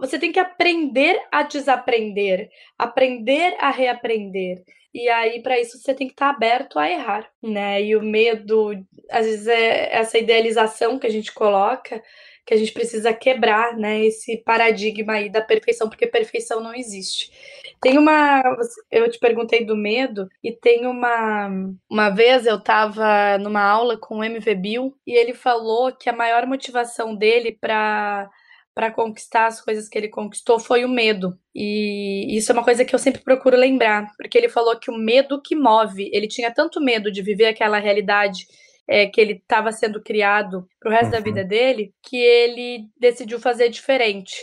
Você 0.01 0.17
tem 0.17 0.31
que 0.31 0.39
aprender 0.39 1.21
a 1.31 1.43
desaprender, 1.43 2.49
aprender 2.75 3.55
a 3.59 3.69
reaprender. 3.69 4.63
E 4.91 5.07
aí, 5.07 5.43
para 5.43 5.59
isso, 5.59 5.77
você 5.77 5.93
tem 5.93 6.07
que 6.07 6.13
estar 6.13 6.29
tá 6.29 6.35
aberto 6.35 6.79
a 6.79 6.89
errar, 6.89 7.29
né? 7.41 7.81
E 7.83 7.95
o 7.95 8.01
medo, 8.01 8.71
às 9.11 9.27
vezes, 9.27 9.45
é 9.47 9.95
essa 9.95 10.17
idealização 10.17 10.97
que 10.97 11.05
a 11.05 11.09
gente 11.09 11.31
coloca, 11.31 12.01
que 12.45 12.53
a 12.53 12.57
gente 12.57 12.73
precisa 12.73 13.13
quebrar, 13.13 13.77
né? 13.77 14.03
Esse 14.03 14.37
paradigma 14.37 15.13
aí 15.13 15.29
da 15.29 15.39
perfeição, 15.39 15.87
porque 15.87 16.07
perfeição 16.07 16.59
não 16.59 16.73
existe. 16.73 17.31
Tem 17.79 17.97
uma. 17.97 18.41
Eu 18.91 19.09
te 19.09 19.19
perguntei 19.19 19.63
do 19.63 19.77
medo, 19.77 20.27
e 20.43 20.51
tem 20.51 20.87
uma. 20.87 21.47
Uma 21.89 22.09
vez 22.09 22.47
eu 22.47 22.57
estava 22.57 23.37
numa 23.37 23.61
aula 23.61 23.97
com 23.97 24.17
o 24.17 24.23
MV 24.23 24.55
Bill, 24.55 24.95
e 25.05 25.13
ele 25.13 25.33
falou 25.35 25.91
que 25.93 26.09
a 26.09 26.13
maior 26.13 26.47
motivação 26.47 27.15
dele 27.15 27.51
para 27.61 28.29
para 28.73 28.91
conquistar 28.91 29.47
as 29.47 29.61
coisas 29.61 29.89
que 29.89 29.97
ele 29.97 30.07
conquistou 30.07 30.59
foi 30.59 30.85
o 30.85 30.89
medo. 30.89 31.37
E 31.53 32.35
isso 32.35 32.51
é 32.51 32.53
uma 32.53 32.63
coisa 32.63 32.85
que 32.85 32.95
eu 32.95 32.99
sempre 32.99 33.21
procuro 33.21 33.57
lembrar, 33.57 34.07
porque 34.17 34.37
ele 34.37 34.49
falou 34.49 34.79
que 34.79 34.89
o 34.89 34.97
medo 34.97 35.41
que 35.41 35.55
move, 35.55 36.09
ele 36.13 36.27
tinha 36.27 36.53
tanto 36.53 36.81
medo 36.81 37.11
de 37.11 37.21
viver 37.21 37.47
aquela 37.47 37.79
realidade 37.79 38.45
é, 38.87 39.07
que 39.07 39.19
ele 39.19 39.33
estava 39.33 39.71
sendo 39.71 40.01
criado 40.01 40.67
para 40.79 40.89
o 40.89 40.91
resto 40.91 41.05
uhum. 41.05 41.11
da 41.11 41.19
vida 41.19 41.43
dele, 41.43 41.93
que 42.03 42.17
ele 42.17 42.87
decidiu 42.97 43.39
fazer 43.39 43.69
diferente. 43.69 44.35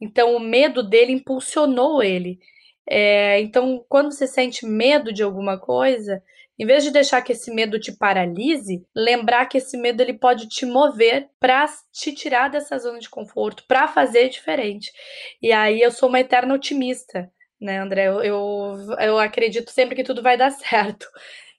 Então 0.00 0.34
o 0.36 0.40
medo 0.40 0.82
dele 0.82 1.12
impulsionou 1.12 2.02
ele. 2.02 2.38
É, 2.88 3.40
então, 3.40 3.84
quando 3.88 4.10
você 4.10 4.26
sente 4.26 4.66
medo 4.66 5.12
de 5.12 5.22
alguma 5.22 5.58
coisa, 5.58 6.22
em 6.60 6.66
vez 6.66 6.84
de 6.84 6.90
deixar 6.90 7.22
que 7.22 7.32
esse 7.32 7.50
medo 7.50 7.80
te 7.80 7.90
paralise, 7.90 8.84
lembrar 8.94 9.46
que 9.46 9.56
esse 9.56 9.78
medo 9.78 10.02
ele 10.02 10.12
pode 10.12 10.46
te 10.46 10.66
mover 10.66 11.30
para 11.40 11.64
te 11.90 12.12
tirar 12.12 12.50
dessa 12.50 12.78
zona 12.78 12.98
de 12.98 13.08
conforto, 13.08 13.64
para 13.66 13.88
fazer 13.88 14.28
diferente. 14.28 14.92
E 15.40 15.52
aí 15.52 15.80
eu 15.80 15.90
sou 15.90 16.10
uma 16.10 16.20
eterna 16.20 16.54
otimista, 16.54 17.32
né, 17.58 17.78
André? 17.78 18.08
Eu, 18.08 18.22
eu, 18.22 18.76
eu 18.98 19.18
acredito 19.18 19.70
sempre 19.70 19.96
que 19.96 20.04
tudo 20.04 20.22
vai 20.22 20.36
dar 20.36 20.50
certo. 20.52 21.06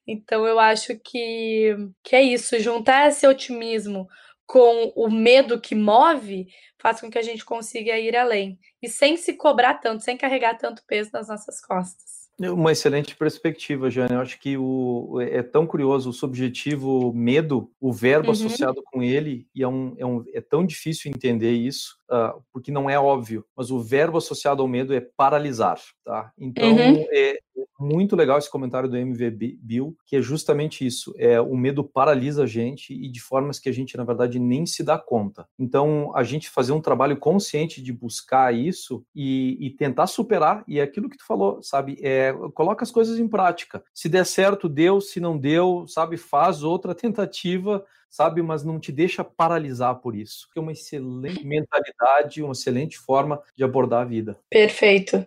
Então 0.05 0.45
eu 0.45 0.59
acho 0.59 0.95
que, 0.99 1.75
que 2.03 2.15
é 2.15 2.21
isso, 2.21 2.59
juntar 2.59 3.07
esse 3.07 3.25
otimismo 3.25 4.07
com 4.45 4.93
o 4.95 5.09
medo 5.09 5.59
que 5.59 5.73
move 5.73 6.45
faz 6.79 7.01
com 7.01 7.09
que 7.09 7.17
a 7.17 7.23
gente 7.23 7.43
consiga 7.43 7.97
ir 7.97 8.15
além. 8.15 8.59
E 8.79 8.87
sem 8.87 9.17
se 9.17 9.33
cobrar 9.33 9.79
tanto, 9.79 10.03
sem 10.03 10.15
carregar 10.15 10.59
tanto 10.59 10.83
peso 10.85 11.09
nas 11.11 11.27
nossas 11.27 11.59
costas. 11.59 12.20
Uma 12.49 12.71
excelente 12.71 13.15
perspectiva, 13.15 13.89
Jane. 13.89 14.13
Eu 14.13 14.21
acho 14.21 14.39
que 14.39 14.57
o, 14.57 15.19
é 15.21 15.43
tão 15.43 15.67
curioso 15.67 16.09
o 16.09 16.13
subjetivo 16.13 17.13
medo, 17.13 17.71
o 17.79 17.93
verbo 17.93 18.27
uhum. 18.27 18.33
associado 18.33 18.81
com 18.91 19.03
ele, 19.03 19.47
e 19.53 19.61
é, 19.61 19.67
um, 19.67 19.93
é, 19.97 20.05
um, 20.05 20.23
é 20.33 20.41
tão 20.41 20.65
difícil 20.65 21.11
entender 21.11 21.51
isso, 21.51 21.97
uh, 22.11 22.41
porque 22.51 22.71
não 22.71 22.89
é 22.89 22.99
óbvio, 22.99 23.45
mas 23.55 23.71
o 23.71 23.79
verbo 23.79 24.17
associado 24.17 24.61
ao 24.61 24.67
medo 24.67 24.93
é 24.93 25.01
paralisar, 25.01 25.79
tá? 26.03 26.31
Então, 26.37 26.69
uhum. 26.69 27.05
é, 27.11 27.39
muito 27.79 28.15
legal 28.15 28.37
esse 28.37 28.49
comentário 28.49 28.87
do 28.87 28.97
MV 28.97 29.31
Bill, 29.59 29.95
que 30.05 30.15
é 30.15 30.21
justamente 30.21 30.85
isso. 30.85 31.13
É 31.17 31.41
o 31.41 31.57
medo 31.57 31.83
paralisa 31.83 32.43
a 32.43 32.47
gente 32.47 32.93
e 32.93 33.09
de 33.09 33.19
formas 33.19 33.59
que 33.59 33.67
a 33.67 33.71
gente 33.71 33.97
na 33.97 34.03
verdade 34.03 34.39
nem 34.39 34.65
se 34.65 34.83
dá 34.83 34.97
conta. 34.97 35.47
Então, 35.57 36.11
a 36.15 36.23
gente 36.23 36.49
fazer 36.49 36.71
um 36.73 36.81
trabalho 36.81 37.17
consciente 37.17 37.81
de 37.81 37.91
buscar 37.91 38.53
isso 38.53 39.03
e, 39.15 39.57
e 39.59 39.69
tentar 39.71 40.07
superar 40.07 40.63
e 40.67 40.79
é 40.79 40.83
aquilo 40.83 41.09
que 41.09 41.17
tu 41.17 41.25
falou, 41.25 41.61
sabe? 41.63 41.97
É, 42.01 42.33
coloca 42.53 42.83
as 42.83 42.91
coisas 42.91 43.17
em 43.19 43.27
prática. 43.27 43.83
Se 43.93 44.07
der 44.07 44.25
certo, 44.25 44.69
deu. 44.69 45.01
Se 45.01 45.19
não 45.19 45.37
deu, 45.37 45.85
sabe? 45.87 46.17
Faz 46.17 46.63
outra 46.63 46.93
tentativa 46.95 47.83
sabe, 48.11 48.43
mas 48.43 48.63
não 48.63 48.79
te 48.79 48.91
deixa 48.91 49.23
paralisar 49.23 49.95
por 49.95 50.15
isso. 50.15 50.47
É 50.55 50.59
uma 50.59 50.73
excelente 50.73 51.43
mentalidade, 51.43 52.43
uma 52.43 52.51
excelente 52.51 52.99
forma 52.99 53.41
de 53.55 53.63
abordar 53.63 54.01
a 54.01 54.05
vida. 54.05 54.37
Perfeito. 54.49 55.25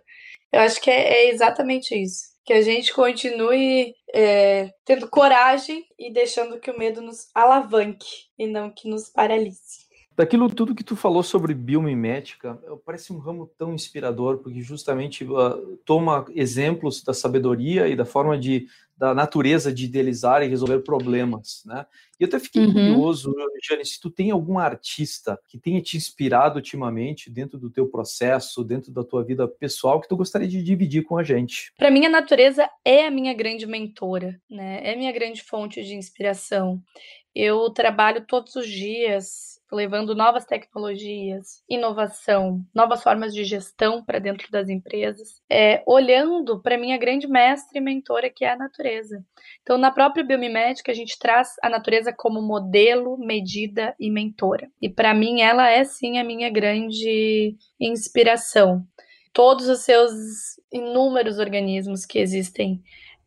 Eu 0.53 0.61
acho 0.61 0.79
que 0.79 0.89
é, 0.89 1.25
é 1.25 1.29
exatamente 1.31 1.93
isso 1.93 2.35
que 2.45 2.53
a 2.53 2.61
gente 2.61 2.93
continue 2.93 3.95
é, 4.13 4.71
tendo 4.85 5.09
coragem 5.09 5.83
e 5.97 6.13
deixando 6.13 6.59
que 6.59 6.69
o 6.69 6.77
medo 6.77 7.01
nos 7.01 7.27
alavanque 7.33 8.27
e 8.37 8.45
não 8.45 8.69
que 8.69 8.87
nos 8.87 9.09
paralise. 9.09 9.83
Daquilo 10.15 10.47
tudo 10.49 10.75
que 10.75 10.83
tu 10.83 10.95
falou 10.95 11.23
sobre 11.23 11.53
biomimética, 11.53 12.57
parece 12.85 13.11
um 13.11 13.17
ramo 13.17 13.51
tão 13.57 13.73
inspirador, 13.73 14.37
porque 14.37 14.61
justamente 14.61 15.25
uh, 15.25 15.75
toma 15.83 16.25
exemplos 16.33 17.03
da 17.03 17.13
sabedoria 17.13 17.87
e 17.89 17.97
da 17.97 18.05
forma 18.05 18.37
de 18.37 18.67
da 18.97 19.13
natureza 19.13 19.73
de 19.73 19.85
idealizar 19.85 20.41
e 20.41 20.47
resolver 20.47 20.79
problemas, 20.79 21.61
né? 21.65 21.85
E 22.19 22.23
eu 22.23 22.27
até 22.27 22.39
fiquei 22.39 22.65
uhum. 22.65 22.71
curioso, 22.71 23.33
Jane, 23.61 23.85
se 23.85 23.99
tu 23.99 24.09
tem 24.09 24.31
algum 24.31 24.57
artista 24.57 25.37
que 25.47 25.57
tenha 25.57 25.81
te 25.81 25.97
inspirado 25.97 26.55
ultimamente 26.55 27.29
dentro 27.29 27.57
do 27.57 27.69
teu 27.69 27.87
processo, 27.87 28.63
dentro 28.63 28.91
da 28.91 29.03
tua 29.03 29.23
vida 29.23 29.47
pessoal, 29.47 29.99
que 29.99 30.07
tu 30.07 30.15
gostaria 30.15 30.47
de 30.47 30.63
dividir 30.63 31.03
com 31.03 31.17
a 31.17 31.23
gente. 31.23 31.73
Para 31.77 31.91
mim, 31.91 32.05
a 32.05 32.09
natureza 32.09 32.69
é 32.85 33.05
a 33.05 33.11
minha 33.11 33.33
grande 33.33 33.65
mentora, 33.65 34.39
né? 34.49 34.79
É 34.83 34.93
a 34.93 34.97
minha 34.97 35.11
grande 35.11 35.43
fonte 35.43 35.83
de 35.83 35.93
inspiração. 35.93 36.81
Eu 37.33 37.69
trabalho 37.69 38.25
todos 38.25 38.55
os 38.55 38.65
dias 38.65 39.55
levando 39.71 40.15
novas 40.15 40.45
tecnologias, 40.45 41.61
inovação, 41.69 42.63
novas 42.73 43.03
formas 43.03 43.33
de 43.33 43.43
gestão 43.43 44.03
para 44.03 44.19
dentro 44.19 44.49
das 44.49 44.69
empresas, 44.69 45.41
é, 45.49 45.83
olhando 45.85 46.61
para 46.61 46.77
minha 46.77 46.97
grande 46.97 47.27
mestre 47.27 47.79
e 47.79 47.81
mentora, 47.81 48.29
que 48.29 48.45
é 48.45 48.51
a 48.51 48.57
natureza. 48.57 48.84
Então, 49.61 49.77
na 49.77 49.91
própria 49.91 50.23
Biomimética, 50.23 50.91
a 50.91 50.95
gente 50.95 51.17
traz 51.17 51.55
a 51.61 51.69
natureza 51.69 52.13
como 52.13 52.41
modelo, 52.41 53.17
medida 53.17 53.95
e 53.99 54.09
mentora. 54.09 54.69
E 54.81 54.89
para 54.89 55.13
mim, 55.13 55.41
ela 55.41 55.69
é 55.69 55.83
sim 55.83 56.17
a 56.17 56.23
minha 56.23 56.49
grande 56.49 57.55
inspiração. 57.79 58.85
Todos 59.33 59.67
os 59.67 59.79
seus 59.79 60.11
inúmeros 60.71 61.39
organismos 61.39 62.05
que 62.05 62.19
existem 62.19 62.81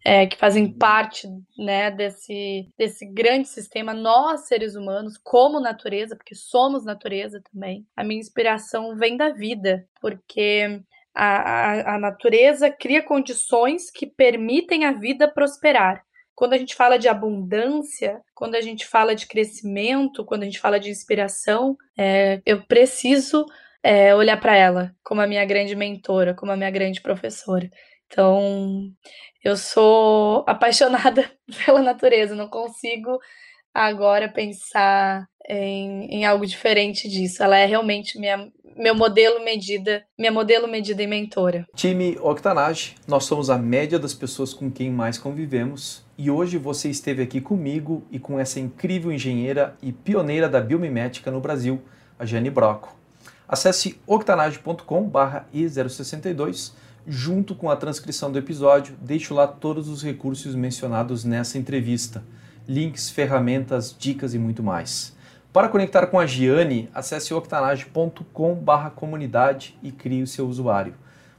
é, 0.04 0.26
que 0.26 0.36
fazem 0.36 0.72
parte 0.72 1.28
né, 1.58 1.90
desse, 1.90 2.72
desse 2.78 3.04
grande 3.04 3.48
sistema, 3.48 3.92
nós 3.92 4.46
seres 4.46 4.74
humanos, 4.74 5.18
como 5.22 5.60
natureza, 5.60 6.16
porque 6.16 6.34
somos 6.34 6.84
natureza 6.84 7.42
também. 7.52 7.86
A 7.96 8.04
minha 8.04 8.20
inspiração 8.20 8.96
vem 8.96 9.16
da 9.16 9.30
vida, 9.30 9.86
porque 10.00 10.80
a, 11.18 11.92
a, 11.92 11.94
a 11.96 11.98
natureza 11.98 12.70
cria 12.70 13.02
condições 13.02 13.90
que 13.90 14.06
permitem 14.06 14.84
a 14.84 14.92
vida 14.92 15.26
prosperar. 15.26 16.04
Quando 16.32 16.52
a 16.52 16.58
gente 16.58 16.76
fala 16.76 16.96
de 16.96 17.08
abundância, 17.08 18.20
quando 18.32 18.54
a 18.54 18.60
gente 18.60 18.86
fala 18.86 19.16
de 19.16 19.26
crescimento, 19.26 20.24
quando 20.24 20.42
a 20.42 20.44
gente 20.44 20.60
fala 20.60 20.78
de 20.78 20.88
inspiração, 20.88 21.76
é, 21.98 22.40
eu 22.46 22.62
preciso 22.62 23.44
é, 23.82 24.14
olhar 24.14 24.38
para 24.38 24.56
ela 24.56 24.94
como 25.02 25.20
a 25.20 25.26
minha 25.26 25.44
grande 25.44 25.74
mentora, 25.74 26.34
como 26.34 26.52
a 26.52 26.56
minha 26.56 26.70
grande 26.70 27.00
professora. 27.00 27.68
Então, 28.06 28.92
eu 29.42 29.56
sou 29.56 30.44
apaixonada 30.46 31.28
pela 31.66 31.82
natureza, 31.82 32.36
não 32.36 32.48
consigo 32.48 33.18
agora 33.86 34.28
pensar 34.28 35.26
em, 35.48 36.06
em, 36.06 36.24
algo 36.24 36.44
diferente 36.46 37.08
disso. 37.08 37.40
Ela 37.42 37.58
é 37.58 37.64
realmente 37.64 38.18
minha, 38.18 38.50
meu 38.76 38.94
modelo 38.94 39.42
medida, 39.44 40.04
minha 40.18 40.32
modelo 40.32 40.68
medida 40.68 41.02
e 41.02 41.06
mentora. 41.06 41.66
Time 41.74 42.18
Octanage, 42.20 42.96
nós 43.06 43.24
somos 43.24 43.48
a 43.50 43.56
média 43.56 43.98
das 43.98 44.12
pessoas 44.14 44.52
com 44.52 44.70
quem 44.70 44.90
mais 44.90 45.16
convivemos 45.16 46.04
e 46.16 46.30
hoje 46.30 46.58
você 46.58 46.90
esteve 46.90 47.22
aqui 47.22 47.40
comigo 47.40 48.04
e 48.10 48.18
com 48.18 48.40
essa 48.40 48.60
incrível 48.60 49.10
engenheira 49.12 49.76
e 49.80 49.92
pioneira 49.92 50.48
da 50.48 50.60
biomimética 50.60 51.30
no 51.30 51.40
Brasil, 51.40 51.80
a 52.18 52.26
Jane 52.26 52.50
Broco. 52.50 52.98
Acesse 53.46 54.00
octanage.com/i062 54.06 56.72
junto 57.08 57.54
com 57.54 57.70
a 57.70 57.76
transcrição 57.76 58.30
do 58.30 58.38
episódio, 58.38 58.94
deixo 59.00 59.32
lá 59.32 59.46
todos 59.46 59.88
os 59.88 60.02
recursos 60.02 60.54
mencionados 60.54 61.24
nessa 61.24 61.56
entrevista, 61.56 62.22
links, 62.68 63.08
ferramentas, 63.08 63.96
dicas 63.98 64.34
e 64.34 64.38
muito 64.38 64.62
mais. 64.62 65.16
Para 65.52 65.68
conectar 65.68 66.06
com 66.06 66.20
a 66.20 66.26
Giane, 66.26 66.90
acesse 66.94 67.32
octanage.com/comunidade 67.32 69.78
e 69.82 69.90
crie 69.90 70.22
o 70.22 70.26
seu 70.26 70.46
usuário. 70.46 70.92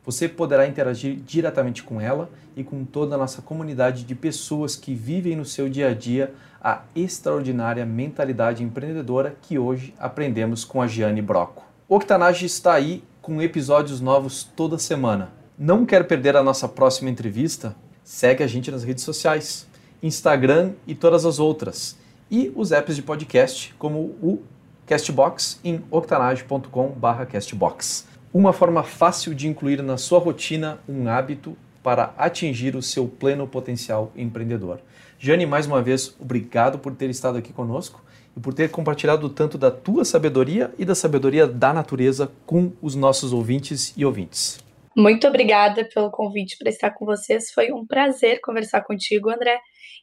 Você 0.04 0.28
poderá 0.28 0.66
interagir 0.66 1.18
diretamente 1.18 1.84
com 1.84 2.02
ela 2.02 2.32
e 2.56 2.64
com 2.64 2.84
toda 2.84 3.14
a 3.14 3.18
nossa 3.18 3.44
comunidade 3.44 4.04
de 4.04 4.16
pessoas 4.16 4.76
que 4.76 4.96
vivem 4.96 5.36
no 5.36 5.46
seu 5.46 5.70
dia 5.70 5.90
a 5.90 5.94
dia 5.94 6.34
a 6.60 6.82
extraordinária 6.96 7.86
mentalidade 7.86 8.64
empreendedora 8.64 9.38
que 9.42 9.60
hoje 9.60 9.94
aprendemos 10.00 10.66
com 10.66 10.82
a 10.82 10.88
Giane 10.88 11.22
Broco. 11.22 11.64
Octanage 11.88 12.48
está 12.48 12.74
aí 12.74 13.04
com 13.22 13.40
episódios 13.42 14.02
novos 14.02 14.44
toda 14.44 14.80
semana. 14.80 15.32
Não 15.58 15.86
quer 15.86 16.06
perder 16.08 16.36
a 16.36 16.42
nossa 16.42 16.68
próxima 16.68 17.10
entrevista? 17.10 17.76
Segue 18.04 18.44
a 18.44 18.48
gente 18.48 18.72
nas 18.72 18.84
redes 18.84 19.04
sociais, 19.04 19.69
Instagram 20.02 20.74
e 20.88 20.96
todas 20.96 21.26
as 21.26 21.40
outras. 21.40 21.98
E 22.30 22.52
os 22.56 22.72
apps 22.72 22.96
de 22.96 23.02
podcast, 23.02 23.74
como 23.78 24.00
o 24.00 24.42
Castbox 24.86 25.60
em 25.64 25.84
octanage.com.br 25.92 27.26
castbox. 27.32 28.08
Uma 28.34 28.52
forma 28.52 28.84
fácil 28.84 29.36
de 29.36 29.48
incluir 29.48 29.84
na 29.84 29.98
sua 29.98 30.20
rotina 30.20 30.80
um 30.88 31.08
hábito 31.08 31.56
para 31.84 32.14
atingir 32.18 32.76
o 32.76 32.82
seu 32.82 33.08
pleno 33.08 33.48
potencial 33.48 34.12
empreendedor. 34.16 34.80
Jane, 35.20 35.46
mais 35.46 35.68
uma 35.68 35.82
vez, 35.82 36.16
obrigado 36.20 36.80
por 36.80 36.96
ter 36.96 37.10
estado 37.10 37.38
aqui 37.38 37.54
conosco 37.54 38.04
e 38.36 38.40
por 38.40 38.54
ter 38.54 38.70
compartilhado 38.70 39.30
tanto 39.30 39.58
da 39.58 39.70
tua 39.70 40.04
sabedoria 40.06 40.74
e 40.78 40.86
da 40.86 40.96
sabedoria 40.96 41.46
da 41.46 41.74
natureza 41.74 42.32
com 42.46 42.72
os 42.82 42.96
nossos 42.96 43.34
ouvintes 43.34 43.94
e 43.96 44.06
ouvintes. 44.06 44.60
Muito 44.96 45.28
obrigada 45.28 45.88
pelo 45.94 46.10
convite 46.10 46.58
para 46.58 46.70
estar 46.70 46.92
com 46.92 47.06
vocês. 47.06 47.52
Foi 47.52 47.72
um 47.72 47.86
prazer 47.86 48.42
conversar 48.42 48.82
contigo, 48.82 49.30
André, 49.30 49.60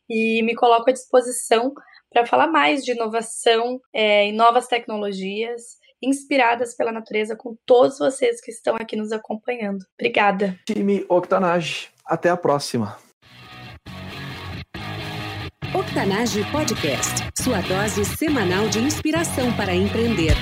e 0.08 0.42
me 0.42 0.54
coloco 0.54 0.90
à 0.90 0.92
disposição 0.92 1.72
para 2.10 2.26
falar 2.26 2.46
mais 2.46 2.84
de 2.84 2.92
inovação 2.92 3.80
é, 3.92 4.28
e 4.28 4.32
novas 4.32 4.66
tecnologias 4.66 5.76
inspiradas 6.02 6.74
pela 6.74 6.92
natureza 6.92 7.36
com 7.36 7.56
todos 7.64 7.98
vocês 7.98 8.40
que 8.40 8.50
estão 8.50 8.76
aqui 8.76 8.96
nos 8.96 9.12
acompanhando. 9.12 9.84
Obrigada. 9.98 10.58
Time 10.66 11.04
Octanage, 11.08 11.88
até 12.04 12.28
a 12.28 12.36
próxima. 12.36 12.96
Octanage 15.74 16.42
Podcast, 16.50 17.24
sua 17.34 17.60
dose 17.60 18.04
semanal 18.04 18.68
de 18.68 18.78
inspiração 18.78 19.54
para 19.56 19.74
empreender. 19.74 20.34